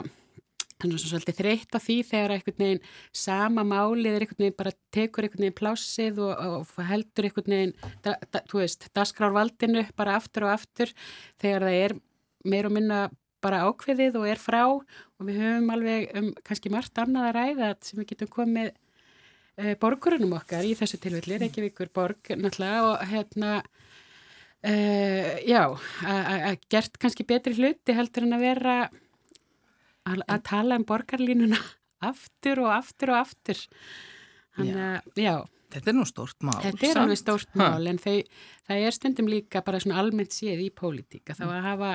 þannig 0.77 0.93
að 0.93 1.01
það 1.01 1.05
er 1.05 1.12
svolítið 1.12 1.38
þreytt 1.39 1.77
á 1.77 1.79
því 1.81 1.95
þegar 2.05 2.33
einhvern 2.36 2.62
veginn 2.62 2.81
sama 3.25 3.63
málið 3.65 4.12
er 4.12 4.25
einhvern 4.25 4.43
veginn 4.43 4.57
bara 4.60 4.73
tekur 4.93 5.25
einhvern 5.25 5.45
veginn 5.45 5.57
plásið 5.57 6.19
og 6.21 6.73
heldur 6.89 7.27
einhvern 7.27 7.55
veginn, 7.55 7.77
da, 8.05 8.17
da, 8.29 8.41
þú 8.49 8.62
veist, 8.62 8.89
dasgrárvaldinu 8.97 9.86
bara 9.97 10.17
aftur 10.19 10.45
og 10.45 10.53
aftur 10.53 10.93
þegar 11.41 11.65
það 11.65 11.79
er 11.86 11.95
meir 12.47 12.69
og 12.69 12.75
minna 12.77 13.07
bara 13.43 13.63
ákveðið 13.69 14.19
og 14.19 14.27
er 14.29 14.41
frá 14.41 14.62
og 14.67 15.23
við 15.25 15.41
höfum 15.41 15.73
alveg 15.73 16.12
um 16.19 16.29
kannski 16.45 16.73
margt 16.73 17.01
annað 17.01 17.29
að 17.29 17.38
ræða 17.38 17.71
sem 17.86 18.01
við 18.01 18.10
getum 18.12 18.31
komið 18.33 18.69
e, 18.69 19.73
borgurunum 19.81 20.38
okkar 20.38 20.65
í 20.65 20.75
þessu 20.77 20.99
tilfelli, 21.01 21.39
Reykjavíkur 21.41 21.91
borg 21.93 22.33
náttúrulega 22.33 22.86
og 22.91 23.05
hérna 23.12 23.60
Uh, 24.65 25.36
já, 25.46 25.62
að 26.02 26.56
gert 26.74 26.98
kannski 26.98 27.24
betri 27.30 27.54
hluti 27.56 27.93
heldur 27.93 28.26
en 28.26 28.38
að 28.38 28.46
vera 28.48 28.78
að 30.08 30.41
tala 30.48 30.80
um 30.80 30.86
borgarlínuna 30.88 31.60
aftur 32.12 32.63
og 32.65 32.72
aftur 32.74 33.13
og 33.13 33.22
aftur. 33.22 33.62
Þannig 34.58 34.82
að, 34.82 35.13
já. 35.22 35.36
Þetta 35.67 35.91
er 35.91 35.98
nú 35.98 36.06
stórt 36.08 36.46
mál 36.48 36.62
Þetta 36.63 36.88
er 36.88 37.00
alveg 37.02 37.20
stórt 37.20 37.58
mál 37.60 37.84
ha. 37.84 37.91
en 37.91 37.98
þau, 38.00 38.13
það 38.70 38.86
er 38.88 38.96
stundum 38.96 39.28
líka 39.28 39.62
bara 39.67 39.82
svona 39.84 39.98
almennt 40.00 40.32
séð 40.32 40.62
í 40.63 40.70
pólitíka 40.72 41.36
þá 41.36 41.43
að 41.50 41.65
hafa, 41.65 41.89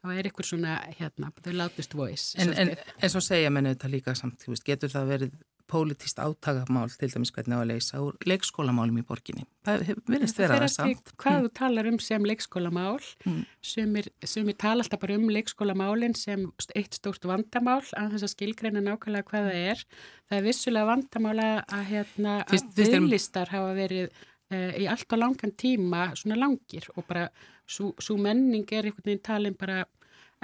þá 0.00 0.12
er 0.14 0.28
ykkur 0.30 0.48
svona 0.48 0.78
hérna, 0.96 1.28
þau 1.44 1.52
látist 1.58 1.96
voice 1.98 2.40
En, 2.40 2.54
en, 2.56 2.72
en 2.72 3.12
svo 3.12 3.20
segja 3.24 3.52
menn 3.52 3.68
auðvitað 3.68 3.94
líka 3.98 4.14
samt, 4.16 4.46
getur 4.64 4.94
það 4.94 5.12
verið 5.12 5.36
pólitist 5.68 6.20
átakamál 6.20 6.90
til 6.92 7.10
dæmis 7.12 7.32
hvernig 7.34 7.58
á 7.58 7.60
að 7.60 7.70
leysa 7.70 8.00
úr 8.04 8.16
leikskólamálum 8.28 9.00
í 9.00 9.04
borginni. 9.08 9.44
Það 9.68 9.84
vilist 10.08 10.40
vera 10.40 10.60
það 10.62 10.72
samt. 10.74 11.12
Hvað 11.20 11.36
mm. 11.36 11.44
þú 11.44 11.52
talar 11.58 11.90
um 11.90 11.98
sem 12.02 12.28
leikskólamál, 12.30 13.02
mm. 13.24 13.42
sumir, 13.72 14.08
sumir 14.24 14.56
tala 14.60 14.84
alltaf 14.84 15.02
bara 15.02 15.18
um 15.18 15.28
leikskólamálinn 15.32 16.16
sem 16.18 16.46
eitt 16.78 16.98
stórt 16.98 17.28
vandamál 17.28 17.82
að 17.98 18.16
þess 18.16 18.28
að 18.28 18.34
skilgreina 18.34 18.84
nákvæmlega 18.84 19.28
hvað 19.28 19.50
það 19.50 19.68
er. 19.74 19.84
Það 20.28 20.40
er 20.40 20.48
vissulega 20.48 20.90
vandamála 20.92 21.50
að, 21.66 21.84
hérna, 21.92 22.40
að 22.48 22.66
viðlistar 22.80 23.52
hafa 23.52 23.76
verið 23.76 24.08
uh, 24.08 24.72
í 24.76 24.88
allt 24.90 25.12
og 25.12 25.22
langan 25.22 25.54
tíma 25.60 26.08
svona 26.18 26.40
langir 26.40 26.88
og 26.96 27.06
bara 27.08 27.28
svo 27.68 28.16
menning 28.16 28.68
er 28.72 28.88
einhvern 28.88 29.04
veginn 29.04 29.24
talin 29.24 29.56
bara 29.58 29.82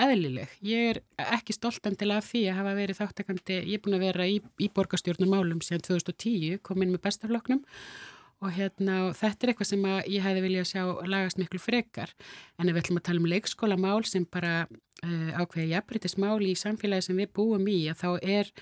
eðlileg. 0.01 0.57
Ég 0.66 0.95
er 0.95 1.03
ekki 1.36 1.55
stoltan 1.57 1.99
til 1.99 2.11
af 2.14 2.26
því 2.30 2.47
að 2.51 2.59
hafa 2.61 2.74
verið 2.78 3.01
þáttakandi, 3.01 3.61
ég 3.61 3.78
er 3.78 3.84
búin 3.84 3.99
að 3.99 4.07
vera 4.09 4.26
í, 4.30 4.40
í 4.59 4.70
borgarstjórnum 4.74 5.30
málum 5.34 5.62
síðan 5.64 5.86
2010, 5.86 6.59
kom 6.66 6.82
inn 6.82 6.95
með 6.95 7.05
bestafloknum 7.07 7.62
og 8.45 8.53
hérna 8.55 8.97
og 9.09 9.14
þetta 9.16 9.47
er 9.47 9.53
eitthvað 9.53 9.70
sem 9.70 9.84
ég 10.11 10.24
hefði 10.24 10.42
viljað 10.45 10.70
sjá 10.70 10.82
lagast 11.09 11.38
miklu 11.40 11.61
frekar 11.62 12.11
en 12.59 12.68
ef 12.68 12.74
við 12.74 12.80
ætlum 12.82 13.01
að 13.01 13.07
tala 13.09 13.22
um 13.22 13.28
leikskólamál 13.30 14.01
sem 14.09 14.26
bara 14.28 14.55
uh, 14.66 15.30
ákveði 15.38 15.70
jafnbrytismál 15.70 16.42
í 16.45 16.57
samfélagi 16.59 17.09
sem 17.09 17.22
við 17.22 17.30
búum 17.38 17.70
í 17.70 17.78
að 17.92 18.03
þá 18.03 18.11
er 18.20 18.53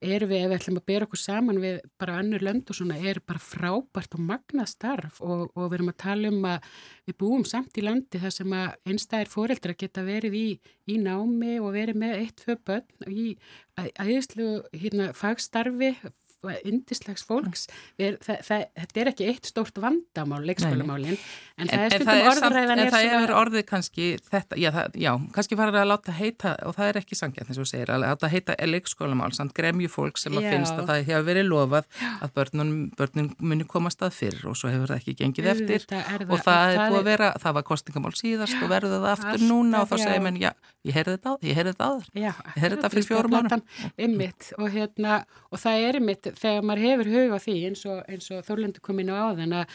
er 0.00 0.24
við, 0.28 0.44
ef 0.44 0.50
við 0.50 0.56
ætlum 0.58 0.78
að 0.78 0.86
bera 0.90 1.06
okkur 1.08 1.20
saman 1.20 1.60
við 1.62 1.78
bara 2.00 2.18
annur 2.20 2.44
lönd 2.46 2.70
og 2.70 2.78
svona, 2.78 2.98
er 2.98 3.20
bara 3.26 3.42
frábært 3.42 4.14
og 4.14 4.22
magnað 4.28 4.70
starf 4.70 5.18
og, 5.24 5.48
og 5.54 5.70
við 5.70 5.78
erum 5.78 5.92
að 5.92 5.98
tala 6.04 6.32
um 6.32 6.46
að 6.52 6.68
við 7.08 7.18
búum 7.22 7.44
samt 7.48 7.80
í 7.80 7.84
landi 7.86 8.22
þar 8.22 8.34
sem 8.36 8.54
að 8.60 8.92
einstæðir 8.92 9.32
fóreldra 9.32 9.76
geta 9.78 10.06
verið 10.06 10.38
í, 10.38 10.46
í 10.86 11.00
námi 11.02 11.58
og 11.58 11.74
verið 11.74 12.00
með 12.04 12.16
eitt, 12.22 12.44
tvö 12.44 12.58
börn 12.68 13.10
í 13.10 13.28
æðislu 13.78 14.48
hérna, 14.74 15.10
fagstarfi 15.16 15.94
indislags 16.46 17.24
fólks. 17.26 17.66
Við, 17.98 18.18
það, 18.22 18.42
það, 18.46 18.64
þetta 18.78 19.00
er 19.02 19.10
ekki 19.10 19.26
eitt 19.26 19.48
stórt 19.48 19.78
vandamál 19.82 20.38
leikskólamálin 20.46 21.16
en, 21.16 21.66
en 21.66 21.70
það 21.72 21.82
er 21.82 21.94
stundum 21.96 22.28
orðræðan 22.30 22.82
en 22.82 22.90
það 22.94 23.06
er 23.16 23.32
orðið 23.34 23.64
kannski 23.66 24.06
þetta, 24.22 24.58
já, 24.60 24.70
það, 24.76 24.98
já, 25.02 25.10
kannski 25.34 25.58
farið 25.58 25.78
að 25.82 25.88
láta 25.90 26.14
heita 26.14 26.52
og 26.68 26.76
það 26.76 26.90
er 26.92 27.00
ekki 27.02 27.18
sangjast 27.18 27.50
eins 27.50 27.58
og 27.58 27.68
segir 27.70 27.90
að 27.90 28.04
láta 28.04 28.30
heita 28.30 28.56
leikskólamál, 28.70 29.32
samt 29.34 29.54
gremju 29.56 29.90
fólk 29.90 30.20
sem 30.22 30.38
að 30.38 30.46
já. 30.46 30.50
finnst 30.54 30.76
að 30.76 30.92
það 30.92 31.02
hefur 31.10 31.26
verið 31.26 31.50
lofað 31.50 31.90
að 32.06 32.34
börnun, 32.38 32.72
börnun 32.98 33.32
muni 33.42 33.66
komast 33.68 34.06
að 34.06 34.14
fyrr 34.20 34.46
og 34.46 34.54
svo 34.60 34.70
hefur 34.70 34.92
það 34.92 35.02
ekki 35.02 35.16
gengið 35.24 35.50
eftir. 35.56 35.88
og 36.28 36.38
það 36.46 36.76
er 36.76 36.84
búið 36.86 37.00
að 37.00 37.10
vera, 37.10 37.32
það 37.42 37.58
var 37.58 37.66
kostingamál 37.72 38.14
síðast 38.14 38.62
og 38.62 38.70
verður 38.70 39.02
það 39.02 39.10
aftur 39.16 39.46
núna 39.48 39.82
og 39.82 39.90
þá 39.90 39.96
segir 40.04 40.22
menn, 40.22 40.38
já, 40.38 40.52
ég 40.86 40.94
heyrði 40.94 41.18
þetta 41.18 41.34
á, 41.34 41.34
ég 41.42 41.58
heyrði 41.58 42.78
þetta 42.78 42.92
fyrir 42.94 43.08
fjórum 43.10 43.38
árum 43.38 43.50
og 45.48 45.60
það 45.62 45.86
er 45.88 45.98
ymitt 45.98 46.27
veist, 46.28 46.40
þegar 46.42 46.66
maður 46.68 46.84
hefur 46.86 47.10
hug 47.14 47.34
á 47.34 47.38
því 47.42 47.56
eins 47.68 47.84
og, 47.88 47.98
og 48.36 48.46
Þorlendur 48.46 48.84
kom 48.84 49.00
inn 49.02 49.12
á 49.12 49.16
áðan 49.28 49.54
að, 49.60 49.74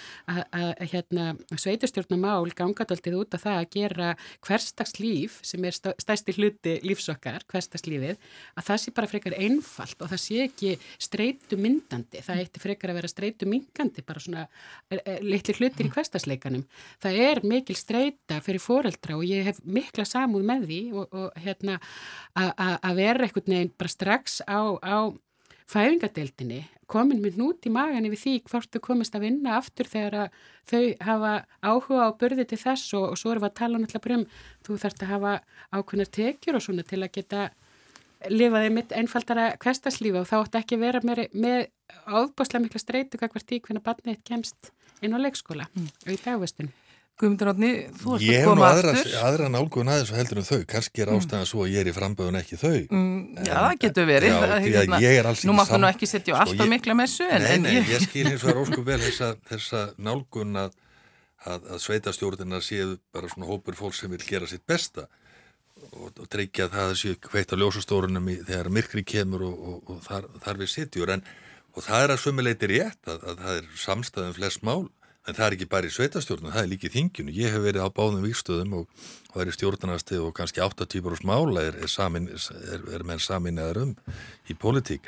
hérna, 0.94 1.26
sveitastjórnumál 1.52 2.52
gangadaldið 2.58 3.18
út 3.20 3.38
af 3.38 3.46
það 3.46 3.60
að 3.60 3.70
gera 3.76 4.10
hverstagslíf 4.46 5.40
sem 5.46 5.68
er 5.68 5.78
stæsti 5.78 6.36
hluti 6.38 6.76
lífsokkar, 6.86 7.46
hverstagslífið, 7.52 8.22
að 8.58 8.68
það 8.70 8.82
sé 8.84 8.94
bara 8.96 9.12
frekar 9.12 9.38
einfalt 9.38 10.04
og 10.04 10.12
það 10.14 10.24
sé 10.24 10.40
ekki 10.48 10.74
streitu 11.02 11.60
myndandi, 11.60 12.24
það 12.24 12.44
eitti 12.44 12.64
frekar 12.64 12.94
að 12.94 13.00
vera 13.02 13.12
streitu 13.12 13.50
mingandi, 13.50 14.06
bara 14.06 14.24
svona 14.24 14.46
er, 14.90 15.02
er, 15.02 15.22
litli 15.26 15.58
hlutir 15.58 15.90
í 15.90 15.94
hverstagsleikanum. 15.94 16.66
Það 17.04 17.22
er 17.28 17.44
mikil 17.48 17.78
streita 17.80 18.40
fyrir 18.44 18.64
foreldra 18.64 19.18
og 19.18 19.28
ég 19.28 19.50
hef 19.50 19.62
mikla 19.64 20.06
samúð 20.08 20.48
með 20.48 20.68
því 20.70 20.82
og, 20.94 21.20
og 21.20 21.44
hérna 21.44 21.80
að 22.34 22.98
vera 23.00 23.28
einhvern 23.28 23.56
veginn 23.56 23.76
bara 23.78 23.94
strax 23.94 24.42
á, 24.46 24.62
á 24.80 24.98
fæðingadeildinni 25.72 26.62
komin 26.94 27.22
með 27.24 27.40
nút 27.40 27.66
í 27.66 27.72
magan 27.74 28.06
yfir 28.08 28.22
því 28.22 28.34
hvort 28.50 28.74
þau 28.74 28.84
komist 28.84 29.16
að 29.18 29.26
vinna 29.28 29.58
aftur 29.58 29.88
þegar 29.90 30.34
þau 30.70 30.84
hafa 31.08 31.34
áhuga 31.64 32.08
á 32.08 32.18
börði 32.20 32.46
til 32.50 32.60
þess 32.62 32.94
og, 32.98 33.14
og 33.14 33.20
svo 33.20 33.34
erum 33.34 33.46
við 33.46 33.50
að 33.50 33.60
tala 33.62 33.82
náttúrulega 33.82 34.20
um 34.20 34.26
þú 34.68 34.78
þarfst 34.84 35.06
að 35.06 35.14
hafa 35.14 35.34
ákveðnar 35.74 36.12
tekjur 36.20 36.60
og 36.60 36.66
svona 36.66 36.86
til 36.88 37.02
að 37.02 37.14
geta 37.18 37.48
lifaði 38.32 38.70
mitt 38.76 38.94
einfaldara 38.96 39.50
kvestaslífa 39.60 40.22
og 40.22 40.30
þá 40.30 40.38
ætti 40.42 40.62
ekki 40.62 40.80
vera 40.84 41.02
með, 41.04 41.26
með 41.34 41.66
áðbáslega 42.08 42.64
mikla 42.68 42.84
streytu 42.84 43.20
hvert 43.20 43.52
í 43.52 43.60
hvernig 43.64 43.84
barnið 43.84 44.24
kemst 44.28 44.72
inn 45.04 45.16
á 45.16 45.20
leikskóla 45.20 45.68
mm. 45.74 45.90
og 46.06 46.14
í 46.14 46.20
dagvestinu. 46.24 46.72
Guðmundur 47.22 47.50
Átni, 47.52 47.70
þú 47.94 48.16
ert 48.16 48.24
að 48.26 48.46
koma 48.48 48.70
aðra, 48.72 48.92
aftur. 48.96 49.08
Ég 49.12 49.14
hef 49.14 49.26
aðra 49.28 49.50
nálgun 49.54 49.90
aðeins 49.94 50.10
og 50.10 50.16
heldur 50.18 50.40
en 50.42 50.46
þau, 50.48 50.62
kannski 50.72 51.04
er 51.04 51.12
mm. 51.12 51.20
ástæðan 51.22 51.50
svo 51.52 51.60
að 51.62 51.70
ég 51.70 51.84
er 51.84 51.90
í 51.90 51.94
framböðun 51.94 52.38
ekki 52.40 52.58
þau. 52.58 52.80
Mm, 52.90 53.20
en, 53.38 53.46
já, 53.46 53.54
það 53.54 53.76
getur 53.84 54.08
verið. 54.10 54.34
Já, 54.34 54.54
því 54.64 54.72
að 54.80 55.06
ég 55.06 55.18
er 55.20 55.30
alls 55.30 55.38
ekki 55.38 55.46
saman. 55.46 55.52
Nú 55.52 55.58
máttu 55.60 55.80
nú 55.84 55.90
ekki 55.92 56.10
setja 56.10 56.34
sko, 56.34 56.40
alltaf 56.48 56.72
mikla 56.72 56.96
messu. 56.98 57.28
Nei, 57.30 57.46
en, 57.52 57.68
nei, 57.68 57.76
ég, 57.76 57.92
ég 57.94 58.06
skil 58.08 58.24
hins 58.32 58.46
vegar 58.48 58.62
óskum 58.64 58.88
vel 58.88 58.98
þessa, 59.04 59.30
þessa 59.52 59.84
nálgun 60.08 60.58
að, 60.64 60.74
að, 61.46 61.70
að 61.76 61.84
sveitastjórnina 61.86 62.64
séu 62.66 62.96
bara 63.14 63.30
svona 63.30 63.52
hópur 63.52 63.78
fólk 63.78 64.00
sem 64.00 64.10
vil 64.16 64.24
gera 64.26 64.50
sitt 64.50 64.66
besta 64.66 65.06
og, 65.92 66.10
og 66.18 66.26
að 66.26 66.74
það 66.74 66.96
séu 66.98 67.22
hveitt 67.30 67.54
á 67.54 67.62
ljósastórunum 67.62 68.34
í, 68.34 68.40
þegar 68.42 68.74
myrkri 68.74 69.06
kemur 69.06 69.46
og, 69.52 69.64
og, 69.70 69.94
og 69.94 70.02
þar, 70.10 70.28
þar 70.42 70.64
við 70.66 70.74
sitjur. 70.74 71.16
Og 71.78 71.86
það 71.86 72.08
er 72.08 72.18
að 72.18 72.22
sömuleiti 72.26 72.74
rétt 72.74 73.06
að, 73.06 73.22
að 73.22 73.46
það 73.46 73.62
er 73.62 73.72
samstæðum 73.86 74.38
flest 74.42 74.66
mál 74.66 74.82
En 75.24 75.38
það 75.38 75.46
er 75.46 75.56
ekki 75.56 75.70
bara 75.72 75.88
í 75.88 75.94
sveitastjórnum, 75.96 76.52
það 76.52 76.66
er 76.66 76.70
líka 76.74 76.90
í 76.90 76.92
þingjunu. 76.92 77.34
Ég 77.38 77.54
hef 77.56 77.64
verið 77.64 77.86
á 77.88 77.96
báðum 77.96 78.26
vikstöðum 78.26 78.74
og, 78.82 79.06
og 79.32 79.38
er 79.40 79.52
í 79.52 79.56
stjórnarnastið 79.56 80.26
og 80.26 80.34
kannski 80.36 80.60
8-10 80.66 81.08
árs 81.14 81.24
mála 81.24 81.64
er, 81.70 81.78
er, 81.80 81.92
samin, 81.92 82.28
er, 82.28 82.84
er 82.98 83.06
menn 83.08 83.24
saminnaður 83.24 83.80
um 83.86 83.94
í 84.52 84.58
politík. 84.60 85.08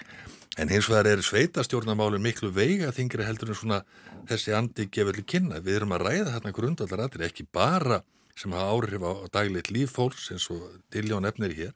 En 0.55 0.71
hins 0.71 0.87
vegar 0.87 1.09
er 1.11 1.23
sveitastjórnarmálinn 1.25 2.23
miklu 2.23 2.47
veiga 2.55 2.93
þingri 2.95 3.27
heldur 3.27 3.51
en 3.51 3.59
svona 3.59 3.81
þessi 4.29 4.55
andi 4.55 4.87
gefurli 4.87 5.25
kynna. 5.27 5.59
Við 5.59 5.81
erum 5.81 5.97
að 5.97 6.07
ræða 6.07 6.37
þarna 6.37 6.55
grundallar 6.55 7.03
aðri, 7.09 7.27
ekki 7.27 7.47
bara 7.51 7.99
sem 8.39 8.55
hafa 8.55 8.71
áhrif 8.71 9.03
á, 9.03 9.11
daglegt 9.35 9.73
líf 9.75 9.91
fólks 9.95 10.31
eins 10.31 10.47
og 10.51 10.63
Diljón 10.95 11.27
efnir 11.27 11.51
hér, 11.55 11.75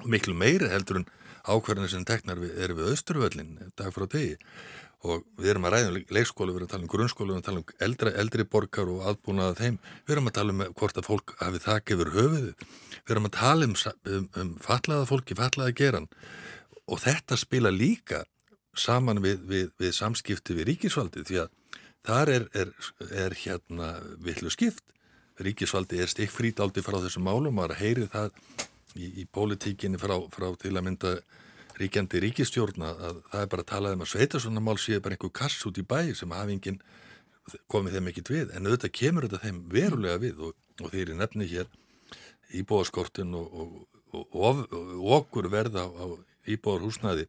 og 0.00 0.08
miklu 0.12 0.32
meiri 0.36 0.72
heldur 0.72 1.02
en 1.02 1.08
ákverðinu 1.46 1.92
sem 1.92 2.04
teknar 2.08 2.40
við, 2.40 2.56
er 2.58 2.74
við 2.76 2.90
Östurvöllin 2.92 3.54
dag 3.78 3.92
frá 3.94 4.06
degi 4.10 4.34
og 5.04 5.24
við 5.36 5.52
erum 5.52 5.66
að 5.68 5.74
ræða 5.74 5.90
um 5.90 5.98
leikskólu, 6.16 6.52
við 6.54 6.60
erum 6.60 6.68
að 6.68 6.72
tala 6.72 6.86
um 6.86 6.92
grunnskólu, 6.92 7.28
við 7.28 7.36
erum 7.36 7.42
að 7.42 7.48
tala 7.48 7.60
um 7.60 7.84
eldri, 7.86 8.12
eldri 8.22 8.46
borgar 8.48 8.92
og 8.92 9.02
aðbúnaða 9.10 9.58
þeim, 9.60 9.76
við 10.06 10.14
erum 10.16 10.30
að 10.30 10.36
tala 10.38 10.54
um 10.54 10.62
hvort 10.80 11.00
að 11.00 11.08
fólk 11.10 11.34
hafi 11.42 11.62
þakk 11.66 11.92
yfir 11.94 12.12
höfuðu, 12.16 12.54
við 12.96 13.14
erum 13.14 13.28
að 13.28 13.36
tala 13.36 13.68
um, 13.68 13.76
um, 14.14 14.26
um 14.40 14.54
fallaða 14.64 15.08
fólki, 15.10 15.36
fallaða 15.38 15.76
geran. 15.76 16.08
Og 16.86 17.02
þetta 17.02 17.38
spila 17.38 17.74
líka 17.74 18.24
saman 18.76 19.22
við, 19.24 19.44
við, 19.48 19.70
við 19.80 19.94
samskipti 19.96 20.56
við 20.56 20.70
ríkisvaldi 20.72 21.24
því 21.26 21.40
að 21.44 21.80
þar 22.06 22.32
er, 22.32 22.46
er, 22.54 22.72
er 23.24 23.36
hérna 23.42 23.92
villu 24.22 24.52
skipt, 24.52 24.84
ríkisvaldi 25.42 26.00
er 26.00 26.10
stikkfrít 26.10 26.60
áldi 26.62 26.84
frá 26.84 26.98
þessum 27.02 27.26
málum 27.26 27.58
og 27.60 27.70
að 27.70 27.80
heyri 27.82 28.06
það 28.12 28.30
í, 28.96 29.08
í 29.22 29.24
pólitíkinni 29.28 30.00
frá, 30.00 30.16
frá 30.32 30.48
til 30.60 30.72
að 30.74 30.86
mynda 30.86 31.16
ríkjandi 31.80 32.20
ríkistjórna 32.24 32.92
að 32.94 33.18
það 33.30 33.42
er 33.42 33.50
bara 33.52 33.64
að 33.64 33.70
tala 33.72 33.92
um 33.94 34.04
að 34.04 34.12
sveita 34.12 34.40
svona 34.40 34.62
mál 34.64 34.78
séu 34.80 35.02
bara 35.04 35.16
einhver 35.16 35.34
kass 35.36 35.66
út 35.68 35.80
í 35.80 35.84
bæ 35.84 36.14
sem 36.16 36.32
hafi 36.32 36.56
enginn 36.56 36.80
komið 37.70 37.98
þeim 37.98 38.10
ekkit 38.12 38.32
við. 38.32 38.54
En 38.56 38.66
auðvitað 38.66 38.94
kemur 38.96 39.26
þetta 39.26 39.42
þeim 39.44 39.60
verulega 39.72 40.22
við 40.22 40.40
og, 40.48 40.56
og 40.82 40.92
þeir 40.92 41.02
eru 41.04 41.18
nefni 41.20 41.48
hér 41.50 41.68
íbúðaskortin 42.56 43.34
og, 43.36 43.86
og, 44.14 44.26
og 44.32 45.10
okkur 45.20 45.50
verða 45.52 45.86
á, 45.86 45.92
á 45.92 46.06
íbúðarhúsnaði 46.46 47.26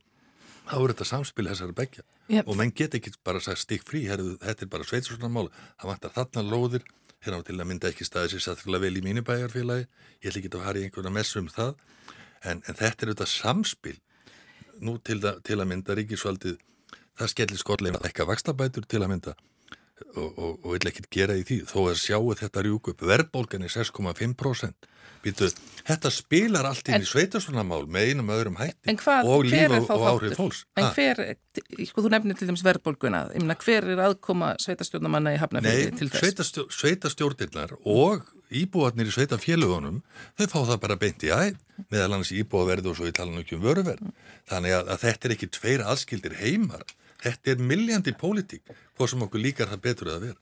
þá 0.68 0.76
er 0.78 0.93
þetta 0.93 1.08
samspil 1.08 1.48
þessari 1.48 1.76
begja 1.76 2.04
yep. 2.28 2.48
og 2.48 2.58
menn 2.60 2.74
get 2.76 2.95
ekki 2.98 3.14
bara 3.26 3.41
sagt 3.43 3.64
stík 3.64 3.86
frí 3.88 4.04
herðu, 4.10 4.36
þetta 4.41 4.66
er 4.66 4.72
bara 4.72 4.88
sveita 4.88 5.10
svona 5.10 5.32
mál 5.32 5.48
það 5.50 5.91
vantar 5.91 6.16
þarna 6.18 6.48
lóðir. 6.48 6.88
Hérna 7.26 7.41
til 7.41 7.56
að 7.58 7.66
mynda 7.66 7.89
ekki 7.89 8.06
staði 8.06 8.36
sér 8.36 8.43
sættilega 8.43 8.84
vel 8.84 9.00
í 9.00 9.02
mínu 9.02 9.24
bæjarfélagi. 9.26 9.88
Ég 10.22 10.30
ætla 10.30 10.41
ekki 10.43 10.52
að 10.54 10.66
fara 10.68 10.78
í 10.78 10.84
einhverja 10.86 11.14
messu 11.16 11.39
um 11.41 11.48
það. 11.50 11.72
En, 12.45 12.62
en 12.62 12.78
þetta 12.78 13.04
er 13.04 13.10
auðvitað 13.10 13.32
samspil 13.32 13.95
nú 14.82 14.97
til, 15.03 15.21
til 15.43 15.59
að 15.59 15.69
mynda 15.71 15.95
ríkisvaldið 15.97 16.57
það 17.17 17.32
skellir 17.34 17.61
skolleina 17.61 18.01
eitthvað 18.03 18.32
vakstabætur 18.34 18.86
til 18.89 19.01
að 19.03 19.11
mynda 19.13 19.36
og, 20.18 20.68
vil 20.68 20.91
ekkert 20.91 21.10
gera 21.14 21.38
í 21.38 21.45
því. 21.48 21.62
Þó 21.70 21.80
að 21.88 21.98
sjáu 22.02 22.36
þetta 22.38 22.64
rjúk 22.66 22.91
upp. 22.93 23.04
Verðbólgan 23.08 23.66
í 23.68 23.72
6,5% 23.72 24.89
Býtu, 25.24 25.48
þetta 25.88 26.12
spilar 26.14 26.68
allt 26.70 26.88
inn 26.88 27.00
en, 27.00 27.06
í 27.06 27.10
sveitarstofnamál 27.10 27.82
með 27.91 28.12
einum 28.12 28.30
öðrum 28.32 28.58
hætti 28.60 28.93
hvað, 29.02 29.30
og 29.34 29.45
líf 29.48 29.74
og, 29.74 29.89
og 29.95 30.06
áhrif 30.12 30.36
fólks. 30.38 30.62
En 30.78 30.89
hver, 30.95 31.22
sko 31.89 32.04
þú 32.06 32.12
nefnir 32.14 32.38
til 32.38 32.50
dæmis 32.50 32.64
verðbólguna. 32.66 33.24
Hver 33.64 33.89
er 33.93 34.04
aðkoma 34.06 34.54
sveitarstjórnamanna 34.64 35.34
í 35.36 35.39
Hafnarfjörði 35.41 35.95
til 36.00 36.10
þess? 36.14 36.54
Nei, 36.54 36.68
sveitarstjórnirnar 36.78 37.76
og 37.82 38.30
íbúarnir 38.54 39.10
í 39.10 39.16
sveitarfélagunum 39.16 40.04
þau 40.38 40.45
fá 40.45 40.60
það 40.60 40.84
bara 40.86 41.00
beint 41.02 41.26
í 41.26 41.34
æð 41.34 41.58
meðal 41.91 42.12
annars 42.14 42.34
íbúaverð 42.36 42.91
og 42.91 43.00
svo 43.00 43.10
í 43.10 43.16
talan 43.16 43.41
ekki 43.41 43.58
um 43.58 43.66
vöruverð. 43.66 44.14
Þannig 44.50 44.78
að, 44.78 44.93
að 44.93 45.04
þetta 45.04 45.28
er 45.28 45.36
ekki 45.36 45.52
tveir 45.58 45.86
aðskildir 45.88 46.39
heimar 46.39 46.86
þetta 47.24 47.53
er 47.53 47.63
milljandi 47.72 48.13
pólitík 48.18 48.68
hvað 48.97 49.11
sem 49.13 49.26
okkur 49.28 49.43
líkar 49.43 49.72
það 49.74 49.84
betur 49.88 50.13
að 50.13 50.28
vera 50.28 50.41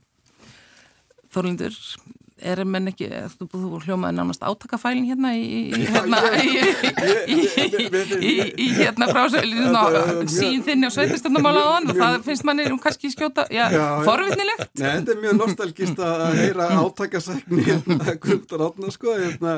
Þorlindur, 1.36 1.76
er 2.36 2.59
menn 2.67 2.89
ekki, 2.91 3.07
þú, 3.38 3.45
þú 3.47 3.77
hljómaði 3.86 4.17
nánast 4.17 4.41
átakafælin 4.43 5.05
hérna 5.07 5.29
í 5.39 5.71
hérna 5.88 6.19
í 8.19 8.65
hérna 8.75 9.07
frásöðlinu 9.07 10.25
sín 10.27 10.65
þinni 10.65 10.89
og 10.89 10.95
sveitistöndum 10.97 11.47
álaðan 11.47 11.93
og 11.93 11.99
það 12.01 12.17
finnst 12.27 12.47
manni 12.47 12.65
um 12.67 12.79
kannski 12.83 13.11
skjóta, 13.13 13.45
forvittnilegt 14.03 14.67
Nei, 14.75 14.89
þetta 14.97 15.13
er 15.15 15.21
mjög 15.23 15.38
nostalgist 15.39 16.01
að 16.03 16.25
heyra 16.41 16.67
átakasækni 16.81 17.67
hérna 17.69 18.17
grundar 18.25 18.65
átna 18.67 18.91
sko 18.91 19.15
hérna, 19.15 19.55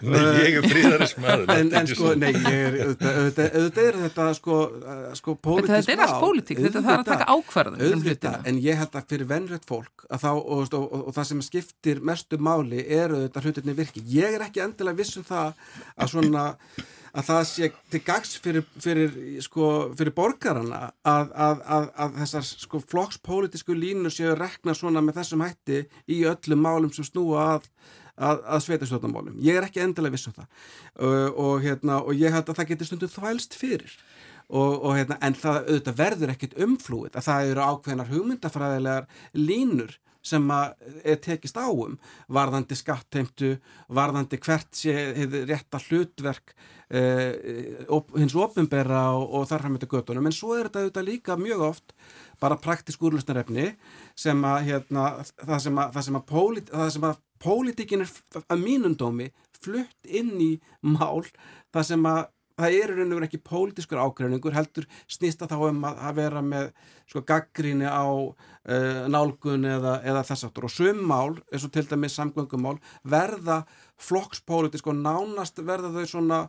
Nei, 0.00 0.24
ég 0.40 0.58
er 0.62 0.68
fríðari 0.70 1.10
smaður 1.12 1.54
En, 1.54 1.92
sko, 1.92 2.14
nei, 2.16 2.32
ég 2.32 2.58
er 2.70 2.78
auðvitað 2.80 3.82
er 3.84 4.00
þetta 4.06 4.30
sko 4.40 4.58
sko 5.20 5.36
pólitísk 5.36 5.90
Þetta 5.90 5.96
er 5.98 6.06
allt 6.08 6.24
pólitík, 6.24 6.64
þetta 6.70 6.84
þarf 6.88 7.04
að 7.04 7.12
taka 7.12 7.28
ákvarðum 7.36 7.84
um 7.84 8.42
En 8.48 8.64
ég 8.64 8.80
held 8.80 8.96
að 8.96 9.12
fyrir 9.12 9.28
venrætt 9.28 9.68
fólk 9.68 10.06
að 10.08 10.24
þá, 10.24 10.30
og 10.32 11.12
það 11.16 11.28
sem 11.30 11.40
skiptir 11.44 12.00
með 12.04 12.13
mestu 12.14 12.40
máli 12.40 12.82
eru 12.86 13.24
þetta 13.26 13.44
hlutinni 13.44 13.76
virki. 13.76 14.02
Ég 14.14 14.38
er 14.38 14.46
ekki 14.46 14.64
endilega 14.64 15.02
vissum 15.02 15.26
það 15.26 15.54
að 15.98 16.12
svona 16.14 16.48
að 17.14 17.26
það 17.28 17.42
sé 17.46 17.68
til 17.92 18.00
gags 18.02 18.32
fyrir, 18.42 18.64
fyrir, 18.82 19.18
sko, 19.44 19.66
fyrir 19.94 20.14
borgarana 20.16 20.88
að, 21.06 21.28
að, 21.30 21.60
að, 21.76 21.84
að 22.02 22.16
þessar 22.22 22.48
sko, 22.48 22.80
flokkspolítisku 22.90 23.76
línu 23.78 24.10
séu 24.10 24.34
rekna 24.38 24.74
svona 24.74 25.02
með 25.04 25.20
þessum 25.20 25.44
hætti 25.44 25.84
í 26.10 26.24
öllum 26.26 26.64
málum 26.64 26.94
sem 26.94 27.06
snúa 27.06 27.52
að 27.54 27.68
að 28.14 28.60
sveitastjórnumálum. 28.62 29.40
Ég 29.42 29.56
er 29.58 29.64
ekki 29.66 29.80
endilega 29.82 30.14
viss 30.14 30.28
um 30.30 30.36
það 30.36 30.44
uh, 30.46 31.30
og, 31.34 31.56
hérna, 31.64 31.96
og 31.98 32.14
ég 32.14 32.30
held 32.30 32.46
að 32.46 32.60
það 32.60 32.68
getur 32.68 32.86
stundum 32.86 33.10
þvælst 33.10 33.56
fyrir 33.58 33.96
og, 34.46 34.84
og, 34.84 34.92
hérna, 34.94 35.18
en 35.18 35.34
það 35.34 35.58
auðvitað 35.64 35.98
verður 35.98 36.34
ekkit 36.36 36.54
umflúið 36.62 37.18
að 37.18 37.26
það 37.26 37.50
eru 37.50 37.64
ákveðnar 37.72 38.12
hugmyndafræðilegar 38.12 39.08
línur 39.34 39.96
sem 40.24 40.44
er 40.50 41.18
tekist 41.22 41.58
áum 41.60 41.98
varðandi 42.32 42.76
skattheimtu, 42.78 43.56
varðandi 43.92 44.40
hvert 44.42 44.70
sé 44.76 44.94
rétta 45.44 45.80
hlutverk 45.84 46.54
eh, 46.88 47.84
hins 48.16 48.36
ofinbera 48.38 49.10
og, 49.16 49.26
og 49.28 49.48
þar 49.50 49.64
fram 49.64 49.76
með 49.76 49.84
þetta 49.84 49.96
göttunum 49.96 50.30
en 50.30 50.36
svo 50.36 50.56
er 50.56 50.68
þetta 50.68 50.84
auðvitað 50.84 51.08
líka 51.10 51.38
mjög 51.40 51.66
oft 51.68 51.96
bara 52.42 52.60
praktisk 52.60 53.04
úrlustarefni 53.04 53.72
sem 54.18 54.44
að 54.48 54.70
hérna, 54.70 55.08
það 55.44 55.64
sem 55.66 55.80
að, 55.80 55.96
það 55.96 56.08
sem 56.08 56.20
að, 56.20 56.26
pólit, 56.30 56.72
það 56.72 56.92
sem 56.96 57.08
að 57.10 57.22
pólitíkin 57.44 58.04
er 58.06 58.14
að 58.48 58.64
mínundómi 58.64 59.30
flutt 59.64 60.08
inn 60.08 60.32
í 60.40 60.52
mál 60.84 61.24
það 61.74 61.90
sem 61.90 62.08
að 62.08 62.24
það 62.58 62.76
er 62.78 62.92
raun 62.92 63.10
og 63.10 63.18
verið 63.18 63.28
ekki 63.28 63.42
pólitískur 63.48 64.00
ágreiningur 64.02 64.54
heldur 64.54 64.86
snýst 65.10 65.42
að 65.42 65.54
þá 65.54 65.64
um 65.68 65.86
að, 65.88 65.98
að 66.08 66.20
vera 66.20 66.42
með 66.44 66.68
sko 67.10 67.24
gaggríni 67.26 67.88
á 67.90 68.06
uh, 68.06 69.02
nálgun 69.10 69.66
eða, 69.68 69.98
eða 70.06 70.24
þess 70.28 70.48
aftur 70.48 70.68
og 70.68 70.74
sum 70.74 71.02
mál, 71.08 71.34
eins 71.50 71.66
og 71.66 71.74
til 71.74 71.86
dæmis 71.90 72.16
samgöngumál 72.18 72.78
verða 73.02 73.62
flokkspólitísk 74.02 74.88
og 74.92 75.00
nánast 75.02 75.60
verða 75.66 75.92
þau 75.96 76.10
svona 76.14 76.40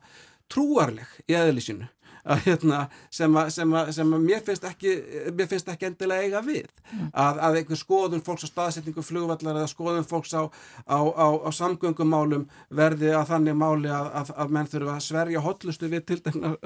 trúarleg 0.51 1.09
í 1.25 1.37
eðlisínu 1.37 1.89
að, 2.25 2.41
hérna, 2.45 2.79
sem, 3.13 3.37
að, 3.37 3.49
sem, 3.55 3.73
að, 3.77 3.91
sem 3.97 4.13
að 4.17 4.25
mér 4.25 4.43
finnst 4.45 4.67
ekki 4.69 4.93
mér 5.37 5.49
finnst 5.51 5.71
ekki 5.71 5.89
endilega 5.89 6.25
eiga 6.25 6.41
við. 6.45 6.69
Að, 7.11 7.41
að 7.47 7.59
einhver 7.61 7.81
skoðun 7.81 8.23
fólks 8.25 8.47
á 8.47 8.49
staðsetningu 8.49 9.05
flugvallar 9.05 9.61
eða 9.61 9.71
skoðun 9.71 10.07
fólks 10.09 10.33
á, 10.33 10.43
á, 10.89 10.99
á, 10.99 11.27
á 11.45 11.49
samgöngumálum 11.55 12.47
verði 12.69 13.13
að 13.15 13.29
þannig 13.33 13.59
máli 13.59 13.91
að 13.93 14.55
menn 14.55 14.71
þurfa 14.71 14.97
að 14.97 15.05
sverja 15.09 15.43
hotlustu 15.45 15.91
við 15.91 16.07
til 16.09 16.21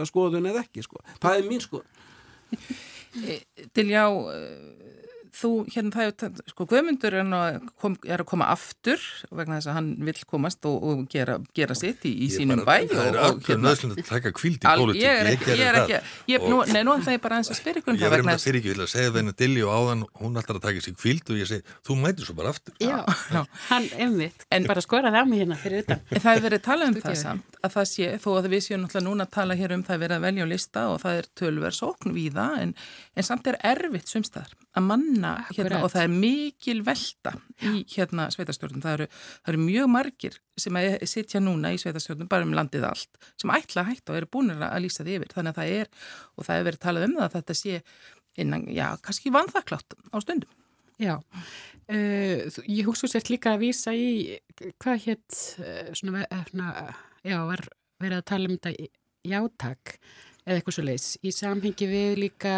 skoðun 0.07 0.51
eða 0.51 0.63
ekki 0.65 0.85
sko. 0.85 1.03
það 1.19 1.41
er 1.41 1.49
mín 1.49 1.65
skoðun. 1.65 1.97
Diljá 3.75 4.05
þú, 5.35 5.51
hérna 5.73 5.91
það 5.93 6.09
er, 6.09 6.41
sko 6.51 6.65
Guðmundur 6.69 7.15
er 7.19 7.33
að, 7.37 7.59
kom, 7.79 7.95
er 8.07 8.23
að 8.23 8.27
koma 8.29 8.47
aftur 8.53 9.01
vegna 9.29 9.59
þess 9.59 9.69
að 9.71 9.77
hann 9.77 9.89
vil 10.07 10.15
komast 10.29 10.65
og, 10.69 10.77
og 10.89 11.03
gera, 11.11 11.35
gera 11.55 11.75
sitt 11.77 12.05
í, 12.09 12.13
í 12.25 12.29
sínum 12.33 12.63
bæ 12.67 12.87
Það 12.89 13.05
er 13.05 13.17
alveg 13.23 13.61
nöðslega 13.61 13.93
að 13.95 14.09
taka 14.09 14.29
kvíld 14.35 14.59
í 14.59 14.65
pólitík. 14.65 15.01
Ég 15.03 15.13
er 15.19 15.25
ekki, 15.33 15.51
ég 15.53 15.65
er 15.67 15.75
ekki, 15.83 15.97
ég, 16.33 16.37
nú, 16.49 16.57
nei, 16.69 16.81
nú 16.87 16.91
ætla 16.97 17.15
ég 17.15 17.23
bara 17.23 17.35
að 17.41 17.51
spyrja 17.59 17.79
ykkur 17.83 17.93
um 17.93 17.99
það 17.99 18.05
Ég 18.05 18.13
verður 18.15 18.43
fyrir 18.43 18.59
ekki, 18.59 18.69
ég 18.69 18.75
vil 18.77 18.85
að 18.85 18.93
segja 18.93 19.15
þennu 19.17 19.33
Dilli 19.39 19.61
og 19.65 19.71
áðan 19.75 20.01
hún 20.19 20.33
ætlar 20.41 20.57
að 20.59 20.65
taka 20.67 20.79
sér 20.85 20.95
kvíld 20.99 21.25
og 21.29 21.35
ég 21.39 21.47
segi, 21.49 21.63
þú 21.85 21.93
mætir 21.99 22.23
svo 22.27 22.35
bara 22.39 22.49
aftur. 22.53 22.73
Já, 22.81 22.99
já. 23.33 23.41
hann 23.69 23.87
emvitt, 24.07 24.39
bara 24.69 24.81
skoraði 24.85 25.17
á 25.19 25.25
mig 25.29 25.37
hérna 25.43 25.57
fyrir 25.59 25.85
utan. 25.85 25.99
Það 26.15 26.31
er 26.33 26.41
verið 26.47 26.59
að 26.59 26.67
tala 26.69 26.83
um 26.89 26.95
það 26.99 27.17
samt 27.19 27.45
að 27.59 27.71
það 27.75 27.85
sé, 27.91 28.05
þó 28.23 28.29
að 28.37 28.49
við 28.53 28.61
séum 28.65 28.81
náttúrulega 28.85 29.07
núna 29.09 29.23
að 29.27 29.33
manna 35.19 35.45
hérna, 35.51 35.81
og 35.83 35.91
það 35.93 36.05
er 36.05 36.13
mikil 36.13 36.81
velta 36.85 37.33
í 37.65 37.83
hérna 37.93 38.27
sveitastjórnum. 38.33 38.81
Það 38.83 38.95
eru, 38.97 39.07
það 39.43 39.53
eru 39.53 39.63
mjög 39.63 39.89
margir 39.91 40.37
sem 40.59 40.79
sitja 41.09 41.41
núna 41.43 41.73
í 41.73 41.79
sveitastjórnum 41.81 42.29
bara 42.31 42.47
um 42.47 42.53
landið 42.55 42.87
allt 42.89 43.19
sem 43.39 43.51
ætla 43.53 43.83
að 43.83 43.91
hætta 43.93 44.13
og 44.13 44.19
eru 44.19 44.29
búinir 44.31 44.63
að 44.63 44.85
lýsa 44.85 45.05
því 45.05 45.17
yfir. 45.19 45.33
Þannig 45.35 45.51
að 45.51 45.59
það 45.59 45.73
er, 45.79 45.91
og 46.35 46.47
það 46.47 46.61
er 46.61 46.69
verið 46.69 46.83
talað 46.85 47.07
um 47.07 47.17
það 47.17 47.27
að 47.27 47.35
þetta 47.37 47.57
sé 47.59 47.81
innan, 48.39 48.69
já, 48.71 48.85
kannski 49.03 49.33
vanþaklátt 49.35 49.97
á 50.15 50.17
stundum. 50.23 50.55
Já, 50.99 51.15
uh, 51.15 52.61
ég 52.67 52.89
svo 52.99 53.07
sért 53.07 53.31
líka 53.31 53.55
að 53.55 53.61
vísa 53.63 53.95
í 53.95 54.39
hvað 54.83 55.03
hétt, 55.05 55.43
uh, 55.63 55.91
svona, 55.95 56.25
svona, 56.51 56.73
já, 57.23 57.37
var 57.47 57.63
verið 57.99 58.19
að 58.19 58.25
tala 58.31 58.49
um 58.49 58.57
þetta 58.57 58.89
játak 59.27 59.95
eða 60.45 60.57
eitthvað 60.57 60.75
svo 60.75 60.85
leiðs 60.87 61.07
í 61.23 61.31
samhengi 61.35 61.87
við 61.87 62.19
líka 62.19 62.53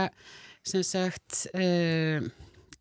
sem 0.65 0.83
sagt 0.85 1.45
uh, 1.53 2.21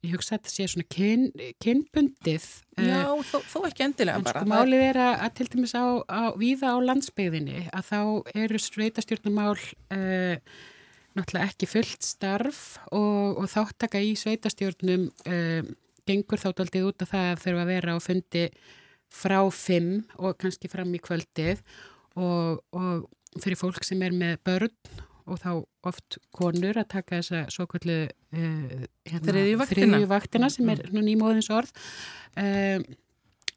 ég 0.07 0.15
hugsa 0.15 0.35
að 0.35 0.39
þetta 0.39 0.53
sé 0.55 0.67
svona 0.73 0.89
kyn, 0.95 1.27
kynbundið 1.63 2.47
eh, 2.79 2.89
Já, 2.89 3.03
uh, 3.13 3.23
þó, 3.27 3.39
þó 3.53 3.59
ekki 3.69 3.87
endilega 3.87 4.21
en 4.21 4.27
bara 4.27 4.43
sko 4.43 4.51
málið 4.53 4.85
er 4.87 5.01
að, 5.05 5.13
að 5.27 5.35
til 5.39 5.49
dæmis 5.55 5.77
á, 5.77 5.85
á 6.09 6.23
víða 6.41 6.73
á 6.73 6.77
landsbyggðinni 6.89 7.63
að 7.69 7.91
þá 7.91 8.01
eru 8.45 8.63
sveitastjórnumál 8.65 9.55
uh, 9.59 10.59
náttúrulega 11.19 11.51
ekki 11.51 11.69
fullt 11.69 12.07
starf 12.07 12.65
og, 12.89 13.41
og 13.43 13.47
þáttaka 13.51 14.01
í 14.01 14.15
sveitastjórnum 14.19 15.09
gengur 16.07 16.41
þá 16.41 16.51
doldið 16.61 16.87
út 16.87 17.05
af 17.05 17.11
það 17.13 17.31
að 17.31 17.41
þurfa 17.45 17.65
að 17.65 17.73
vera 17.75 17.95
á 17.95 17.99
fundi 18.03 18.45
frá 19.11 19.41
fimm 19.51 19.93
og 20.23 20.39
kannski 20.41 20.71
fram 20.71 20.95
í 20.95 21.03
kvöldið 21.03 21.63
og, 22.15 22.63
og 22.71 23.41
fyrir 23.43 23.59
fólk 23.59 23.83
sem 23.87 24.03
er 24.07 24.15
með 24.15 24.39
börn 24.47 24.75
og 25.27 25.41
þá 25.41 25.51
oft 25.91 26.19
konur 26.35 26.79
að 26.81 26.89
taka 26.95 27.21
þessa 27.21 27.45
svo 27.53 27.67
kvöldu 27.71 27.97
uh, 28.07 28.41
eh, 28.41 28.89
hérna, 29.11 29.27
þriðju 29.71 30.09
vaktina 30.11 30.51
sem 30.53 30.69
er 30.73 30.83
mm. 30.89 31.01
nýmóðins 31.07 31.51
orð 31.55 31.73
um, 32.41 32.85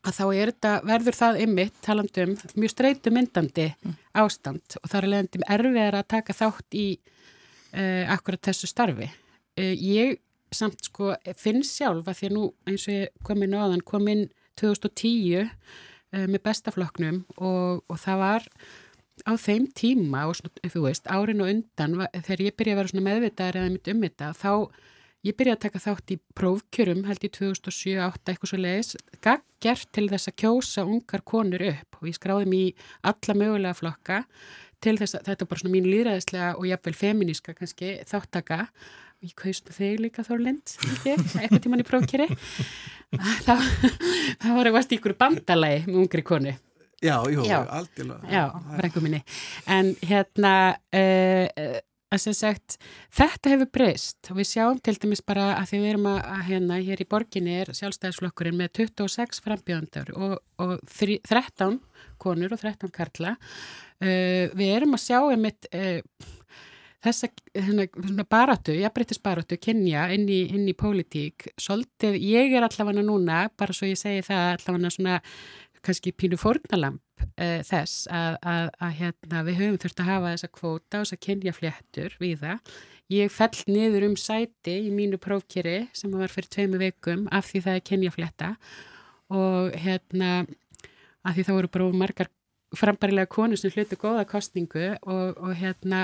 að 0.03 0.18
þá 0.18 0.24
þetta, 0.28 0.74
verður 0.89 1.18
það 1.20 1.39
ymmit 1.45 1.80
talandum 1.86 2.36
mjög 2.59 2.74
streytu 2.74 3.14
myndandi 3.16 3.70
mm. 3.72 3.95
ástand 4.24 4.78
og 4.82 4.91
það 4.91 4.99
er 4.99 5.09
leðandi 5.14 5.43
erfiðar 5.57 5.99
að 5.99 6.11
taka 6.16 6.38
þátt 6.41 6.80
í 6.80 6.88
uh, 6.99 8.03
akkurat 8.14 8.51
þessu 8.51 8.70
starfi. 8.72 9.09
Uh, 9.59 9.74
ég 9.74 10.20
samt 10.53 10.86
sko 10.86 11.16
finn 11.39 11.64
sjálf 11.66 12.07
að 12.07 12.20
því 12.20 12.30
að 12.30 12.36
nú 12.36 12.45
eins 12.70 12.86
og 12.86 12.93
ég 12.93 13.26
kom 13.26 13.41
inn 13.41 13.55
á 13.57 13.66
þann 13.72 13.88
kom 13.89 14.11
inn 14.11 14.28
2010 14.61 15.49
með 16.30 16.43
bestafloknum 16.45 17.24
og, 17.41 17.80
og 17.89 17.97
það 17.97 18.20
var 18.22 18.43
á 19.22 19.34
þeim 19.38 19.68
tíma 19.78 20.26
og 20.30 20.39
svona, 20.39 20.72
þú 20.74 20.88
veist, 20.88 21.05
árin 21.11 21.43
og 21.43 21.51
undan 21.51 21.99
þegar 22.16 22.43
ég 22.47 22.57
byrja 22.57 22.74
að 22.74 22.82
vera 22.82 22.91
svona 22.91 23.05
meðvitaðar 23.09 23.59
eða 23.61 23.74
mitt 23.76 23.91
um 23.93 24.03
þetta, 24.03 24.32
þá 24.39 24.51
ég 25.24 25.38
byrja 25.39 25.55
að 25.55 25.64
taka 25.68 25.84
þátt 25.84 26.14
í 26.16 26.20
prófkjörum 26.36 27.05
held 27.07 27.24
í 27.24 27.32
2007-2008 27.38 28.34
eitthvað 28.34 28.51
svo 28.51 28.59
leiðis 28.59 28.91
gert 29.64 29.88
til 29.95 30.09
þess 30.11 30.32
að 30.32 30.38
kjósa 30.43 30.84
ungar 30.84 31.24
konur 31.24 31.64
upp 31.70 32.01
og 32.01 32.09
ég 32.09 32.18
skráði 32.18 32.49
mér 32.51 32.66
í 32.66 32.76
alla 33.11 33.38
mögulega 33.39 33.80
flokka 33.80 34.20
til 34.84 34.97
þess 34.99 35.16
að 35.16 35.30
þetta 35.30 35.45
er 35.45 35.51
bara 35.53 35.61
svona 35.61 35.76
mín 35.78 35.88
líðræðislega 35.88 36.49
og 36.57 36.68
jafnvel 36.68 36.95
feminíska 36.99 37.55
kannski 37.55 37.93
þáttaka 38.09 38.59
og 38.66 39.30
ég 39.30 39.38
kaustu 39.39 39.76
þig 39.78 40.03
líka 40.03 40.26
Þorlind 40.28 40.76
eitthvað 41.05 41.61
tíman 41.64 41.84
í 41.84 41.88
prófkjöri. 41.88 42.28
Þá, 43.45 43.53
þá 44.41 44.47
var 44.57 44.68
ég 44.68 44.74
vast 44.74 44.91
í 44.91 44.97
ykkur 44.97 45.14
bandalagi 45.20 45.84
með 45.86 45.99
ungri 46.01 46.24
konu 46.26 46.55
Já, 47.04 47.18
jú, 47.32 47.43
aldjúlega. 47.43 48.30
Já, 48.32 48.45
brenguminni. 48.78 49.24
En 49.68 49.91
hérna, 50.08 50.54
uh, 50.95 51.80
að 52.14 52.22
sem 52.24 52.36
sagt, 52.38 52.78
þetta 53.14 53.54
hefur 53.54 53.72
breyst 53.74 54.30
og 54.32 54.39
við 54.39 54.49
sjáum 54.51 54.80
til 54.84 54.95
dæmis 55.01 55.24
bara 55.26 55.49
að 55.58 55.72
því 55.72 55.82
við 55.82 55.91
erum 55.93 56.10
að, 56.14 56.20
að 56.36 56.43
hérna, 56.51 56.78
hér 56.89 57.04
í 57.04 57.10
borginni 57.10 57.58
er 57.64 57.74
sjálfstæðisflokkurinn 57.80 58.60
með 58.60 58.72
26 58.84 59.41
frambjöndar 59.43 60.14
og, 60.16 60.38
og 60.62 60.78
13 60.93 61.82
konur 62.22 62.56
og 62.56 62.62
13 62.64 62.93
karla. 62.93 63.36
Uh, 63.99 64.47
við 64.56 64.78
erum 64.78 64.95
að 64.95 65.06
sjá 65.08 65.20
einmitt 65.26 65.68
uh, 65.74 65.99
þessa 67.04 67.30
hérna, 67.51 68.26
baratu, 68.30 68.76
jafnbreytis 68.78 69.20
baratu, 69.24 69.58
kynja 69.62 70.08
inn 70.16 70.26
í, 70.32 70.43
inn 70.56 70.68
í 70.70 70.76
pólitík. 70.78 71.49
Svolítið, 71.60 72.18
ég 72.24 72.56
er 72.56 72.66
allavega 72.66 73.04
núna, 73.04 73.43
bara 73.60 73.76
svo 73.76 73.89
ég 73.89 73.99
segi 73.99 74.24
það, 74.28 74.45
allavega 74.58 74.93
svona 74.93 75.18
kannski 75.84 76.14
pínu 76.16 76.40
fórnalamp 76.40 77.24
uh, 77.24 77.60
þess 77.68 78.08
að, 78.12 78.40
að, 78.42 78.72
að 78.80 78.98
hérna, 79.02 79.44
við 79.48 79.60
höfum 79.62 79.80
þurft 79.84 80.02
að 80.04 80.10
hafa 80.12 80.34
þessa 80.34 80.52
kvóta 80.58 81.00
og 81.00 81.06
þess 81.06 81.18
að 81.18 81.24
kynja 81.28 81.56
fléttur 81.56 82.18
við 82.24 82.36
það. 82.44 82.74
Ég 83.14 83.34
fell 83.36 83.64
niður 83.70 84.08
um 84.08 84.18
sæti 84.18 84.78
í 84.88 84.92
mínu 84.96 85.20
prófkjöri 85.22 85.78
sem 85.96 86.14
var 86.16 86.32
fyrir 86.32 86.52
tveimu 86.56 86.80
veikum 86.82 87.28
af 87.36 87.50
því 87.52 87.66
það 87.66 87.80
er 87.80 87.88
kynja 87.90 88.14
flétta 88.16 88.54
og 89.34 89.76
hérna 89.84 90.32
af 91.24 91.36
því 91.36 91.46
það 91.48 91.58
voru 91.58 91.72
bara 91.74 91.90
margar 92.04 92.32
frambarilega 92.78 93.30
konu 93.32 93.58
sem 93.60 93.72
hlutu 93.74 93.98
góða 94.02 94.26
kostningu 94.30 94.86
og, 95.02 95.38
og 95.38 95.56
hérna 95.60 96.04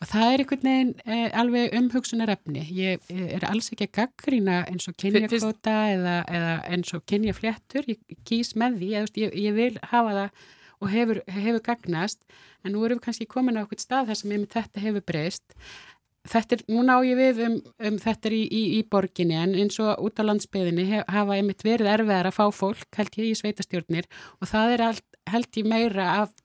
og 0.00 0.08
það 0.10 0.28
er 0.28 0.42
einhvern 0.44 0.68
veginn 0.68 0.94
eh, 1.06 1.28
alveg 1.42 1.76
umhugsunarefni. 1.78 2.64
Ég, 2.76 3.04
ég 3.12 3.36
er 3.38 3.46
alls 3.48 3.72
ekki 3.72 3.88
að 3.88 3.94
gaggrína 4.00 4.62
eins 4.70 4.88
og 4.90 4.96
kynjakvota 5.00 5.76
eða, 5.92 6.16
eða 6.28 6.56
eins 6.72 6.92
og 6.96 7.06
kynjafléttur, 7.08 7.88
ég 7.92 8.18
kýs 8.28 8.54
með 8.58 8.80
því 8.80 8.90
ég, 8.96 9.14
ég, 9.24 9.38
ég 9.46 9.56
vil 9.58 9.72
hafa 9.92 10.18
það 10.18 10.42
og 10.82 10.90
hefur, 10.90 11.22
hefur 11.30 11.62
gagnast. 11.62 12.24
En 12.62 12.74
nú 12.74 12.82
erum 12.86 12.98
við 12.98 13.06
kannski 13.06 13.26
komin 13.30 13.58
á 13.58 13.64
okkur 13.64 13.80
stað 13.80 14.10
þar 14.10 14.18
sem 14.18 14.34
ég 14.34 14.42
með 14.42 14.54
þetta 14.56 14.82
hefur 14.82 15.04
breyst 15.06 15.56
Þetta 16.22 16.54
er, 16.54 16.60
núna 16.70 16.96
á 16.96 17.00
ég 17.02 17.18
við 17.18 17.40
um, 17.48 17.56
um 17.88 17.96
þetta 17.98 18.30
í, 18.30 18.44
í, 18.46 18.62
í 18.78 18.82
borginni 18.86 19.34
en 19.40 19.56
eins 19.58 19.80
og 19.82 19.98
út 20.06 20.22
á 20.22 20.26
landsbyðinni 20.28 20.84
hef, 20.86 21.08
hafa 21.10 21.34
einmitt 21.34 21.64
verið 21.66 21.90
erfiðar 21.96 22.30
að 22.30 22.36
fá 22.36 22.44
fólk 22.54 22.98
held 22.98 23.18
ég 23.18 23.32
í 23.32 23.38
sveitastjórnir 23.40 24.06
og 24.38 24.50
það 24.52 24.76
er 24.76 24.84
allt, 24.86 25.08
held 25.32 25.58
ég 25.58 25.66
meira 25.72 26.06
af 26.20 26.36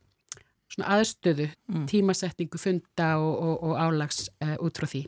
aðstöðu, 0.77 1.47
mm. 1.71 1.85
tímasetningu, 1.89 2.59
funda 2.61 3.13
og, 3.21 3.37
og, 3.37 3.55
og 3.69 3.77
álags 3.81 4.27
uh, 4.43 4.57
út 4.61 4.77
frá 4.77 4.89
því. 4.89 5.05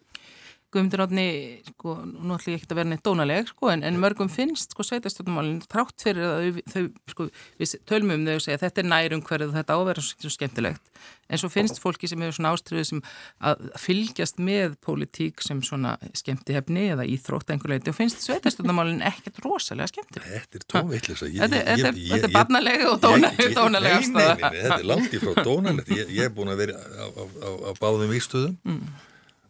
Guðmundur 0.69 1.01
Átni, 1.01 1.25
sko, 1.71 1.95
nú 2.05 2.35
ætlum 2.35 2.53
ég 2.53 2.59
ekki 2.59 2.67
að 2.69 2.77
vera 2.77 2.89
neitt 2.91 3.01
dónaleg, 3.05 3.47
sko, 3.49 3.71
en, 3.73 3.81
en 3.87 3.95
mörgum 3.97 4.29
finnst, 4.29 4.75
sko, 4.75 4.83
sveitastjórnumálinn 4.85 5.63
þrátt 5.65 6.03
fyrir 6.05 6.27
að 6.27 6.59
þau, 6.69 6.83
sko, 7.09 7.25
við 7.57 7.73
tölmum 7.89 8.19
um 8.19 8.27
þau 8.27 8.35
og 8.35 8.43
segja 8.45 8.61
þetta 8.61 8.83
er 8.83 8.89
nærum 8.91 9.23
hverju 9.25 9.49
þetta 9.55 9.77
áverður 9.79 10.05
svo 10.11 10.29
skemmtilegt, 10.35 11.01
en 11.25 11.41
svo 11.41 11.49
finnst 11.49 11.81
fólki 11.81 12.09
sem 12.11 12.21
hefur 12.21 12.37
svona 12.37 12.53
ástriðu 12.53 12.85
sem 12.85 13.01
að 13.49 13.65
fylgjast 13.81 14.37
með 14.45 14.77
pólitík 14.85 15.41
sem 15.45 15.65
svona 15.65 15.95
skemmtihefni 16.21 16.85
eða 16.93 17.09
íþrótt 17.17 17.49
einhver 17.49 17.73
leiti 17.73 17.89
og 17.89 17.97
finnst 17.97 18.21
sveitastjórnumálinn 18.29 19.01
ekkert 19.09 19.41
rosalega 19.45 19.89
skemmtilegt. 19.89 20.29
Þetta 20.29 20.61
er 20.61 20.69
tónvillisa. 20.75 21.33
Þetta 21.33 22.29
er 22.29 22.33
barnalega 22.37 22.93
og 22.93 23.01
dónalega 23.01 24.01
þetta 24.05 24.79
er 24.79 24.89
langt 24.89 25.13
í 25.17 25.21
frá 25.21 25.37
dónalegt. 25.41 25.93
Ég, 25.97 26.09
ég 26.17 26.29
er 26.29 26.33
búin 26.33 26.53
að 26.53 26.65
vera 26.67 26.77
á, 26.77 27.05
á, 27.09 27.23
á, 27.25 27.49
á 27.57 27.71
báðum 27.81 28.11
víkstöðum. 28.13 28.57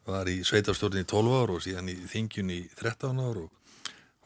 Var 0.09 0.29
í 0.31 0.39
sveitarstjórn 0.47 1.03
í 1.03 1.05
12 1.07 1.37
ár 1.37 1.53
og 1.53 1.63
síðan 1.63 1.89
í 1.91 1.95
þingjun 2.09 2.51
í 2.53 2.59
13 2.79 3.21
ár 3.21 3.41
og, 3.43 3.49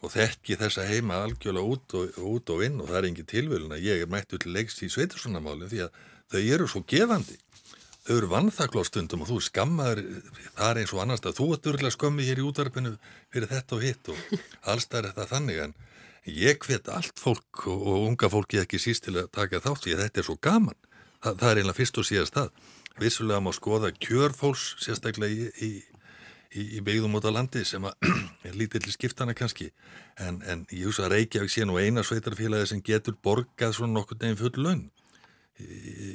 og 0.00 0.12
þekki 0.12 0.56
þessa 0.60 0.86
heima 0.88 1.20
algjörlega 1.24 1.74
út 1.74 1.96
og, 1.98 2.18
út 2.24 2.52
og 2.54 2.62
inn 2.64 2.80
og 2.80 2.90
það 2.90 2.98
er 3.00 3.08
engin 3.10 3.30
tilvölin 3.30 3.74
að 3.76 3.88
ég 3.88 4.04
er 4.04 4.12
mættu 4.12 4.40
til 4.40 4.54
leikst 4.54 4.84
í 4.86 4.90
sveitarstjórnamálinn 4.92 5.72
því 5.72 5.82
að 5.86 5.98
þau 6.32 6.40
eru 6.56 6.68
svo 6.70 6.84
gefandi. 6.88 7.36
Þau 8.04 8.14
eru 8.18 8.30
vannþaklóstundum 8.32 9.24
og 9.24 9.30
þú 9.30 9.40
skammaður 9.46 10.02
það 10.56 10.70
er 10.70 10.80
eins 10.82 10.92
og 10.92 11.02
annars 11.04 11.24
að 11.24 11.38
þú 11.38 11.48
ert 11.56 11.68
örgulega 11.72 11.96
skömmi 11.96 12.28
hér 12.28 12.40
í 12.40 12.46
útvarpinu 12.48 12.94
fyrir 13.32 13.50
þetta 13.52 13.76
og 13.76 13.84
hitt 13.84 14.10
og 14.12 14.40
allstað 14.72 14.98
er 15.00 15.08
þetta 15.10 15.28
þannig 15.32 15.60
en 15.64 15.76
ég 16.28 16.60
hvet 16.64 16.90
allt 16.92 17.20
fólk 17.20 17.64
og, 17.68 17.80
og 17.80 18.08
unga 18.10 18.28
fólki 18.32 18.60
ekki 18.60 18.80
síst 18.80 19.06
til 19.08 19.16
að 19.16 19.32
taka 19.36 19.60
þátt 19.64 19.86
því 19.86 19.96
að 19.96 20.04
þetta 20.04 20.20
er 20.20 20.28
svo 20.28 20.36
gaman. 20.40 20.80
Það, 21.24 21.38
það 21.40 21.50
er 21.50 21.60
einlega 21.62 21.78
fyrst 21.80 22.00
og 22.00 22.08
síðast 22.08 22.36
það 22.36 22.52
vissulega 23.00 23.42
má 23.42 23.52
skoða 23.54 23.90
kjörfólks 23.92 24.74
sérstaklega 24.82 25.32
í, 25.34 25.48
í, 25.66 25.70
í, 26.54 26.64
í 26.78 26.82
byggðum 26.84 27.18
út 27.18 27.26
á 27.26 27.32
landi 27.34 27.64
sem 27.66 27.84
er 28.46 28.58
lítill 28.58 28.84
skiptana 28.92 29.34
kannski. 29.36 29.70
En, 30.20 30.40
en 30.46 30.64
ég 30.70 30.86
hugsa 30.88 31.08
að 31.08 31.16
Reykjavík 31.16 31.52
sé 31.52 31.66
nú 31.66 31.78
eina 31.80 32.04
sveitarfélagi 32.06 32.70
sem 32.70 32.84
getur 32.84 33.18
borgað 33.22 33.76
svona 33.78 33.98
nokkur 33.98 34.20
neginn 34.22 34.40
full 34.40 34.62
laun. 34.62 34.86
Í, 35.58 35.66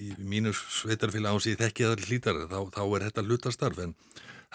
í 0.09 0.15
mínu 0.19 0.53
sveitarfélagi 0.55 1.35
án 1.35 1.43
síð 1.43 1.61
þekkið 1.65 1.93
allir 1.93 2.11
hlítar 2.11 2.41
þá, 2.47 2.59
þá 2.75 2.83
er 2.87 3.07
þetta 3.09 3.27
hlutastarf. 3.27 3.83
En 3.83 3.95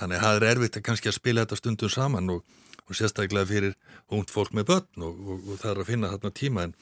þannig 0.01 0.18
að 0.18 0.27
það 0.27 0.41
er 0.41 0.51
erfitt 0.53 0.81
að 0.81 0.87
kannski 0.89 1.12
að 1.12 1.18
spila 1.20 1.45
þetta 1.45 1.61
stundum 1.61 1.93
saman 1.93 2.35
og, 2.35 2.43
og 2.89 2.99
sérstaklega 2.99 3.51
fyrir 3.53 3.79
ungt 4.12 4.33
fólk 4.33 4.57
með 4.57 4.70
börn 4.72 5.09
og, 5.09 5.20
og, 5.20 5.49
og 5.53 5.61
það 5.61 5.70
er 5.75 5.85
að 5.85 5.91
finna 5.93 6.12
þarna 6.14 6.37
tíma. 6.41 6.68
En 6.68 6.77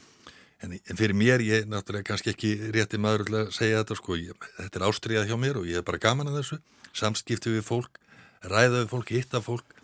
En, 0.62 0.74
en 0.78 0.98
fyrir 0.98 1.16
mér, 1.18 1.42
ég 1.42 1.64
er 1.64 1.70
náttúrulega 1.70 2.06
kannski 2.12 2.30
ekki 2.32 2.52
rétti 2.74 3.00
maður 3.00 3.24
að 3.40 3.48
segja 3.56 3.80
þetta 3.80 3.96
sko, 3.98 4.18
ég, 4.20 4.46
þetta 4.60 4.78
er 4.78 4.86
ástriðað 4.86 5.30
hjá 5.32 5.38
mér 5.42 5.58
og 5.58 5.66
ég 5.66 5.80
er 5.80 5.86
bara 5.86 6.00
gaman 6.02 6.30
að 6.30 6.38
þessu, 6.38 6.58
samskipti 6.94 7.54
við 7.56 7.64
fólk, 7.66 7.98
ræða 8.46 8.84
við 8.84 8.92
fólk, 8.92 9.10
hitta 9.16 9.42
fólk, 9.42 9.74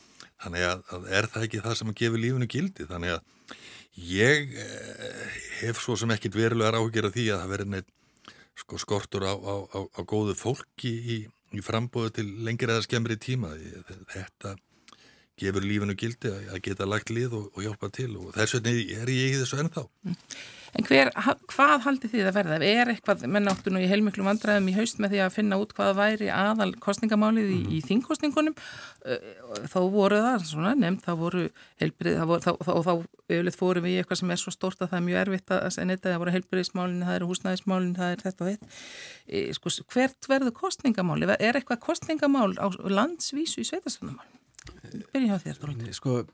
þannig 0.44 0.66
að, 0.68 0.84
að 0.94 1.08
er 1.18 1.28
það 1.32 1.46
ekki 1.48 1.62
það 1.64 1.78
sem 1.80 1.90
að 1.90 1.98
gefa 2.02 2.22
lífunu 2.22 2.50
gildi, 2.52 2.86
þannig 2.92 3.16
að 3.16 3.56
ég 4.08 4.54
eh, 4.62 5.40
hef 5.64 5.80
svo 5.82 5.96
sem 5.98 6.14
ekkit 6.14 6.38
verulegar 6.38 6.78
áhugjur 6.78 7.08
af 7.08 7.16
því 7.16 7.26
að 7.32 7.42
það 7.42 7.52
verður 7.56 7.72
neitt 7.74 7.90
sko, 8.58 8.78
skortur 8.78 9.26
á, 9.26 9.34
á, 9.34 9.54
á, 9.74 9.78
á 9.82 10.00
góðu 10.06 10.36
fólki 10.38 10.92
í, 10.94 11.18
í 11.58 11.64
frambóðu 11.64 12.14
til 12.20 12.28
lengir 12.46 12.70
eða 12.70 12.86
skemmri 12.86 13.18
tíma, 13.18 13.50
þetta 14.14 14.54
gefur 15.38 15.66
lífunu 15.66 15.94
gildi 15.98 16.30
að 16.30 16.62
geta 16.66 16.86
lagt 16.88 17.10
lið 17.14 17.34
og, 17.38 17.50
og 17.54 17.66
hjálpa 17.66 17.90
til 17.94 18.10
og 18.18 18.30
þess 18.36 18.58
vegna 18.58 18.74
er 19.02 19.12
ég 19.12 19.34
í 19.34 19.40
þessu 19.40 19.60
ennþá. 19.62 19.84
Mm. 20.06 20.16
En 20.76 20.84
hver, 20.84 21.08
hvað 21.48 21.84
haldi 21.86 22.10
því 22.12 22.24
að 22.28 22.36
verða? 22.36 22.58
Er 22.64 22.90
eitthvað, 22.92 23.24
menn 23.30 23.48
áttu 23.48 23.72
nú 23.72 23.80
í 23.80 23.88
heilmiklu 23.88 24.26
vandræðum 24.26 24.68
í 24.68 24.74
haust 24.76 25.00
með 25.00 25.14
því 25.14 25.22
að 25.24 25.34
finna 25.38 25.58
út 25.62 25.72
hvað 25.76 25.94
væri 25.96 26.28
aðal 26.34 26.70
kostningamálið 26.82 27.52
í, 27.54 27.58
mm. 27.62 27.70
í 27.72 27.80
þingkostningunum 27.86 28.56
þá 29.72 29.78
voru 29.92 30.18
það, 30.22 30.44
svona 30.50 30.74
nefnd, 30.76 31.04
þá 31.06 31.12
voru 31.18 31.44
heilbrið, 31.80 32.18
þá, 32.18 32.32
þá, 32.44 32.50
þá, 32.66 32.72
þá 32.88 32.92
auðvitað 32.92 33.58
fórum 33.58 33.86
við 33.86 33.94
í 33.94 34.00
eitthvað 34.02 34.20
sem 34.20 34.32
er 34.34 34.42
svo 34.42 34.54
stort 34.54 34.82
að 34.82 34.90
það 34.92 34.98
er 34.98 35.06
mjög 35.06 35.20
erfitt 35.22 35.54
að 35.54 35.68
segja 35.74 35.88
neitt 35.88 36.02
að 36.02 36.12
það 36.12 36.22
voru 36.24 36.34
heilbriðismálinn, 36.36 37.06
það 37.06 37.18
eru 37.18 37.30
húsnæðismálinn, 37.30 37.94
það 37.98 38.14
er 38.14 38.24
þetta 38.24 38.44
og 38.44 38.50
þetta. 38.50 38.82
Sko, 39.58 39.74
hvert 39.94 40.28
verður 40.32 40.56
kostningamálið? 40.58 41.34
Er 41.38 41.60
eitthvað 41.60 41.82
kostningamál 41.86 42.50
á 42.60 42.66
landsvísu 42.88 43.62
í 43.62 43.68
sveitastunumál? 43.68 44.28
Byrja 45.14 45.38
á 45.38 45.42
þér, 45.44 45.62
Dóri. 45.62 46.28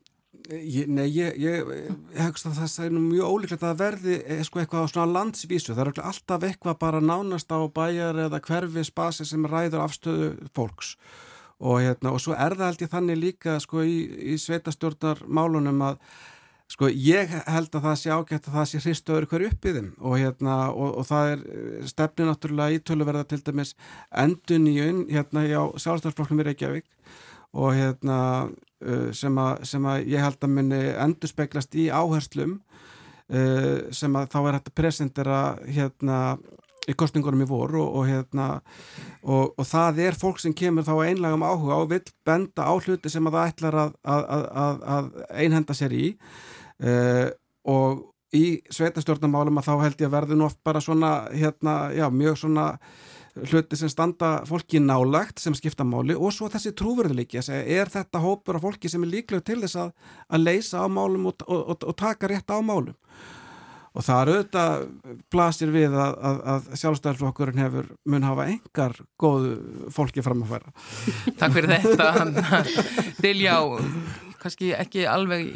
Ég, 0.44 0.88
nei, 0.92 1.06
ég, 1.08 1.38
ég 1.40 2.18
hegst 2.20 2.44
að 2.44 2.58
það 2.60 2.84
er 2.84 2.90
nú 2.92 3.02
mjög 3.06 3.30
ólíklegt 3.32 3.62
að 3.64 3.78
verði 3.80 4.16
eh, 4.28 4.42
sko, 4.44 4.60
eitthvað 4.60 4.84
á 4.84 4.92
svona 4.92 5.14
landsvísu, 5.14 5.72
það 5.72 5.86
er 5.86 6.00
alltaf 6.04 6.44
eitthvað 6.44 6.76
bara 6.82 7.00
nánast 7.00 7.48
á 7.48 7.64
bæjar 7.72 8.18
eða 8.26 8.42
hverfi 8.44 8.84
spasi 8.84 9.24
sem 9.24 9.46
ræður 9.48 9.86
afstöðu 9.86 10.28
fólks. 10.52 10.98
Og, 11.64 11.78
hérna, 11.80 12.12
og 12.12 12.20
svo 12.20 12.36
er 12.36 12.58
það 12.58 12.70
held 12.70 12.84
ég 12.84 12.92
þannig 12.92 13.20
líka 13.22 13.56
sko, 13.62 13.86
í, 13.88 13.96
í 14.34 14.36
sveitastjórnarmálunum 14.42 15.80
að 15.86 16.02
sko, 16.74 16.90
ég 16.92 17.32
held 17.46 17.70
að 17.72 17.86
það 17.86 17.96
sé 18.02 18.12
ágætt 18.12 18.50
að 18.50 18.58
það 18.58 18.68
sé 18.68 18.82
hristöður 18.84 19.28
hverju 19.30 19.50
upp 19.54 19.64
í 19.64 19.74
þeim. 19.78 19.88
Og, 20.02 20.16
hérna, 20.20 20.58
og, 20.74 20.90
og 21.00 21.08
það 21.08 21.30
er 21.30 21.46
eh, 21.54 21.88
stefni 21.88 22.28
náttúrulega 22.28 22.76
í 22.76 22.82
töluverða 22.84 23.24
til 23.32 23.40
dæmis 23.46 23.72
endun 24.10 24.68
í 24.68 24.76
unn 24.84 25.02
hérna 25.08 25.46
hjá 25.48 25.60
sjálfstæðarsflokknum 25.72 26.44
í 26.44 26.48
Reykjavík. 26.50 26.88
Og 27.54 27.76
hérna 27.78 28.18
sem 29.16 29.38
að, 29.40 29.64
sem 29.70 29.86
að 29.88 30.08
ég 30.12 30.24
held 30.24 30.44
að 30.44 30.54
muni 30.56 30.82
endur 31.06 31.30
speglast 31.30 31.74
í 31.78 31.88
áherslum 31.88 32.58
uh, 32.58 33.78
sem 33.94 34.18
að 34.18 34.28
þá 34.34 34.38
er 34.42 34.58
hægt 34.58 34.70
að 34.72 34.78
presentera 34.80 35.40
hérna 35.64 36.20
í 36.84 36.94
kostningunum 37.00 37.44
í 37.44 37.48
voru 37.48 37.80
og, 37.80 37.94
og 38.00 38.08
hérna 38.10 38.48
og, 39.22 39.54
og 39.56 39.64
það 39.66 40.02
er 40.04 40.18
fólk 40.20 40.42
sem 40.42 40.54
kemur 40.56 40.84
þá 40.84 40.94
einlegum 41.06 41.46
áhuga 41.46 41.78
og 41.80 41.92
vil 41.94 42.02
benda 42.26 42.66
á 42.68 42.72
hluti 42.76 43.12
sem 43.12 43.24
að 43.28 43.38
það 43.38 43.52
ætlar 43.52 43.78
að, 43.84 43.94
að, 44.04 44.82
að 44.96 45.08
einhenda 45.32 45.76
sér 45.76 45.96
í 45.96 46.10
uh, 46.84 47.30
og 47.64 48.04
í 48.34 48.44
sveitastjórnumálum 48.74 49.60
að 49.60 49.68
þá 49.68 49.74
held 49.84 50.00
ég 50.02 50.08
að 50.08 50.16
verði 50.16 50.38
nú 50.38 50.48
oft 50.48 50.60
bara 50.66 50.82
svona 50.82 51.12
hérna, 51.32 51.74
já, 51.94 52.08
mjög 52.10 52.40
svona 52.42 52.66
hluti 53.34 53.78
sem 53.78 53.90
standa 53.90 54.36
fólki 54.46 54.80
nálagt 54.82 55.42
sem 55.42 55.54
skipta 55.56 55.86
máli 55.86 56.14
og 56.14 56.32
svo 56.34 56.48
þessi 56.52 56.74
trúverðuleiki 56.78 57.40
er 57.42 57.90
þetta 57.90 58.22
hópur 58.22 58.58
af 58.58 58.66
fólki 58.66 58.90
sem 58.90 59.02
er 59.02 59.14
líklega 59.16 59.44
til 59.46 59.60
þess 59.64 59.80
að, 59.86 59.94
að 60.30 60.44
leysa 60.44 60.84
á 60.84 60.86
málum 60.86 61.30
og, 61.30 61.46
og, 61.48 61.64
og, 61.74 61.88
og 61.90 61.96
taka 61.98 62.30
rétt 62.30 62.54
á 62.54 62.58
málum. 62.62 62.94
Og 63.94 64.02
það 64.02 64.20
er 64.20 64.30
auðvitað 64.32 64.86
blasir 65.30 65.70
við 65.70 65.92
að, 65.94 66.14
að, 66.18 66.38
að 66.50 66.64
sjálfstæðarflokkurinn 66.80 67.62
hefur 67.62 67.90
mun 68.10 68.26
hafa 68.26 68.48
engar 68.50 68.96
góðu 69.22 69.52
fólki 69.94 70.24
fram 70.26 70.42
að 70.42 70.56
færa. 70.56 70.72
Takk 71.38 71.54
fyrir 71.54 71.76
þetta 71.76 72.62
Dilja 73.22 73.60
á 73.62 73.62
kannski 74.44 74.72
ekki 74.76 75.04
alveg 75.08 75.50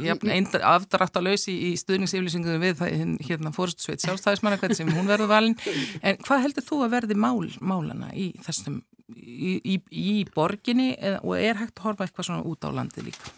afdrætt 0.58 1.18
á 1.18 1.22
lausi 1.22 1.54
í 1.68 1.72
stuðningsyflýsingunum 1.80 2.64
við 2.64 2.82
hérna 3.28 3.52
fórstsveit 3.54 4.02
sjálfstæðismanna 4.04 4.74
sem 4.76 4.90
hún 4.96 5.10
verður 5.10 5.32
valin 5.32 5.56
en 6.06 6.20
hvað 6.24 6.46
heldur 6.46 6.66
þú 6.66 6.82
að 6.86 6.94
verði 6.96 7.18
mál, 7.20 7.48
málana 7.60 8.10
í 8.16 8.30
þessum 8.44 8.82
í, 9.14 9.56
í, 9.62 9.76
í 9.90 10.14
borginni 10.34 10.92
eða, 10.96 11.22
og 11.24 11.40
er 11.40 11.60
hægt 11.60 11.78
að 11.78 11.88
horfa 11.88 12.06
eitthvað 12.06 12.28
svona 12.28 12.46
út 12.48 12.66
á 12.66 12.70
landi 12.74 13.04
líka? 13.06 13.32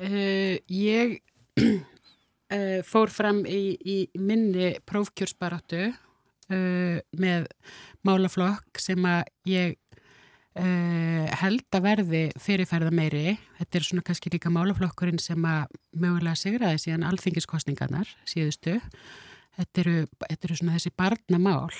Uh, 0.00 0.56
ég 0.72 1.18
uh, 1.60 2.80
fór 2.90 3.12
fram 3.12 3.42
í, 3.46 3.76
í 3.76 3.98
minni 4.18 4.72
prófkjörsbaratu 4.88 5.90
uh, 5.90 6.98
með 7.20 7.50
málaflokk 8.06 8.80
sem 8.80 9.04
að 9.06 9.24
ég 9.50 9.78
Uh, 10.58 11.28
held 11.38 11.76
að 11.78 11.84
verði 11.84 12.20
fyrirferða 12.42 12.90
meiri 12.90 13.36
þetta 13.60 13.78
er 13.78 13.84
svona 13.86 14.02
kannski 14.02 14.32
líka 14.34 14.50
málaflokkurinn 14.50 15.20
sem 15.22 15.44
að 15.46 15.76
mögulega 15.94 16.34
sigraði 16.40 16.80
síðan 16.82 17.04
alþingiskostningarnar 17.06 18.10
síðustu. 18.26 18.80
Þetta 19.54 19.82
eru, 19.84 19.94
þetta 20.24 20.48
eru 20.48 20.56
svona 20.58 20.74
þessi 20.74 20.92
barnamál 20.98 21.76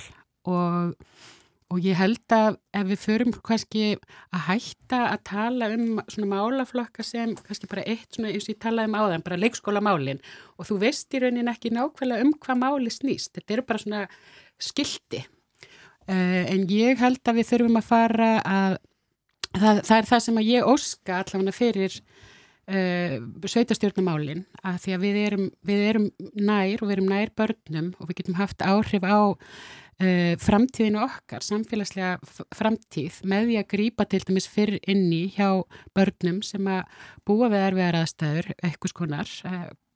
og, 0.47 0.93
og 1.75 1.81
ég 1.83 1.99
held 1.99 2.37
að 2.37 2.61
ef 2.79 2.87
við 2.93 3.03
förum 3.03 3.35
kannski 3.51 3.83
að 4.31 4.47
hætta 4.53 5.03
að 5.09 5.27
tala 5.33 5.73
um 5.75 5.99
svona 6.07 6.31
málaflokka 6.37 7.03
sem 7.07 7.35
kannski 7.43 7.73
bara 7.75 7.89
eitt 7.91 8.07
svona 8.15 8.31
eins 8.31 8.47
og 8.47 8.55
ég 8.55 8.63
talaði 8.63 8.93
um 8.93 8.99
áðan, 9.03 9.27
bara 9.27 9.41
leikskólamálin. 9.43 10.23
Og 10.63 10.71
þú 10.71 10.79
veist 10.87 11.11
í 11.11 11.25
raunin 11.25 11.51
ekki 11.51 11.75
nákvæmlega 11.75 12.23
um 12.23 12.33
hvað 12.39 12.63
máli 12.63 12.95
snýst, 12.95 13.35
þetta 13.35 13.59
eru 13.59 13.67
bara 13.67 13.83
svona 13.83 14.07
skildi 14.63 15.27
en 16.11 16.65
ég 16.73 16.99
held 17.01 17.21
að 17.29 17.41
við 17.41 17.51
þurfum 17.53 17.81
að 17.81 17.91
fara 17.91 18.31
að 18.43 18.79
það, 19.55 19.83
það 19.87 19.97
er 19.97 20.09
það 20.11 20.23
sem 20.27 20.41
að 20.41 20.51
ég 20.51 20.71
óska 20.71 21.19
allavega 21.21 21.55
fyrir 21.57 21.99
uh, 22.71 23.17
sveitastjórnumálin 23.55 24.45
að 24.63 24.81
því 24.85 24.97
að 24.97 25.05
við 25.05 25.21
erum, 25.25 25.51
við 25.67 25.85
erum 25.89 26.09
nær 26.35 26.81
og 26.81 26.89
við 26.89 26.97
erum 26.97 27.13
nær 27.13 27.35
börnum 27.39 27.93
og 27.99 28.11
við 28.11 28.23
getum 28.23 28.41
haft 28.41 28.65
áhrif 28.65 29.07
á 29.07 29.21
uh, 29.31 30.33
framtíðinu 30.45 31.03
okkar, 31.05 31.47
samfélagslega 31.47 32.19
framtíð 32.57 33.21
með 33.31 33.51
því 33.51 33.61
að 33.61 33.71
grýpa 33.75 34.09
til 34.11 34.23
dæmis 34.27 34.49
fyrr 34.51 34.79
inni 34.83 35.27
hjá 35.37 35.63
börnum 35.97 36.43
sem 36.47 36.67
að 36.71 36.83
búa 37.29 37.51
við 37.53 37.69
erfiðar 37.69 38.03
aðstæður, 38.03 38.53
eitthvað 38.61 38.95
skonar, 38.95 39.39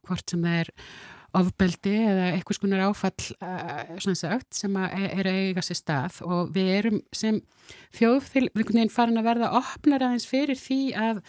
hvort 0.04 0.30
sem 0.30 0.44
það 0.44 0.62
er 0.64 0.74
ofbeldi 1.34 1.94
eða 2.04 2.28
eitthvað 2.34 2.58
skonar 2.58 2.84
áfall 2.88 3.26
uh, 3.42 4.14
sagt, 4.14 4.50
sem 4.56 4.76
er 4.84 5.28
að 5.30 5.40
eiga 5.48 5.64
sér 5.64 5.80
stað 5.80 6.20
og 6.26 6.52
við 6.54 6.70
erum 6.78 7.00
sem 7.14 7.40
þjóðfél, 7.96 8.46
við 8.54 8.70
erum 8.74 8.94
farin 8.94 9.20
að 9.20 9.28
verða 9.30 9.52
opnar 9.60 10.06
aðeins 10.06 10.28
fyrir 10.30 10.58
því 10.60 10.80
að 10.98 11.22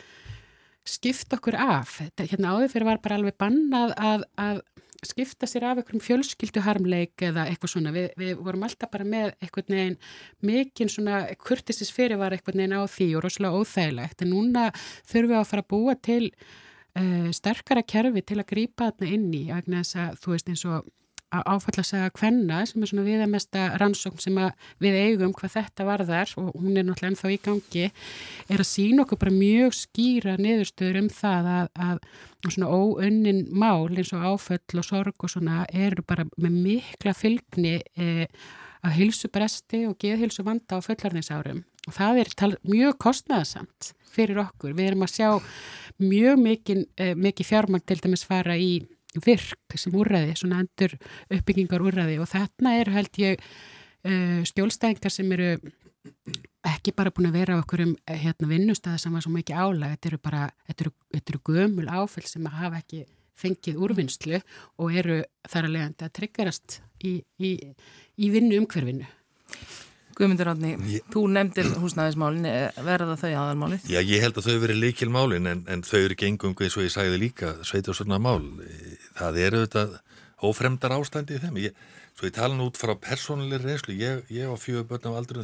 skipta 0.86 1.39
okkur 1.39 1.58
af. 1.58 1.99
Þetta, 2.03 2.30
hérna 2.30 2.56
áður 2.56 2.74
fyrir 2.76 2.89
var 2.91 3.01
bara 3.03 3.20
alveg 3.20 3.38
bannað 3.41 3.95
að, 3.97 4.26
að 4.38 4.60
skipta 5.06 5.47
sér 5.49 5.66
af 5.70 5.80
einhverjum 5.80 6.03
fjölskylduharmleik 6.03 7.24
eða 7.28 7.47
eitthvað 7.49 7.74
svona. 7.74 7.93
Vi, 7.95 8.06
við 8.20 8.43
vorum 8.45 8.66
alltaf 8.68 8.91
bara 8.93 9.08
með 9.08 9.34
eitthvað 9.39 9.72
neginn 9.74 9.97
mikinn 10.45 10.91
svona 10.91 11.24
kurtisins 11.41 11.93
fyrir 11.93 12.22
var 12.22 12.36
eitthvað 12.36 12.60
neginn 12.62 12.78
á 12.78 12.84
því 12.89 13.10
og 13.18 13.26
rosalega 13.26 13.62
óþægilegt. 13.62 14.22
En 14.24 14.34
núna 14.34 14.70
þurfum 15.10 15.34
við 15.34 15.39
að 15.41 15.49
fara 15.51 15.66
að 15.66 15.72
búa 15.74 15.97
til 16.10 16.30
uh, 17.00 17.32
sterkara 17.36 17.86
kerfi 17.86 18.24
til 18.26 18.39
að 18.41 18.50
grýpa 18.52 18.91
þarna 18.91 19.12
inn 19.18 19.34
í 19.34 19.48
vegna 19.52 19.84
þess 19.84 20.00
að 20.04 20.22
þú 20.24 20.36
veist 20.36 20.54
eins 20.54 20.66
og 20.70 20.93
áfalla 21.43 21.82
að 21.82 21.88
segja 21.89 22.12
hvenna 22.16 22.60
sem 22.70 22.84
er 22.84 22.89
svona 22.89 23.06
viðamesta 23.06 23.64
rannsókn 23.82 24.22
sem 24.22 24.38
við 24.84 24.98
eigum 25.02 25.34
hvað 25.36 25.56
þetta 25.58 25.88
varðar 25.88 26.34
og 26.39 26.52
hún 26.54 26.78
er 26.78 26.86
náttúrulega 26.86 27.12
ennþá 27.12 27.32
í 27.34 27.39
gangi 27.48 27.86
er 27.88 28.62
að 28.62 28.70
sína 28.70 29.04
okkur 29.04 29.22
bara 29.24 29.36
mjög 29.36 29.76
skýra 29.80 30.36
niðurstöður 30.39 31.02
um 31.02 31.10
það 31.14 31.50
að, 31.56 31.72
að 31.88 32.54
svona 32.54 32.72
óunnin 32.72 33.41
mál 33.52 33.89
eins 33.89 34.14
og 34.16 34.28
áföll 34.30 34.82
og 34.82 34.88
sorg 34.88 35.28
og 35.28 35.34
svona 35.34 35.66
eru 35.74 36.06
bara 36.08 36.28
með 36.38 36.60
mikla 36.70 37.16
fylgni 37.18 37.80
eh, 37.98 38.28
að 38.86 39.00
hilsu 39.00 39.32
bresti 39.34 39.86
og 39.89 39.98
geðhilsu 40.02 40.46
vanda 40.46 40.78
á 40.78 40.86
fullarnisárum 40.86 41.64
og 41.66 41.74
það 41.93 42.21
er 42.23 42.57
mjög 42.65 42.97
kostnæðasamt 43.03 43.93
fyrir 44.15 44.41
okkur. 44.45 44.75
Við 44.77 44.91
erum 44.91 45.05
að 45.05 45.13
sjá 45.13 45.29
mjög 46.01 46.41
mikið, 46.41 46.83
eh, 46.97 47.15
mikið 47.15 47.49
fjármang 47.51 47.86
til 47.86 47.99
dæmis 48.01 48.25
fara 48.25 48.57
í 48.57 48.86
virk 49.23 49.77
sem 49.79 49.95
úrraði, 49.95 50.36
svona 50.36 50.59
endur 50.63 50.97
uppbyggingar 51.31 51.83
úrraði 51.83 52.19
og 52.19 52.27
þarna 52.27 52.75
er 52.81 52.91
held 52.91 53.19
ég 53.21 53.39
uh, 53.39 54.41
skjólstæðingar 54.43 55.13
sem 55.13 55.31
eru 55.31 55.53
ekki 56.65 56.93
bara 56.95 57.13
búin 57.15 57.29
að 57.29 57.38
vera 57.39 57.55
á 57.55 57.61
okkur 57.61 57.86
um 57.86 57.93
hérna, 58.09 58.49
vinnustæða 58.49 58.99
sem 58.99 59.15
var 59.15 59.23
svo 59.23 59.31
mikið 59.33 59.61
álag. 59.61 59.95
Þetta 59.95 60.09
eru 60.11 60.19
bara, 60.25 60.49
þetta 60.67 60.86
eru, 60.86 60.93
þetta 61.15 61.33
eru 61.33 61.41
gömul 61.49 61.88
áfell 61.88 62.27
sem 62.27 62.51
hafa 62.51 62.81
ekki 62.81 63.05
fengið 63.36 63.81
úrvinnslu 63.83 64.41
og 64.81 64.95
eru 64.95 65.21
þar 65.47 65.67
að 65.67 65.75
leiðandi 65.75 66.07
að 66.07 66.13
tryggarast 66.19 66.79
í, 67.03 67.17
í, 67.39 67.51
í 68.15 68.31
vinnu 68.31 68.61
umhverfinu 68.61 69.07
Guðmundur 70.16 70.47
Átni, 70.53 71.01
þú 71.11 71.22
nefndir 71.36 71.68
húsnæðismálin, 71.82 72.45
verða 72.88 73.18
þau 73.20 73.30
aðalmálið? 73.32 73.88
Já, 73.91 73.99
ég 73.99 74.22
held 74.24 74.38
að 74.39 74.45
þau 74.47 74.61
verið 74.63 74.78
líkil 74.80 75.09
málin 75.11 75.49
en, 75.51 75.63
en 75.68 75.84
þau 75.84 75.97
eru 75.99 76.16
gengum 76.22 76.53
eins 76.55 76.78
og 76.80 76.86
ég 76.86 76.93
sagði 76.93 77.20
líka 77.20 77.51
sveit 77.68 77.89
og 77.91 77.97
svona 77.97 78.20
mál. 78.24 78.45
Það 79.18 79.39
eru 79.43 79.63
þetta 79.66 79.84
ófremdar 80.47 80.95
ástandi 80.95 81.36
í 81.36 81.41
þeim. 81.43 81.59
Ég, 81.66 81.82
svo 82.16 82.30
ég 82.30 82.36
tala 82.38 82.55
nú 82.55 82.70
út 82.70 82.80
frá 82.80 82.93
persónuleg 82.95 83.66
reynslu. 83.66 83.97
Ég, 83.99 84.24
ég 84.32 84.47
var 84.51 84.61
fjögur 84.61 84.88
börn 84.93 85.11
á 85.11 85.20
aldrun 85.20 85.43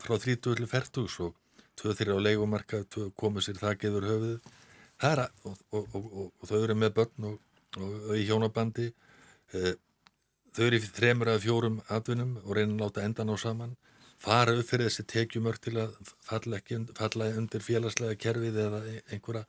frá 0.00 0.16
30 0.16 0.64
færtugs 0.70 1.18
og 1.20 1.36
tvö 1.76 1.92
þeirra 1.98 2.16
á 2.16 2.24
leikumarka 2.30 2.82
komið 3.20 3.48
sér 3.50 3.60
það 3.60 3.78
geður 3.84 4.08
höfuð. 4.14 4.50
Það 5.00 5.12
er 5.12 5.24
að, 5.26 5.44
og, 5.44 5.60
og, 5.76 6.00
og, 6.00 6.26
og 6.32 6.48
þau 6.48 6.58
eru 6.62 6.80
með 6.80 6.96
börn 6.96 7.30
og 7.34 8.16
í 8.16 8.24
hjónabandi. 8.24 8.90
Það 9.52 9.70
þau 10.56 10.64
eru 10.66 10.80
í 10.80 10.88
þremur 10.88 11.32
eða 11.32 11.44
fjórum 11.44 11.78
atvinnum 11.88 12.36
og 12.44 12.56
reynir 12.56 12.76
að 12.76 12.82
láta 12.84 13.04
endan 13.06 13.32
á 13.32 13.36
saman 13.40 13.76
fara 14.20 14.56
upp 14.58 14.68
fyrir 14.68 14.90
þessi 14.90 15.06
tekjumörk 15.08 15.62
til 15.64 15.76
að 15.80 15.94
falla, 16.26 16.58
ekki, 16.60 16.80
falla 16.96 17.30
undir 17.40 17.64
félagslega 17.64 18.18
kerfið 18.20 18.58
eða 18.66 18.80
einhverja 19.10 19.46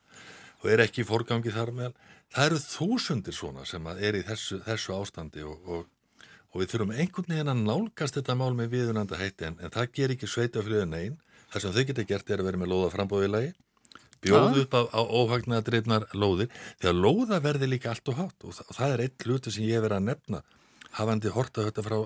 og 0.61 0.69
er 0.71 0.83
ekki 0.85 1.03
í 1.03 1.07
forgangi 1.07 1.51
þar 1.53 1.73
meðal. 1.75 1.95
Það 2.31 2.45
eru 2.47 2.59
þúsundir 2.63 3.35
svona 3.35 3.65
sem 3.67 3.89
er 3.97 4.19
í 4.19 4.21
þessu, 4.27 4.61
þessu 4.63 4.93
ástandi 4.95 5.43
og, 5.43 5.57
og, 5.65 6.21
og 6.53 6.61
við 6.61 6.71
þurfum 6.71 6.93
einhvern 6.95 7.33
veginn 7.33 7.51
að 7.51 7.65
nálgast 7.65 8.19
þetta 8.19 8.37
mál 8.39 8.53
með 8.55 8.77
viðunanda 8.77 9.19
hætti 9.19 9.49
en, 9.49 9.59
en 9.59 9.73
það 9.73 9.91
ger 9.97 10.15
ekki 10.15 10.29
sveitaflöðu 10.29 10.87
negin 10.93 11.19
það 11.51 11.65
sem 11.65 11.75
þau 11.75 11.83
geta 11.89 12.07
gert 12.07 12.31
er 12.31 12.43
að 12.43 12.49
vera 12.51 12.61
með 12.61 12.71
lóða 12.71 12.93
frambóðilagi 12.93 13.51
bjóðu 14.21 14.63
upp 14.63 14.77
á, 14.77 14.81
á 14.93 15.01
óhagnaða 15.01 15.65
dreifnar 15.67 16.07
lóðir 16.13 16.51
þegar 16.79 16.97
lóða 17.01 17.41
verði 17.43 17.71
líka 17.73 17.91
allt 17.91 18.11
og 18.13 18.19
hátt 18.21 18.45
og 18.45 18.55
það, 18.55 18.67
og 18.69 18.77
það 18.77 18.93
er 18.93 19.03
eitt 19.05 19.25
hluti 19.25 19.53
sem 19.53 19.67
ég 19.67 19.83
verið 19.83 19.97
að 19.97 20.07
nefna 20.07 20.43
hafandi 20.97 21.33
horta 21.33 21.67
þetta 21.67 21.85
frá, 21.85 21.97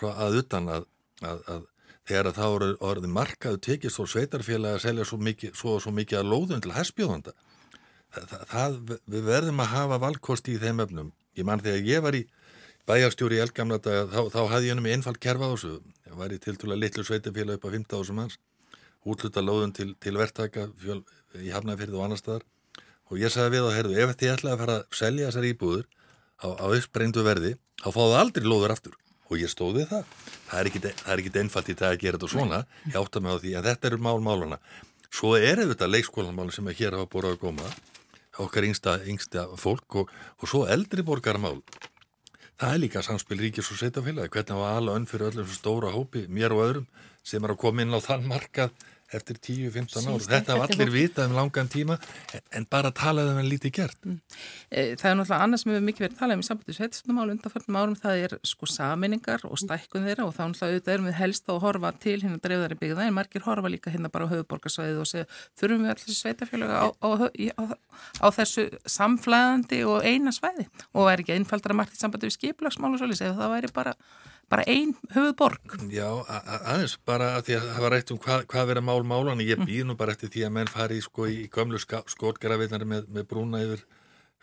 frá 0.00 0.10
að 0.26 0.40
utan 0.42 0.68
að, 0.72 0.88
að, 1.22 1.40
að 1.54 1.64
þegar 2.08 2.28
að 2.28 2.38
það 2.38 2.52
voru 2.56 2.70
orðið 2.90 3.16
markaðu 3.16 3.62
tekist 3.68 4.02
og 4.02 4.10
sveitarfélagi 4.10 4.78
að 4.78 4.84
selja 4.84 5.08
svo 5.08 5.18
mikið, 5.22 5.56
svo, 5.58 5.78
svo 5.82 5.94
mikið 5.94 6.20
að 6.20 6.30
lóðun 6.32 6.62
til 6.64 6.74
hæspjóðanda 6.76 7.34
það, 8.12 8.46
það, 8.50 8.78
við 9.14 9.26
verðum 9.28 9.62
að 9.62 9.74
hafa 9.76 10.00
valkosti 10.02 10.56
í 10.56 10.62
þeim 10.62 10.82
öfnum 10.86 11.12
ég 11.38 11.46
mann 11.48 11.62
þegar 11.62 11.88
ég 11.88 12.04
var 12.04 12.18
í 12.18 12.24
bæjarstjóri 12.88 13.38
í 13.38 13.42
elgamla 13.42 13.78
dag 13.82 14.10
þá, 14.10 14.20
þá 14.34 14.40
hafði 14.50 14.70
ég 14.70 14.80
um 14.80 14.88
einfald 14.90 15.20
kerfa 15.22 15.48
á 15.48 15.52
þessu. 15.54 15.76
Ég 16.08 16.16
var 16.18 16.32
í 16.34 16.38
tiltúlega 16.42 16.82
litlu 16.82 17.04
sveitarfélagi 17.06 17.60
upp 17.60 17.66
á 17.68 17.74
15.000 17.74 18.16
manns 18.18 18.38
útluta 19.02 19.42
lóðun 19.42 19.74
til, 19.74 19.92
til 20.02 20.14
verktaka 20.18 20.68
í 21.38 21.50
Hafnafjörðu 21.50 21.98
og 21.98 22.06
annar 22.06 22.20
staðar. 22.20 22.44
Og 23.10 23.18
ég 23.18 23.32
sagði 23.34 23.56
við 23.56 23.66
á 23.66 23.70
herðu 23.76 23.98
ef 23.98 24.14
þið 24.18 24.34
ætlaði 24.34 24.54
að 24.54 24.62
fara 24.62 24.76
að 24.78 24.98
selja 24.98 25.28
þessar 25.28 25.48
íbúður 25.48 25.86
á, 26.38 26.48
á 26.54 26.66
uppbreindu 26.70 27.24
verði 27.26 27.52
þá 27.80 27.88
fáðu 27.96 28.18
aldrei 28.18 28.48
lóður 28.48 28.74
aftur 28.76 28.98
og 29.32 29.40
ég 29.40 29.50
stóði 29.50 29.86
það. 29.88 30.08
Það 30.48 30.60
er 30.60 30.68
ekkit, 30.70 30.88
það 31.00 31.38
einfalt 31.40 31.70
í 31.72 31.76
það 31.78 31.94
að 31.94 32.02
gera 32.02 32.18
þetta 32.18 32.32
svona, 32.34 32.58
ég 32.88 32.98
átta 33.00 33.22
mig 33.22 33.32
á 33.32 33.42
því 33.42 33.52
að 33.56 33.68
þetta 33.70 33.88
eru 33.88 34.00
mál-málana. 34.04 34.58
Svo 35.12 35.32
er 35.36 35.62
þetta 35.62 35.88
leikskólanmál 35.88 36.50
sem 36.52 36.68
hér 36.68 36.96
hafa 36.96 37.08
búið 37.12 37.30
að 37.30 37.40
góma, 37.40 37.70
okkar 38.40 38.66
yngsta, 38.68 38.98
yngsta 39.08 39.46
fólk 39.60 39.96
og, 40.02 40.12
og 40.40 40.48
svo 40.48 40.66
eldri 40.68 41.04
borgarmál. 41.04 41.58
Það 42.60 42.74
er 42.74 42.80
líka 42.82 43.02
samspil 43.04 43.40
ríkis 43.40 43.72
og 43.72 43.80
setjafélagi, 43.80 44.30
hvernig 44.32 44.60
var 44.60 44.76
alla 44.78 44.96
önn 44.96 45.08
fyrir 45.08 45.32
öllum 45.32 45.48
stóra 45.50 45.92
hópi, 45.92 46.26
mér 46.28 46.54
og 46.54 46.64
öðrum 46.66 46.86
sem 47.26 47.44
er 47.44 47.54
að 47.54 47.60
koma 47.64 47.84
inn 47.84 47.96
á 47.96 48.00
þann 48.02 48.28
markað 48.28 48.72
eftir 49.18 49.38
10-15 49.38 50.08
ár. 50.08 50.24
Þetta 50.32 50.56
var 50.58 50.72
allir 50.72 50.92
vitað 50.92 51.30
um 51.30 51.36
langan 51.36 51.70
tíma 51.72 51.98
en 52.52 52.66
bara 52.70 52.92
talaði 52.94 53.34
um 53.34 53.40
en 53.42 53.48
lítið 53.50 53.74
gert. 53.78 53.98
Mm. 54.06 54.18
E, 54.70 54.84
það 55.00 55.08
er 55.10 55.18
náttúrulega 55.18 55.46
annað 55.46 55.62
sem 55.62 55.72
við 55.72 55.86
mikið 55.88 56.06
verið 56.06 56.18
talað 56.20 56.38
um 56.38 56.44
í 56.44 56.48
sambandi 56.48 56.76
sveitisnumál 56.78 57.28
undanförnum 57.34 57.78
árum 57.80 57.98
það 57.98 58.24
er 58.26 58.36
sko 58.52 58.68
saminningar 58.70 59.46
og 59.48 59.60
stækkun 59.60 60.08
þeirra 60.08 60.26
og 60.28 60.34
þá 60.36 60.42
náttúrulega 60.52 60.96
erum 60.96 61.08
við 61.10 61.18
helst 61.20 61.52
að 61.52 61.62
horfa 61.66 61.92
til 62.02 62.18
hérna 62.22 62.42
dreifðari 62.42 62.78
byggða 62.80 63.06
en 63.08 63.16
margir 63.16 63.46
horfa 63.46 63.72
líka 63.72 63.92
hérna 63.92 64.12
bara 64.12 64.28
á 64.28 64.32
höfuborgarsvæðið 64.32 65.02
og 65.02 65.10
segja 65.10 65.28
þurfum 65.60 65.86
við 65.86 65.94
allir 65.94 66.18
sveitafélaga 66.18 66.82
á, 66.82 66.86
á, 67.02 67.08
á, 67.58 67.64
á 68.22 68.26
þessu 68.38 68.68
samflæðandi 68.88 69.82
og 69.88 70.06
eina 70.06 70.34
svæði 70.34 70.68
og 70.92 71.10
er 71.12 71.22
ekki 71.22 71.36
einfaldra 71.36 71.76
margt 71.76 71.96
í 71.96 72.00
sambandi 72.00 72.30
við 72.30 72.38
skiplagsmál 72.38 72.92
og 72.94 73.02
svolítið 73.02 73.36
bara 74.52 74.66
einn 74.68 74.92
höfuborg. 75.14 75.78
Já, 75.92 76.08
aðeins, 76.28 76.98
bara 77.08 77.32
að 77.38 77.48
því 77.48 77.56
að 77.58 77.66
það 77.70 77.86
var 77.86 77.96
eitt 77.96 78.12
um 78.12 78.20
hvað, 78.26 78.44
hvað 78.52 78.70
verið 78.72 78.86
mál 78.90 79.00
málan, 79.14 79.42
ég 79.46 79.64
býð 79.64 79.88
nú 79.88 79.96
bara 79.98 80.12
eftir 80.16 80.32
því 80.34 80.46
að 80.48 80.54
menn 80.58 80.70
fari 80.70 81.00
sko, 81.04 81.26
í 81.30 81.48
gömlu 81.52 81.80
skotgarafinnar 81.80 82.86
með, 82.88 83.10
með 83.12 83.28
brúna 83.30 83.64
yfir 83.64 83.84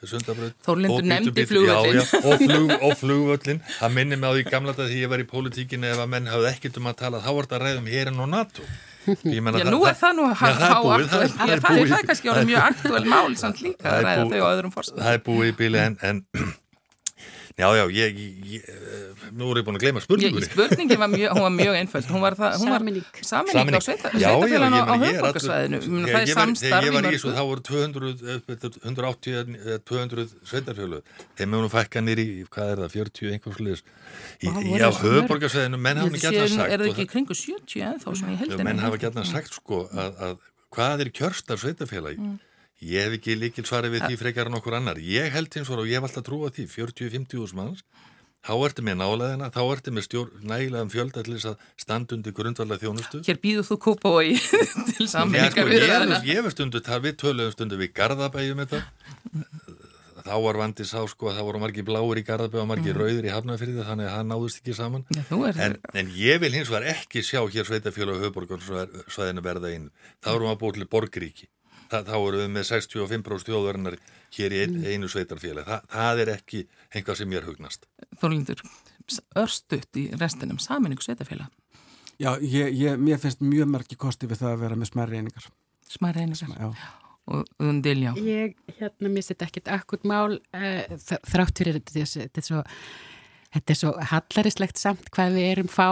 sundabröð. 0.07 0.53
Þórlindur 0.63 1.07
nefndi 1.11 1.43
flugvöllin. 1.49 1.97
Já, 1.99 2.03
já, 2.07 2.19
og, 2.23 2.43
flug, 2.43 2.69
og 2.87 2.93
flugvöllin. 3.01 3.59
Það 3.75 3.97
minnir 3.97 4.21
mig 4.21 4.31
á 4.31 4.33
því 4.37 4.45
gamla 4.47 4.75
þetta 4.77 4.87
því 4.93 5.01
ég 5.01 5.11
var 5.11 5.23
í 5.23 5.25
pólitíkinu 5.27 5.89
ef 5.89 5.99
að 5.99 6.13
menn 6.13 6.29
hafði 6.31 6.51
ekkert 6.53 6.79
um 6.79 6.87
að 6.89 6.95
tala, 7.01 7.19
þá 7.25 7.29
var 7.35 7.49
þetta 7.49 7.59
ræðum 7.65 7.91
hérin 7.91 8.23
og 8.23 8.31
NATO. 8.31 8.69
Já, 9.09 9.41
nú 9.41 9.81
er 9.89 9.99
það 9.99 10.15
nú 10.15 10.29
áaktuál. 10.29 11.05
Það 11.09 11.53
er 11.53 12.07
kannski 12.07 12.33
mjög 12.47 12.63
aktuál 12.63 13.05
mál 13.09 13.37
samt 13.39 13.61
líka 13.65 13.91
að 13.91 14.07
ræða 14.07 14.25
þau 14.31 14.39
á 14.39 14.49
öðrum 14.53 14.73
fórstum. 14.75 15.03
Það 15.03 15.17
er 15.17 15.23
búið 15.27 15.51
í 15.51 15.55
bíli 15.59 15.81
en, 15.83 15.99
en 16.05 16.23
Já, 17.59 17.67
já, 17.75 17.83
ég, 17.91 18.19
ég, 18.47 18.67
nú 19.35 19.49
er 19.51 19.59
ég 19.59 19.65
búin 19.67 19.75
að 19.75 19.83
gleyma 19.83 19.99
spurningunni. 19.99 20.45
Ég, 20.47 20.53
spurningin 20.53 21.01
var 21.01 21.09
mjög, 21.11 21.33
hún 21.35 21.43
var 21.43 21.51
mjög 21.51 21.75
einföld, 21.75 22.07
hún 22.07 22.23
var 22.23 22.37
það, 22.39 22.55
hún 22.61 22.71
var 22.71 22.85
saminning 23.27 23.75
á 23.75 23.81
sveitafélag 23.83 24.77
á 24.79 24.95
höfbókarsvæðinu, 25.03 25.81
það 25.83 26.15
er 26.21 26.31
samstarf. 26.31 26.63
Þegar 26.63 26.87
ég 26.87 26.95
var 26.95 27.09
í 27.09 27.11
þessu, 27.17 27.33
þá 27.35 27.43
voru 27.49 27.65
200, 27.67 28.15
180, 28.87 29.83
200 29.91 30.27
sveitafélag, 30.53 31.13
þeim 31.35 31.57
hefur 31.57 31.67
nú 31.67 31.71
fækka 31.75 32.05
nýri, 32.07 32.27
hvað 32.47 32.73
er 32.77 32.83
það, 32.85 32.95
40 32.95 33.35
einhvers 33.35 33.63
liðs, 33.67 33.83
í 34.39 34.55
höfbókarsvæðinu, 35.03 35.83
menn 35.83 36.03
hafa 36.05 36.15
alltaf 36.15 36.53
sagt. 36.55 36.69
Er 36.71 36.79
það 36.79 36.93
ekki 36.93 37.09
kringu 37.11 37.35
70 37.35 37.87
en 37.91 37.99
þá 37.99 38.11
sem 38.15 38.31
ég 38.37 38.45
held 38.45 38.55
en? 38.55 38.67
Menn 38.71 38.85
hafa 38.87 39.03
alltaf 39.03 39.27
sagt 39.35 39.59
sko 39.59 39.83
að 39.91 40.39
hvað 40.71 41.03
er 41.03 41.11
kjörstar 41.19 41.59
sveitafélagi? 41.59 42.37
Ég 42.79 43.03
hef 43.03 43.17
ekki 43.17 43.35
líkil 43.35 43.65
svarið 43.67 43.97
við 43.97 44.05
því 44.07 44.17
frekar 44.21 44.47
en 44.47 44.55
okkur 44.55 44.77
annar. 44.77 44.99
Ég 45.03 45.33
held 45.33 45.51
eins 45.59 45.71
og 45.73 45.81
ég 45.83 45.99
hef 45.99 46.05
alltaf 46.07 46.23
trúið 46.23 46.53
því 46.55 46.65
40-50 46.71 47.41
úrs 47.43 47.53
manns, 47.57 47.81
þá 48.39 48.53
ertu 48.55 48.85
með 48.87 49.01
nálaðina, 49.01 49.49
þá 49.51 49.59
ertu 49.65 49.93
með 49.95 50.05
stjór, 50.07 50.29
nægilegan 50.47 50.93
fjölda 50.93 51.23
til 51.25 51.35
þess 51.35 51.49
að 51.51 51.65
standundi 51.83 52.33
grundvallega 52.37 52.85
þjónustu. 52.85 53.19
Hér 53.27 53.41
býðu 53.43 53.65
þú 53.67 53.79
kúpa 53.83 54.13
og 54.15 54.31
í 54.31 54.37
til 54.93 55.09
sammenninga 55.11 55.67
við 55.67 55.85
það. 55.89 56.15
Ég 56.29 56.39
hef 56.39 56.55
stundu, 56.55 56.83
við 57.03 57.19
töluðum 57.19 57.53
stundu 57.57 57.81
við 57.83 57.93
Garðabæjum 57.99 58.63
þetta. 58.63 58.81
Þá 60.19 60.33
var 60.43 60.59
vandi 60.59 60.85
sá 60.87 60.99
sko 61.09 61.29
að 61.31 61.37
það 61.39 61.45
voru 61.49 61.59
margi 61.65 61.83
bláir 61.83 62.19
í 62.19 62.25
Garðabæj 62.27 62.63
og 62.63 62.67
margi 62.69 62.91
mm. 62.91 62.97
rauðir 62.99 63.27
í 63.27 63.31
Hafnafyrði 63.33 63.85
þannig 63.87 64.07
að 64.07 64.15
það 64.15 64.25
náðust 64.29 64.59
ekki 64.59 64.75
saman. 64.77 65.05
Já, 65.15 65.23
en, 65.65 65.77
en 65.95 66.11
ég 66.15 66.41
vil 66.43 66.51
hins 66.53 66.71
vegar 66.71 66.91
ekki 66.91 67.23
sjá 67.25 67.39
hér 67.47 67.67
sveitafjölu 67.67 68.17
og 68.17 68.25
höfborgarsvæðinu 68.27 69.45
verða 69.47 69.71
inn. 69.73 69.87
Þá 70.19 70.35
erum 70.35 70.49
við 70.49 70.53
að 70.53 70.59
búið 70.65 70.77
til 70.77 70.89
borgríki 70.91 71.47
það, 71.47 71.58
þá 71.89 72.15
eru 72.17 72.41
við 72.41 72.51
með 72.53 72.67
65% 72.69 73.49
þjóðverðinar 73.49 73.97
hér 74.35 74.55
í 74.55 74.61
ein, 74.63 74.75
mm. 74.77 74.85
einu 74.93 75.09
sveitarfélag. 75.11 75.67
Þa, 75.67 75.79
það 75.95 76.21
er 76.23 76.33
ekki 76.35 76.63
einhvað 76.93 77.19
sem 77.21 77.33
ég 77.33 77.41
er 77.41 77.49
hugnast. 77.49 77.89
Þorlindur, 78.21 78.63
örstuðt 79.39 79.99
í 80.01 80.05
restinum 80.21 80.61
saminningu 80.61 81.05
sveitarfélag? 81.05 81.49
Já, 82.19 82.33
ég, 82.43 82.73
ég, 82.75 82.97
mér 82.99 83.19
finnst 83.21 83.39
mjög 83.43 83.69
margi 83.71 83.95
kosti 83.99 84.27
við 84.27 84.41
það 84.41 84.55
að 84.55 84.63
vera 84.65 84.79
með 84.79 84.91
smæri 84.91 85.21
einingar. 85.21 85.45
Smæri 85.89 86.25
einingar? 86.25 86.57
Já. 86.59 86.89
Og 87.29 87.45
undil, 87.61 87.99
já. 88.01 88.11
Ég, 88.25 88.57
hérna, 88.79 89.11
mér 89.13 89.23
setja 89.23 89.47
ekkit 89.47 89.69
akkut 89.71 90.05
mál 90.09 90.39
uh, 90.39 90.97
þrátt 91.29 91.61
fyrir 91.61 91.77
þessi, 91.85 92.25
þetta 93.53 93.73
er 93.73 93.77
svo 93.79 93.91
hallarislegt 94.11 94.79
samt 94.79 95.09
hvað 95.13 95.37
við 95.37 95.47
erum 95.53 95.69
fá 95.71 95.87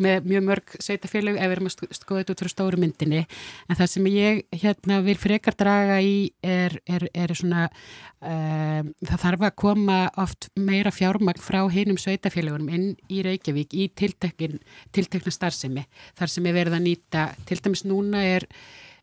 með 0.00 0.28
mjög 0.30 0.46
mörg 0.48 0.74
sveitafélög 0.80 1.36
ef 1.36 1.50
við 1.50 1.56
erum 1.56 1.68
að 1.68 1.74
skoða 1.98 2.22
þetta 2.22 2.34
út 2.34 2.44
frá 2.44 2.52
stóru 2.52 2.80
myndinni. 2.80 3.22
En 3.68 3.78
það 3.80 3.90
sem 3.92 4.08
ég 4.12 4.40
hérna 4.62 5.00
vil 5.04 5.16
frekar 5.20 5.58
draga 5.60 5.98
í 6.00 6.16
er, 6.44 6.78
er, 6.88 7.06
er 7.12 7.34
svona 7.36 7.66
um, 7.68 8.92
það 9.04 9.24
þarf 9.26 9.46
að 9.48 9.56
koma 9.64 9.98
oft 10.24 10.48
meira 10.56 10.94
fjármagn 10.94 11.44
frá 11.44 11.60
hinum 11.72 12.00
sveitafélögunum 12.00 12.72
inn 12.72 12.88
í 13.12 13.20
Reykjavík 13.26 13.76
í 13.76 13.90
tiltekna 13.92 15.34
starfsemi. 15.34 15.84
Þar 16.16 16.32
sem 16.32 16.48
er 16.48 16.56
verið 16.56 16.78
að 16.78 16.88
nýta, 16.88 17.28
til 17.48 17.60
dæmis 17.60 17.84
núna 17.88 18.24
er 18.24 18.48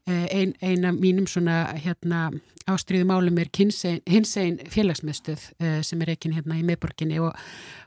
Eh, 0.10 0.28
ein, 0.34 0.54
eina 0.62 0.90
mínum 0.98 1.28
svona 1.30 1.76
hérna 1.78 2.32
ástriðu 2.66 3.06
málum 3.06 3.38
er 3.38 3.50
hins 3.54 3.84
einn 3.86 4.58
félagsmiðstöð 4.74 5.44
uh, 5.62 5.76
sem 5.86 6.02
er 6.02 6.12
ekki 6.16 6.32
hérna 6.34 6.58
í 6.58 6.64
miðborginni 6.66 7.20
og, 7.22 7.36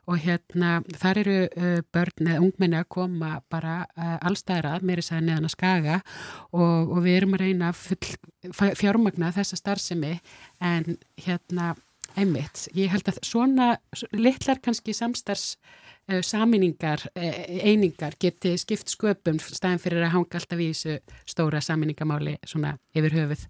og 0.06 0.20
hérna 0.22 0.76
þar 1.00 1.20
eru 1.24 1.34
uh, 1.48 1.80
börn 1.94 2.28
eða 2.28 2.44
ungmenni 2.44 2.78
að 2.78 2.86
koma 2.94 3.32
bara 3.50 3.80
uh, 3.96 4.14
allstæðra 4.28 4.76
meiri 4.86 5.02
sæði 5.02 5.24
neðan 5.26 5.48
að 5.48 5.54
skaga 5.56 5.96
og, 6.52 6.94
og 6.94 7.02
við 7.02 7.18
erum 7.18 7.34
að 7.34 7.44
reyna 7.48 7.72
full 7.74 8.70
fjármagna 8.78 9.32
þessa 9.34 9.58
starfsemi 9.58 10.14
en 10.62 10.94
hérna 11.26 11.72
Einmitt, 12.14 12.68
ég 12.78 12.92
held 12.92 13.08
að 13.10 13.16
svona 13.26 13.72
litlar 14.14 14.60
kannski 14.62 14.92
samstars 14.94 15.56
uh, 16.10 16.20
saminningar, 16.24 17.06
uh, 17.14 17.38
einingar 17.64 18.16
geti 18.20 18.54
skipt 18.60 18.92
sköpum 18.92 19.40
staðin 19.42 19.82
fyrir 19.82 20.04
að 20.06 20.14
hanga 20.16 20.40
alltaf 20.40 20.60
í 20.60 20.68
þessu 20.72 20.98
stóra 21.28 21.62
saminningamáli 21.64 22.36
svona 22.46 22.76
yfir 22.96 23.16
höfuð. 23.18 23.46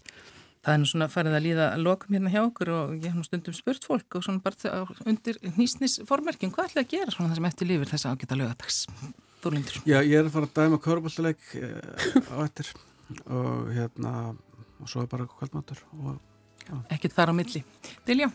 Það 0.65 0.73
er 0.73 0.81
nú 0.81 0.89
svona 0.89 1.07
farið 1.13 1.37
að 1.37 1.45
líða 1.45 1.65
lokum 1.77 2.15
hérna 2.15 2.31
hjá 2.33 2.41
okkur 2.41 2.71
og 2.73 2.93
ég 2.97 3.11
hef 3.11 3.17
nú 3.19 3.25
stundum 3.27 3.53
spurt 3.53 3.85
fólk 3.85 4.17
og 4.17 4.23
svona 4.25 4.41
bara 4.41 4.81
undir 5.05 5.37
nýsnisformerkin, 5.59 6.49
hvað 6.55 6.71
ætlaði 6.71 6.85
að 6.87 6.93
gera 6.95 7.13
svona 7.13 7.29
það 7.29 7.37
sem 7.37 7.49
eftir 7.51 7.69
lífur 7.69 7.91
þess 7.91 8.07
að 8.07 8.15
ágita 8.15 8.39
lögadags? 8.39 8.79
Þúlindur. 9.43 9.77
Já, 9.85 9.99
ég 10.01 10.17
er 10.17 10.25
að 10.25 10.33
fara 10.33 10.49
að 10.49 10.55
dæma 10.57 10.81
körbóltileik 10.81 11.51
á 11.53 12.37
eftir 12.41 12.71
og 13.29 13.69
hérna 13.75 14.15
og 14.81 14.89
svo 14.89 15.05
er 15.05 15.11
bara 15.11 15.29
kvöldmáttur 15.29 15.83
og 16.01 16.17
Ekkert 16.89 17.13
þar 17.13 17.31
á 17.31 17.33
milli. 17.37 17.61
Dilja? 18.07 18.29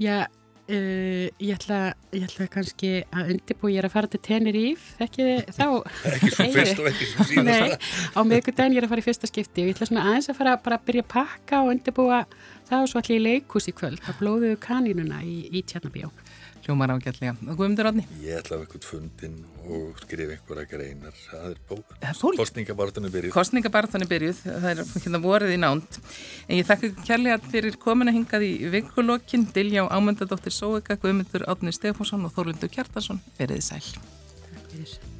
Já, 0.00 0.24
uh, 0.70 1.26
ég, 1.42 1.52
ætla, 1.56 1.80
ég 2.14 2.26
ætla 2.26 2.46
kannski 2.52 2.92
að 3.10 3.32
undirbú, 3.34 3.70
ég 3.72 3.82
er 3.82 3.88
að 3.88 3.94
fara 3.96 4.10
til 4.12 4.20
Teneríf, 4.22 4.84
þekki 5.00 5.28
þá... 5.56 5.66
Ekki 6.12 6.32
svo 6.34 6.48
fyrst 6.56 6.82
og 6.82 6.90
ekki 6.92 7.08
svo 7.10 7.28
síðast. 7.30 7.48
Nei, 7.48 8.16
á 8.16 8.20
miðgudaginn 8.28 8.76
ég 8.76 8.82
er 8.82 8.88
að 8.88 8.94
fara 8.94 9.04
í 9.04 9.06
fyrsta 9.08 9.30
skipti 9.30 9.64
og 9.64 9.70
ég 9.70 9.76
ætla 9.76 9.90
svona 9.90 10.06
aðeins 10.10 10.30
að 10.32 10.40
fara 10.40 10.56
bara 10.64 10.78
að 10.80 10.86
byrja 10.90 11.06
að 11.06 11.10
pakka 11.14 11.62
og 11.62 11.72
undirbúa 11.74 12.22
það 12.68 12.86
og 12.86 12.92
svo 12.92 13.02
ég 13.06 13.16
í 13.16 13.24
leikús 13.26 13.68
í 13.68 13.76
kvöld, 13.76 14.02
að 14.06 14.20
blóðuðu 14.22 14.60
kanínuna 14.62 15.22
í, 15.26 15.38
í 15.52 15.64
Tjarnabíó. 15.66 16.12
Hljómar 16.62 16.92
ágætlega. 16.94 17.34
Og 17.50 17.56
Guðmundur 17.58 17.88
Átni? 17.90 18.04
Ég 18.22 18.38
ætla 18.38 18.56
að 18.56 18.64
eitthvað 18.64 18.86
fundin 18.86 19.38
og 19.66 19.98
skrifa 19.98 20.36
einhverja 20.36 20.66
greinar. 20.70 21.16
Það 21.26 21.48
er. 21.50 22.36
Kostningabartunni 22.38 23.10
byrjuð. 23.10 23.34
Kostningabartunni 23.34 24.08
byrjuð. 24.10 24.42
Það 24.46 24.68
er 24.70 24.82
hérna 24.94 25.22
vorið 25.26 25.54
í 25.56 25.60
nánd. 25.62 26.00
En 26.46 26.60
ég 26.60 26.68
þakka 26.70 26.92
kærlega 27.02 27.38
fyrir 27.50 27.78
komin 27.82 28.12
að 28.12 28.20
hingað 28.20 28.46
í 28.46 28.52
vikulokkin. 28.76 29.48
Dilja 29.54 29.88
á 29.90 29.94
ámöndadóttir 29.98 30.54
Sóeka, 30.54 30.98
Guðmundur 31.02 31.48
Átni 31.50 31.74
Stefánsson 31.74 32.28
og 32.28 32.36
Þórlindur 32.36 32.70
Kjartarsson. 32.70 33.18
Verðið 33.40 33.66
sæl. 33.72 33.82
Takk 33.90 34.70
fyrir. 34.70 35.11